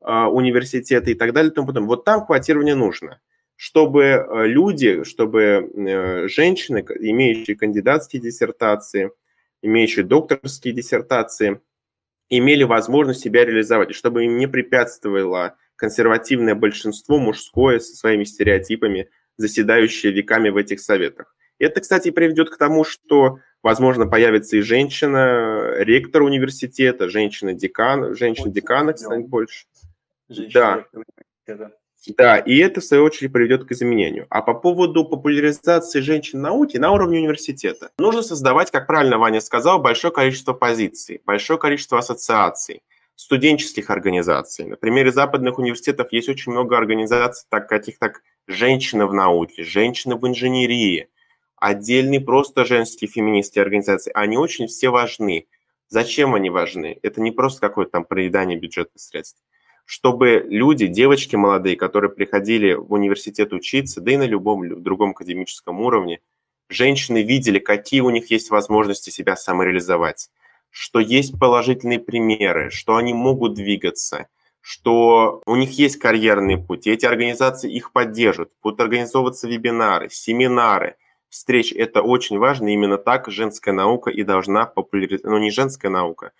университеты 0.00 1.12
и 1.12 1.14
так 1.14 1.32
далее 1.32 1.50
и 1.50 1.54
тому 1.54 1.66
подобное. 1.66 1.88
Вот 1.88 2.04
там 2.04 2.24
квотирование 2.24 2.74
нужно, 2.74 3.20
чтобы 3.56 4.04
э, 4.04 4.46
люди, 4.46 5.04
чтобы 5.04 5.40
э, 5.40 6.28
женщины, 6.28 6.78
имеющие 7.00 7.56
кандидатские 7.56 8.22
диссертации, 8.22 9.10
имеющие 9.62 10.04
докторские 10.04 10.72
диссертации, 10.72 11.60
имели 12.30 12.62
возможность 12.62 13.20
себя 13.20 13.44
реализовать, 13.44 13.90
и 13.90 13.92
чтобы 13.92 14.24
им 14.24 14.38
не 14.38 14.46
препятствовало 14.46 15.56
консервативное 15.76 16.54
большинство 16.54 17.18
мужское 17.18 17.80
со 17.80 17.94
своими 17.94 18.24
стереотипами, 18.24 19.10
заседающее 19.36 20.12
веками 20.12 20.48
в 20.48 20.56
этих 20.56 20.80
советах. 20.80 21.34
Это, 21.58 21.82
кстати, 21.82 22.10
приведет 22.10 22.48
к 22.48 22.56
тому, 22.56 22.84
что, 22.84 23.40
возможно, 23.62 24.06
появится 24.06 24.56
и 24.56 24.62
женщина 24.62 25.74
ректор 25.76 26.22
университета, 26.22 27.10
женщина-декан, 27.10 28.14
женщина-декана 28.14 28.96
станет 28.96 29.28
больше 29.28 29.66
да. 30.52 30.84
Да, 32.16 32.38
и 32.38 32.56
это, 32.58 32.80
в 32.80 32.84
свою 32.84 33.04
очередь, 33.04 33.32
приведет 33.32 33.64
к 33.64 33.72
изменению. 33.72 34.26
А 34.30 34.40
по 34.40 34.54
поводу 34.54 35.04
популяризации 35.04 36.00
женщин 36.00 36.38
в 36.38 36.42
науке 36.42 36.78
на 36.78 36.92
уровне 36.92 37.18
университета. 37.18 37.90
Нужно 37.98 38.22
создавать, 38.22 38.70
как 38.70 38.86
правильно 38.86 39.18
Ваня 39.18 39.40
сказал, 39.40 39.80
большое 39.80 40.12
количество 40.12 40.54
позиций, 40.54 41.20
большое 41.26 41.58
количество 41.58 41.98
ассоциаций, 41.98 42.82
студенческих 43.16 43.90
организаций. 43.90 44.64
На 44.64 44.76
примере 44.76 45.12
западных 45.12 45.58
университетов 45.58 46.10
есть 46.10 46.30
очень 46.30 46.52
много 46.52 46.78
организаций, 46.78 47.46
так, 47.50 47.68
каких 47.68 47.98
так 47.98 48.22
женщины 48.46 49.06
в 49.06 49.12
науке, 49.12 49.62
женщины 49.62 50.16
в 50.16 50.26
инженерии, 50.26 51.10
отдельные 51.56 52.20
просто 52.20 52.64
женские 52.64 53.10
феминистские 53.10 53.62
организации. 53.62 54.10
Они 54.14 54.38
очень 54.38 54.68
все 54.68 54.88
важны. 54.88 55.48
Зачем 55.88 56.34
они 56.34 56.48
важны? 56.48 56.98
Это 57.02 57.20
не 57.20 57.30
просто 57.30 57.60
какое-то 57.60 57.92
там 57.92 58.04
проедание 58.04 58.58
бюджетных 58.58 59.02
средств 59.02 59.42
чтобы 59.90 60.46
люди, 60.48 60.86
девочки 60.86 61.34
молодые, 61.34 61.74
которые 61.74 62.12
приходили 62.12 62.74
в 62.74 62.92
университет 62.92 63.52
учиться, 63.52 64.00
да 64.00 64.12
и 64.12 64.16
на 64.16 64.22
любом 64.22 64.84
другом 64.84 65.10
академическом 65.10 65.80
уровне, 65.80 66.20
женщины 66.68 67.24
видели, 67.24 67.58
какие 67.58 68.00
у 68.00 68.10
них 68.10 68.30
есть 68.30 68.50
возможности 68.50 69.10
себя 69.10 69.34
самореализовать, 69.34 70.30
что 70.70 71.00
есть 71.00 71.40
положительные 71.40 71.98
примеры, 71.98 72.70
что 72.70 72.94
они 72.94 73.12
могут 73.12 73.54
двигаться, 73.54 74.28
что 74.60 75.42
у 75.44 75.56
них 75.56 75.72
есть 75.72 75.98
карьерный 75.98 76.56
путь, 76.56 76.86
и 76.86 76.92
эти 76.92 77.04
организации 77.04 77.68
их 77.68 77.90
поддержат, 77.90 78.52
будут 78.62 78.80
организовываться 78.80 79.48
вебинары, 79.48 80.08
семинары, 80.08 80.98
встречи. 81.30 81.74
Это 81.74 82.02
очень 82.02 82.38
важно, 82.38 82.68
именно 82.68 82.96
так 82.96 83.28
женская 83.28 83.72
наука 83.72 84.10
и 84.10 84.22
должна 84.22 84.66
популяризировать, 84.66 85.24
ну 85.24 85.38
не 85.38 85.50
женская 85.50 85.88
наука, 85.88 86.30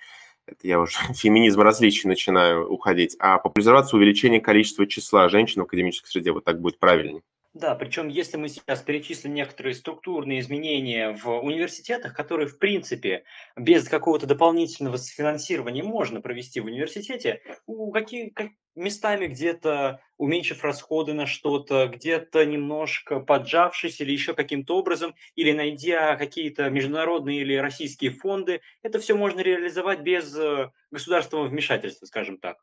это 0.50 0.66
я 0.66 0.80
уже 0.80 0.98
феминизм 1.14 1.60
различий 1.60 2.08
начинаю 2.08 2.68
уходить, 2.68 3.16
а 3.18 3.38
популяризация 3.38 3.98
увеличение 3.98 4.40
количества 4.40 4.86
числа 4.86 5.28
женщин 5.28 5.62
в 5.62 5.64
академической 5.64 6.08
среде, 6.08 6.32
вот 6.32 6.44
так 6.44 6.60
будет 6.60 6.78
правильнее. 6.78 7.22
Да, 7.52 7.74
причем 7.74 8.06
если 8.06 8.36
мы 8.36 8.48
сейчас 8.48 8.80
перечислим 8.80 9.34
некоторые 9.34 9.74
структурные 9.74 10.38
изменения 10.38 11.12
в 11.12 11.28
университетах, 11.40 12.14
которые, 12.14 12.46
в 12.46 12.58
принципе, 12.58 13.24
без 13.56 13.88
какого-то 13.88 14.26
дополнительного 14.26 14.98
финансирования 14.98 15.82
можно 15.82 16.20
провести 16.20 16.60
в 16.60 16.66
университете, 16.66 17.42
у 17.66 17.90
каких, 17.90 18.34
как, 18.34 18.50
местами 18.76 19.26
где-то 19.26 20.00
уменьшив 20.16 20.62
расходы 20.62 21.12
на 21.12 21.26
что-то, 21.26 21.88
где-то 21.92 22.44
немножко 22.46 23.18
поджавшись 23.18 24.00
или 24.00 24.12
еще 24.12 24.34
каким-то 24.34 24.78
образом, 24.78 25.16
или 25.34 25.50
найдя 25.50 26.14
какие-то 26.14 26.70
международные 26.70 27.40
или 27.40 27.56
российские 27.56 28.12
фонды, 28.12 28.60
это 28.82 29.00
все 29.00 29.16
можно 29.16 29.40
реализовать 29.40 30.02
без 30.02 30.36
э, 30.36 30.70
государственного 30.92 31.48
вмешательства, 31.48 32.06
скажем 32.06 32.38
так. 32.38 32.58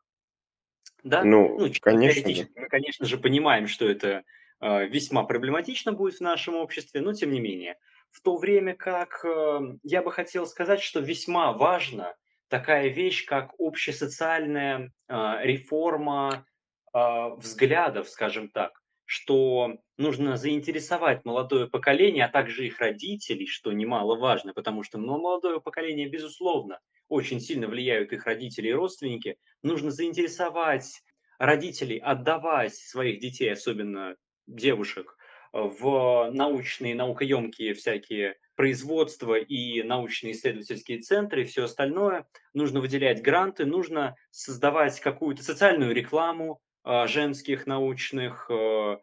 Да? 1.02 1.22
Ну, 1.24 1.58
ну 1.58 1.72
конечно. 1.82 2.30
Мы, 2.56 2.68
конечно 2.68 3.06
же, 3.06 3.18
понимаем, 3.18 3.68
что 3.68 3.86
это 3.86 4.24
весьма 4.60 5.24
проблематично 5.24 5.92
будет 5.92 6.16
в 6.16 6.20
нашем 6.20 6.56
обществе, 6.56 7.00
но 7.00 7.12
тем 7.12 7.32
не 7.32 7.40
менее. 7.40 7.78
В 8.10 8.20
то 8.22 8.36
время 8.36 8.74
как 8.74 9.24
э, 9.24 9.60
я 9.82 10.02
бы 10.02 10.10
хотел 10.10 10.46
сказать, 10.46 10.80
что 10.80 11.00
весьма 11.00 11.52
важна 11.52 12.14
такая 12.48 12.88
вещь, 12.88 13.26
как 13.26 13.52
общесоциальная 13.58 14.92
э, 15.08 15.36
реформа 15.42 16.44
взглядов, 16.90 18.08
скажем 18.08 18.48
так, 18.48 18.72
что 19.08 19.78
нужно 19.96 20.36
заинтересовать 20.36 21.24
молодое 21.24 21.66
поколение, 21.66 22.26
а 22.26 22.28
также 22.28 22.66
их 22.66 22.78
родителей, 22.78 23.46
что 23.46 23.72
немаловажно, 23.72 24.52
потому 24.52 24.82
что 24.82 24.98
на 24.98 25.16
молодое 25.16 25.62
поколение, 25.62 26.10
безусловно, 26.10 26.78
очень 27.08 27.40
сильно 27.40 27.68
влияют 27.68 28.12
их 28.12 28.26
родители 28.26 28.68
и 28.68 28.74
родственники. 28.74 29.38
Нужно 29.62 29.90
заинтересовать 29.90 31.02
родителей 31.38 31.98
отдавать 31.98 32.74
своих 32.74 33.18
детей, 33.18 33.50
особенно 33.50 34.14
девушек 34.48 35.16
э, 35.52 35.60
в 35.60 36.30
научные, 36.32 36.94
наукоемкие 36.94 37.74
всякие 37.74 38.36
производства 38.56 39.34
и 39.38 39.82
научные 39.82 40.32
исследовательские 40.32 40.98
центры 40.98 41.42
и 41.42 41.44
все 41.44 41.64
остальное. 41.64 42.26
Нужно 42.54 42.80
выделять 42.80 43.22
гранты, 43.22 43.64
нужно 43.64 44.16
создавать 44.30 44.98
какую-то 45.00 45.44
социальную 45.44 45.94
рекламу 45.94 46.60
э, 46.84 47.06
женских 47.06 47.66
научных, 47.66 48.50
э, 48.50 48.96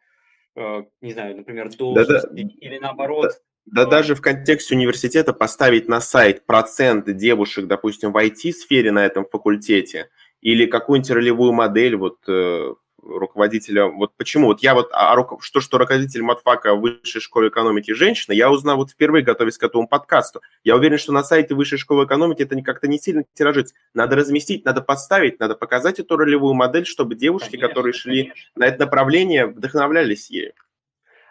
не 1.01 1.13
знаю, 1.13 1.37
например, 1.37 1.69
должностей 1.75 2.43
да, 2.43 2.49
да, 2.49 2.67
или 2.67 2.77
наоборот. 2.79 3.31
Да, 3.65 3.85
да 3.85 3.89
даже 3.89 4.15
в 4.15 4.21
контексте 4.21 4.75
университета 4.75 5.33
поставить 5.33 5.87
на 5.87 6.01
сайт 6.01 6.45
процент 6.45 7.05
девушек, 7.15 7.67
допустим, 7.67 8.11
в 8.11 8.17
IT-сфере 8.17 8.91
на 8.91 9.05
этом 9.05 9.25
факультете, 9.25 10.09
или 10.41 10.65
какую-нибудь 10.65 11.11
ролевую 11.11 11.51
модель 11.53 11.95
вот 11.95 12.19
руководителя, 13.05 13.85
вот 13.85 14.13
почему, 14.17 14.47
вот 14.47 14.61
я 14.61 14.73
вот, 14.73 14.89
а, 14.91 15.15
что, 15.39 15.61
что 15.61 15.77
руководитель 15.77 16.21
матфака 16.21 16.75
Высшей 16.75 17.21
школы 17.21 17.49
экономики 17.49 17.91
женщина, 17.91 18.33
я 18.33 18.49
узнал 18.49 18.77
вот 18.77 18.91
впервые, 18.91 19.23
готовясь 19.23 19.57
к 19.57 19.63
этому 19.63 19.87
подкасту. 19.87 20.41
Я 20.63 20.75
уверен, 20.75 20.97
что 20.97 21.11
на 21.11 21.23
сайте 21.23 21.55
Высшей 21.55 21.77
школы 21.77 22.05
экономики 22.05 22.43
это 22.43 22.59
как-то 22.61 22.87
не 22.87 22.99
сильно 22.99 23.23
тиражится. 23.33 23.75
Надо 23.93 24.15
разместить, 24.15 24.65
надо 24.65 24.81
подставить, 24.81 25.39
надо 25.39 25.55
показать 25.55 25.99
эту 25.99 26.17
ролевую 26.17 26.53
модель, 26.53 26.85
чтобы 26.85 27.15
девушки, 27.15 27.51
конечно, 27.51 27.67
которые 27.67 27.93
шли 27.93 28.23
конечно. 28.23 28.51
на 28.55 28.65
это 28.65 28.79
направление, 28.79 29.47
вдохновлялись 29.47 30.29
ею. 30.29 30.53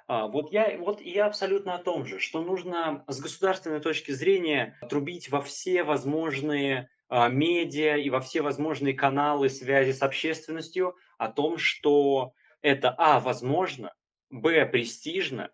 А, 0.06 0.26
вот, 0.26 0.52
я, 0.52 0.76
вот 0.78 1.01
я 1.01 1.26
абсолютно 1.26 1.74
о 1.74 1.78
том 1.78 2.05
же, 2.05 2.20
что 2.20 2.42
нужно 2.42 3.05
с 3.09 3.20
государственной 3.20 3.80
точки 3.80 4.12
зрения 4.12 4.78
трубить 4.90 5.30
во 5.30 5.40
все 5.40 5.82
возможные 5.82 6.90
а, 7.03 7.03
медиа 7.28 7.96
и 7.96 8.10
во 8.10 8.20
все 8.20 8.42
возможные 8.42 8.94
каналы 8.94 9.48
связи 9.48 9.92
с 9.92 10.02
общественностью 10.02 10.96
о 11.18 11.28
том, 11.28 11.58
что 11.58 12.32
это, 12.60 12.94
а, 12.98 13.20
возможно, 13.20 13.94
б, 14.30 14.66
престижно, 14.66 15.50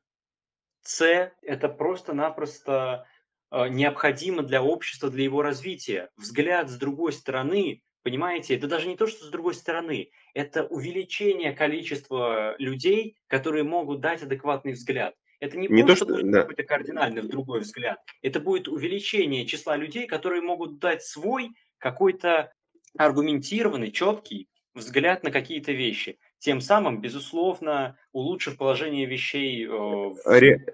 с, 0.83 1.33
это 1.43 1.69
просто-напросто 1.69 3.07
а, 3.51 3.69
необходимо 3.69 4.43
для 4.43 4.63
общества, 4.63 5.11
для 5.11 5.25
его 5.25 5.43
развития. 5.43 6.11
Взгляд 6.17 6.71
с 6.71 6.77
другой 6.77 7.13
стороны 7.13 7.83
Понимаете, 8.03 8.57
это 8.57 8.67
даже 8.67 8.89
не 8.89 8.97
то, 8.97 9.07
что 9.07 9.27
с 9.27 9.29
другой 9.29 9.55
стороны, 9.55 10.11
это 10.33 10.65
увеличение 10.65 11.53
количества 11.53 12.57
людей, 12.59 13.19
которые 13.27 13.63
могут 13.65 14.01
дать 14.01 14.23
адекватный 14.23 14.73
взгляд. 14.73 15.15
Это 15.41 15.57
не, 15.57 15.69
не 15.69 15.83
просто 15.83 16.05
то, 16.05 16.15
что, 16.15 16.23
будет 16.23 16.33
да. 16.33 16.41
какой-то 16.43 16.63
кардинальный 16.65 17.23
другой 17.23 17.61
взгляд, 17.61 17.99
это 18.23 18.41
будет 18.41 18.69
увеличение 18.69 19.47
числа 19.47 19.77
людей, 19.77 20.07
которые 20.07 20.43
могут 20.43 20.79
дать 20.79 21.03
свой 21.03 21.51
какой-то 21.79 22.53
аргументированный, 22.99 23.91
четкий 23.91 24.49
взгляд 24.75 25.25
на 25.25 25.31
какие-то 25.31 25.73
вещи, 25.73 26.19
тем 26.39 26.61
самым, 26.61 27.01
безусловно, 27.01 27.97
улучшив 28.13 28.57
положение 28.57 29.07
вещей. 29.07 29.67
Э, 29.67 29.71
в... 29.71 30.19
Ре... 30.27 30.65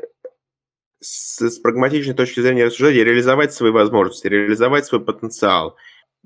С, 0.98 1.40
с 1.40 1.58
прагматичной 1.60 2.14
точки 2.14 2.40
зрения 2.40 2.64
рассуждения, 2.64 3.04
реализовать 3.04 3.52
свои 3.52 3.70
возможности, 3.70 4.26
реализовать 4.26 4.86
свой 4.86 5.04
потенциал, 5.04 5.76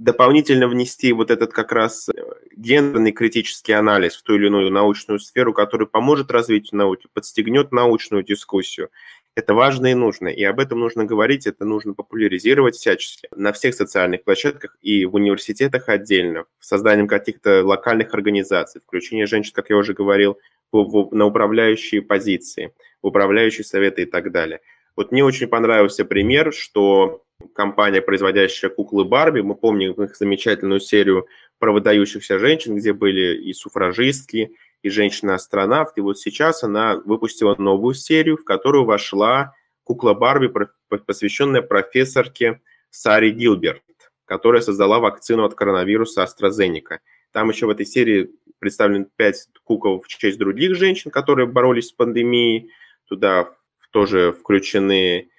дополнительно 0.01 0.67
внести 0.67 1.13
вот 1.13 1.31
этот 1.31 1.53
как 1.53 1.73
раз 1.73 2.09
э, 2.09 2.13
гендерный 2.57 3.13
критический 3.13 3.73
анализ 3.73 4.17
в 4.17 4.23
ту 4.23 4.35
или 4.35 4.47
иную 4.47 4.71
научную 4.71 5.21
сферу, 5.21 5.53
который 5.53 5.87
поможет 5.87 6.31
развитию 6.31 6.79
науки, 6.79 7.07
подстегнет 7.13 7.71
научную 7.71 8.25
дискуссию. 8.25 8.89
Это 9.35 9.53
важно 9.53 9.93
и 9.93 9.95
нужно, 9.95 10.29
и 10.29 10.43
об 10.43 10.59
этом 10.59 10.81
нужно 10.81 11.05
говорить, 11.05 11.47
это 11.47 11.67
нужно 11.67 11.93
популяризировать 11.93 12.77
всячески 12.77 13.29
на 13.37 13.53
всех 13.53 13.75
социальных 13.75 14.25
площадках 14.25 14.77
и 14.81 15.05
в 15.05 15.15
университетах 15.15 15.89
отдельно, 15.89 16.47
созданием 16.61 17.07
каких-то 17.07 17.63
локальных 17.65 18.15
организаций, 18.15 18.81
включение 18.81 19.27
женщин, 19.27 19.53
как 19.55 19.69
я 19.69 19.77
уже 19.77 19.93
говорил, 19.93 20.39
в, 20.73 20.83
в, 20.83 21.15
на 21.15 21.27
управляющие 21.27 22.01
позиции, 22.01 22.73
в 23.03 23.09
управляющие 23.09 23.65
советы 23.65 24.03
и 24.03 24.07
так 24.07 24.33
далее. 24.33 24.61
Вот 24.97 25.13
мне 25.13 25.25
очень 25.25 25.47
понравился 25.47 26.05
пример, 26.05 26.53
что 26.53 27.23
компания, 27.55 28.01
производящая 28.01 28.71
куклы 28.71 29.05
Барби, 29.05 29.41
мы 29.41 29.55
помним 29.55 29.93
их 29.93 30.17
замечательную 30.17 30.81
серию 30.81 31.27
про 31.59 31.73
выдающихся 31.73 32.39
женщин, 32.39 32.77
где 32.77 32.93
были 32.93 33.37
и 33.43 33.53
суфражистки, 33.53 34.57
и 34.83 34.89
женщина-астронавт. 34.89 35.99
И 35.99 36.01
вот 36.01 36.19
сейчас 36.19 36.65
она 36.65 36.97
выпустила 36.97 37.55
новую 37.59 37.95
серию, 37.95 38.37
в 38.37 38.45
которую 38.45 38.85
вошла 38.85 39.55
кукла 39.85 40.15
Барби, 40.15 40.53
посвященная 41.07 41.63
профессорке 41.63 42.61
Саре 42.91 43.31
Гилберт, 43.31 43.83
которая 44.25 44.63
создала 44.63 44.99
вакцину 44.99 45.45
от 45.45 45.55
коронавируса 45.55 46.25
AstraZeneca. 46.25 46.99
Там 47.33 47.51
еще 47.51 47.67
в 47.67 47.71
этой 47.71 47.87
серии 47.87 48.31
представлены 48.59 49.07
пять 49.17 49.49
кукол 49.65 50.01
в 50.01 50.09
честь 50.09 50.39
других 50.39 50.77
женщин, 50.77 51.11
которые 51.11 51.47
боролись 51.47 51.89
с 51.89 51.93
пандемией. 51.93 52.71
Туда 53.07 53.51
тоже 53.91 54.33
включены, 54.33 55.31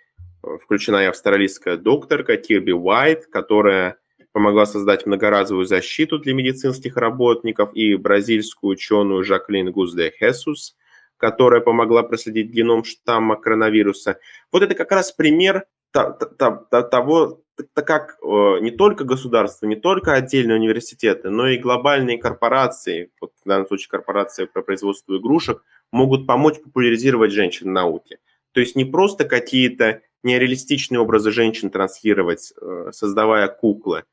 включена 0.42 1.04
и 1.04 1.08
австралийская 1.08 1.78
докторка 1.78 2.38
Кирби 2.38 2.72
Уайт, 2.72 3.28
которая 3.28 3.98
помогла 4.32 4.66
создать 4.66 5.06
многоразовую 5.06 5.66
защиту 5.66 6.20
для 6.20 6.34
медицинских 6.34 6.98
работников, 6.98 7.74
и 7.74 7.96
бразильскую 7.96 8.72
ученую 8.72 9.24
Жаклин 9.24 9.72
Гузде 9.72 10.12
Хесус, 10.18 10.76
которая 11.18 11.62
помогла 11.62 12.04
проследить 12.04 12.50
геном 12.50 12.84
штамма 12.84 13.36
коронавируса. 13.36 14.20
Вот 14.52 14.64
это 14.64 14.74
как 14.74 14.92
раз 14.92 15.12
пример 15.12 15.66
того, 15.92 17.44
как 17.74 18.18
э, 18.24 18.60
не 18.62 18.72
только 18.72 19.04
государство, 19.04 19.68
не 19.68 19.76
только 19.76 20.14
отдельные 20.14 20.58
университеты, 20.58 21.30
но 21.30 21.50
и 21.50 21.58
глобальные 21.58 22.18
корпорации, 22.18 23.12
вот 23.20 23.34
в 23.44 23.48
данном 23.48 23.68
случае 23.68 23.90
корпорации 23.90 24.46
по 24.46 24.62
производству 24.62 25.18
игрушек, 25.18 25.64
могут 25.92 26.26
помочь 26.26 26.62
популяризировать 26.64 27.34
женщин 27.34 27.68
в 27.68 27.72
науке. 27.72 28.18
То 28.54 28.62
есть 28.62 28.76
не 28.76 28.86
просто 28.86 29.26
какие-то 29.26 30.02
нереалистичные 30.23 30.99
образы 30.99 31.31
женщин 31.31 31.69
транслировать, 31.69 32.53
э, 32.61 32.91
создавая 32.91 33.48
куклы, 33.48 34.03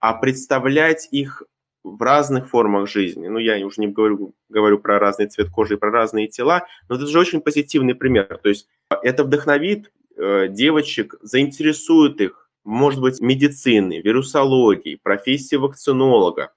а 0.00 0.14
представлять 0.14 1.08
их 1.10 1.42
в 1.84 2.02
разных 2.02 2.48
формах 2.48 2.88
жизни. 2.88 3.28
Ну, 3.28 3.38
я 3.38 3.64
уже 3.64 3.80
не 3.80 3.88
говорю, 3.88 4.34
говорю 4.48 4.78
про 4.78 4.98
разный 4.98 5.26
цвет 5.26 5.50
кожи 5.50 5.74
и 5.74 5.78
про 5.78 5.90
разные 5.90 6.28
тела, 6.28 6.66
но 6.88 6.96
это 6.96 7.06
же 7.06 7.18
очень 7.18 7.40
позитивный 7.40 7.94
пример. 7.94 8.38
То 8.42 8.48
есть 8.48 8.68
это 9.02 9.24
вдохновит 9.24 9.92
э, 10.16 10.48
девочек, 10.48 11.14
заинтересует 11.22 12.20
их, 12.20 12.50
может 12.64 13.00
быть, 13.00 13.20
медицины, 13.20 14.00
вирусологии, 14.00 15.00
профессии 15.02 15.56
вакцинолога. 15.56 16.52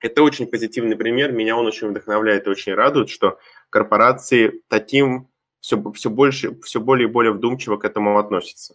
Это 0.00 0.22
очень 0.22 0.46
позитивный 0.46 0.96
пример, 0.96 1.32
меня 1.32 1.56
он 1.56 1.66
очень 1.66 1.88
вдохновляет 1.88 2.46
и 2.46 2.50
очень 2.50 2.74
радует, 2.74 3.10
что 3.10 3.38
корпорации 3.68 4.62
таким 4.68 5.29
все, 5.60 5.82
все, 5.92 6.10
больше, 6.10 6.58
все 6.62 6.80
более 6.80 7.08
и 7.08 7.10
более 7.10 7.32
вдумчиво 7.32 7.76
к 7.76 7.84
этому 7.84 8.18
относятся. 8.18 8.74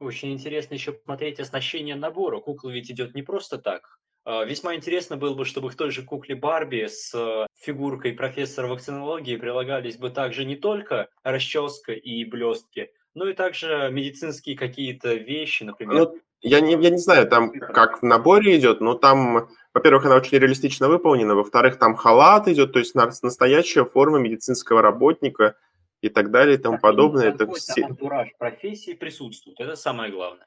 Очень 0.00 0.32
интересно 0.32 0.74
еще 0.74 0.92
посмотреть 0.92 1.40
оснащение 1.40 1.96
набора. 1.96 2.38
Кукла 2.38 2.70
ведь 2.70 2.90
идет 2.90 3.14
не 3.14 3.22
просто 3.22 3.58
так. 3.58 3.98
А, 4.24 4.44
весьма 4.44 4.76
интересно 4.76 5.16
было 5.16 5.34
бы, 5.34 5.44
чтобы 5.44 5.70
к 5.70 5.74
той 5.74 5.90
же 5.90 6.02
кукле 6.02 6.36
Барби 6.36 6.86
с 6.86 7.12
э, 7.14 7.46
фигуркой 7.56 8.12
профессора 8.12 8.68
вакцинологии 8.68 9.36
прилагались 9.36 9.96
бы 9.96 10.10
также 10.10 10.44
не 10.44 10.54
только 10.54 11.08
расческа 11.24 11.92
и 11.92 12.24
блестки, 12.24 12.90
но 13.14 13.28
и 13.28 13.32
также 13.32 13.88
медицинские 13.90 14.56
какие-то 14.56 15.14
вещи, 15.14 15.64
например. 15.64 15.94
Ну, 15.94 16.18
я 16.42 16.60
не, 16.60 16.72
я 16.80 16.90
не 16.90 16.98
знаю, 16.98 17.26
там 17.26 17.50
как 17.50 18.00
в 18.00 18.04
наборе 18.04 18.56
идет, 18.56 18.80
но 18.80 18.94
там, 18.94 19.48
во-первых, 19.74 20.04
она 20.04 20.14
очень 20.14 20.38
реалистично 20.38 20.88
выполнена, 20.88 21.34
во-вторых, 21.34 21.76
там 21.80 21.96
халат 21.96 22.46
идет, 22.46 22.72
то 22.72 22.78
есть 22.78 22.94
настоящая 22.94 23.84
форма 23.84 24.18
медицинского 24.18 24.80
работника– 24.80 25.56
и 26.00 26.08
так 26.08 26.30
далее 26.30 26.56
и 26.56 26.58
тому 26.58 26.76
так, 26.76 26.82
подобное. 26.82 27.28
Это 27.28 27.50
все... 27.52 27.84
антураж 27.84 28.28
профессии 28.38 28.92
присутствует, 28.94 29.60
это 29.60 29.76
самое 29.76 30.10
главное. 30.12 30.46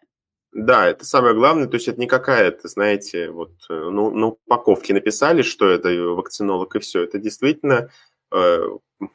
Да, 0.54 0.90
это 0.90 1.06
самое 1.06 1.34
главное, 1.34 1.68
то 1.68 1.76
есть 1.76 1.88
это 1.88 2.00
не 2.00 2.08
какая-то, 2.08 2.68
знаете, 2.68 3.32
вот, 3.32 3.52
э, 3.70 3.74
ну, 3.74 4.12
ну, 4.12 4.38
упаковки 4.46 4.92
написали, 4.92 5.44
что 5.44 5.70
это 5.70 5.90
вакцинолог 5.90 6.76
и 6.76 6.80
все. 6.80 7.04
Это 7.04 7.20
действительно, 7.20 7.90
э, 8.34 8.66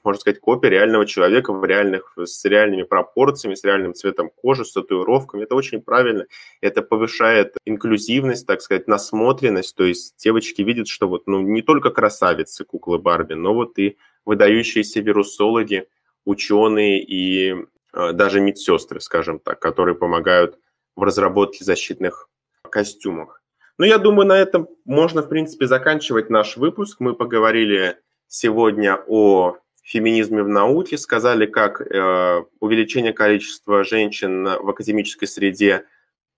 можно 0.03 0.19
сказать, 0.19 0.41
копия 0.41 0.71
реального 0.71 1.05
человека 1.05 1.53
в 1.53 1.63
реальных, 1.63 2.15
с 2.17 2.43
реальными 2.47 2.85
пропорциями, 2.85 3.55
с 3.55 3.65
реальным 3.65 3.93
цветом 3.93 4.31
кожи, 4.31 4.65
с 4.65 4.73
татуировками. 4.73 5.43
Это 5.43 5.55
очень 5.55 5.83
правильно. 5.83 6.25
Это 6.63 6.81
повышает 6.81 7.55
инклюзивность, 7.67 8.47
так 8.47 8.63
сказать, 8.63 8.89
насмотренность. 8.89 9.77
То 9.77 9.85
есть 9.85 10.17
девочки 10.17 10.63
видят, 10.63 10.89
что 10.89 11.07
вот, 11.07 11.27
ну, 11.27 11.43
не 11.43 11.61
только 11.61 11.91
красавицы 11.91 12.65
куклы 12.65 12.99
Барби, 12.99 13.35
но 13.35 13.53
вот 13.53 13.79
и 13.79 13.99
выдающиеся 14.25 15.01
вирусологи, 15.01 15.87
ученые 16.27 17.03
и 17.03 17.55
э, 17.95 18.13
даже 18.13 18.41
медсестры, 18.41 19.01
скажем 19.01 19.39
так, 19.39 19.59
которые 19.59 19.95
помогают 19.95 20.59
в 20.95 21.03
разработке 21.03 21.65
защитных 21.65 22.29
костюмов. 22.69 23.41
Ну, 23.79 23.85
я 23.87 23.99
думаю, 23.99 24.27
на 24.27 24.37
этом 24.37 24.69
можно, 24.85 25.23
в 25.23 25.29
принципе, 25.29 25.67
заканчивать 25.67 26.29
наш 26.29 26.57
выпуск. 26.57 27.01
Мы 27.01 27.15
поговорили 27.15 27.99
сегодня 28.27 28.99
о 29.07 29.57
феминизме 29.83 30.43
в 30.43 30.49
науке, 30.49 30.99
сказали, 30.99 31.47
как 31.47 31.81
э, 31.81 32.45
увеличение 32.61 33.13
количества 33.13 33.85
женщин 33.85 34.45
в 34.45 34.69
академической 34.69 35.27
среде 35.27 35.85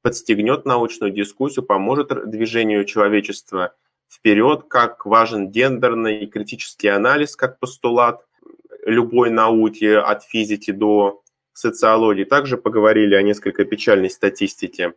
подстегнет 0.03 0.65
научную 0.67 1.13
дискуссию, 1.13 1.65
поможет 1.65 2.29
движению 2.29 2.85
человечества 2.85 3.75
вперед, 4.11 4.65
как 4.69 5.07
важен 5.07 5.51
гендерный 5.51 6.25
и 6.25 6.27
критический 6.27 6.89
анализ 6.89 7.37
как 7.37 7.59
постулат, 7.59 8.28
любой 8.89 9.31
науки, 9.31 9.85
от 9.85 10.25
физики 10.25 10.71
до 10.71 11.23
социологии. 11.53 12.25
Также 12.25 12.57
поговорили 12.57 13.15
о 13.15 13.23
несколько 13.23 13.65
печальной 13.65 14.11
статистике 14.11 14.95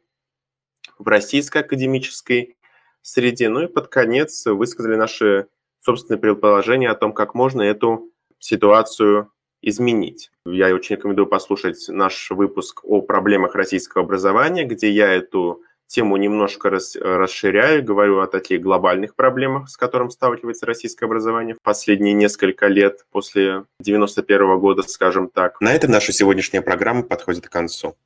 в 0.97 1.07
российской 1.07 1.59
академической 1.59 2.57
среде. 3.01 3.49
Ну 3.49 3.63
и 3.63 3.67
под 3.67 3.87
конец 3.87 4.45
высказали 4.45 4.95
наши 4.95 5.47
собственные 5.79 6.19
предположения 6.19 6.89
о 6.89 6.95
том, 6.95 7.13
как 7.13 7.33
можно 7.33 7.61
эту 7.61 8.11
ситуацию 8.39 9.31
изменить. 9.61 10.31
Я 10.45 10.73
очень 10.73 10.95
рекомендую 10.95 11.27
послушать 11.27 11.85
наш 11.89 12.31
выпуск 12.31 12.81
о 12.83 13.01
проблемах 13.01 13.55
российского 13.55 14.03
образования, 14.03 14.65
где 14.65 14.89
я 14.89 15.11
эту 15.11 15.61
тему 15.91 16.15
немножко 16.15 16.69
рас, 16.69 16.95
расширяю, 16.95 17.83
говорю 17.83 18.19
о 18.19 18.27
таких 18.27 18.61
глобальных 18.61 19.15
проблемах, 19.15 19.69
с 19.69 19.75
которым 19.75 20.09
сталкивается 20.09 20.65
российское 20.65 21.05
образование 21.05 21.55
в 21.55 21.61
последние 21.61 22.13
несколько 22.13 22.67
лет, 22.67 23.05
после 23.11 23.65
91 23.81 24.57
года, 24.59 24.83
скажем 24.83 25.29
так. 25.29 25.59
На 25.59 25.73
этом 25.73 25.91
наша 25.91 26.13
сегодняшняя 26.13 26.61
программа 26.61 27.03
подходит 27.03 27.47
к 27.47 27.51
концу. 27.51 27.97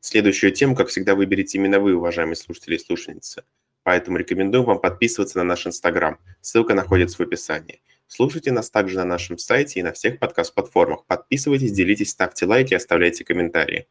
Следующую 0.00 0.52
тему, 0.52 0.74
как 0.74 0.88
всегда, 0.88 1.14
выберите 1.14 1.58
именно 1.58 1.78
вы, 1.78 1.94
уважаемые 1.94 2.36
слушатели 2.36 2.76
и 2.76 2.78
слушательницы. 2.78 3.44
Поэтому 3.82 4.16
рекомендую 4.16 4.64
вам 4.64 4.80
подписываться 4.80 5.38
на 5.38 5.44
наш 5.44 5.66
Инстаграм. 5.66 6.18
Ссылка 6.40 6.74
находится 6.74 7.18
в 7.18 7.20
описании. 7.20 7.82
Слушайте 8.08 8.50
нас 8.50 8.70
также 8.70 8.96
на 8.96 9.04
нашем 9.04 9.36
сайте 9.36 9.80
и 9.80 9.82
на 9.82 9.92
всех 9.92 10.18
подкаст-платформах. 10.18 11.04
Подписывайтесь, 11.06 11.72
делитесь, 11.72 12.10
ставьте 12.10 12.46
лайки, 12.46 12.72
оставляйте 12.72 13.24
комментарии. 13.24 13.88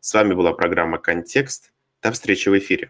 С 0.00 0.14
вами 0.14 0.34
была 0.34 0.52
программа 0.52 0.98
«Контекст». 0.98 1.72
До 2.00 2.12
встречи 2.12 2.48
в 2.48 2.56
эфире. 2.56 2.86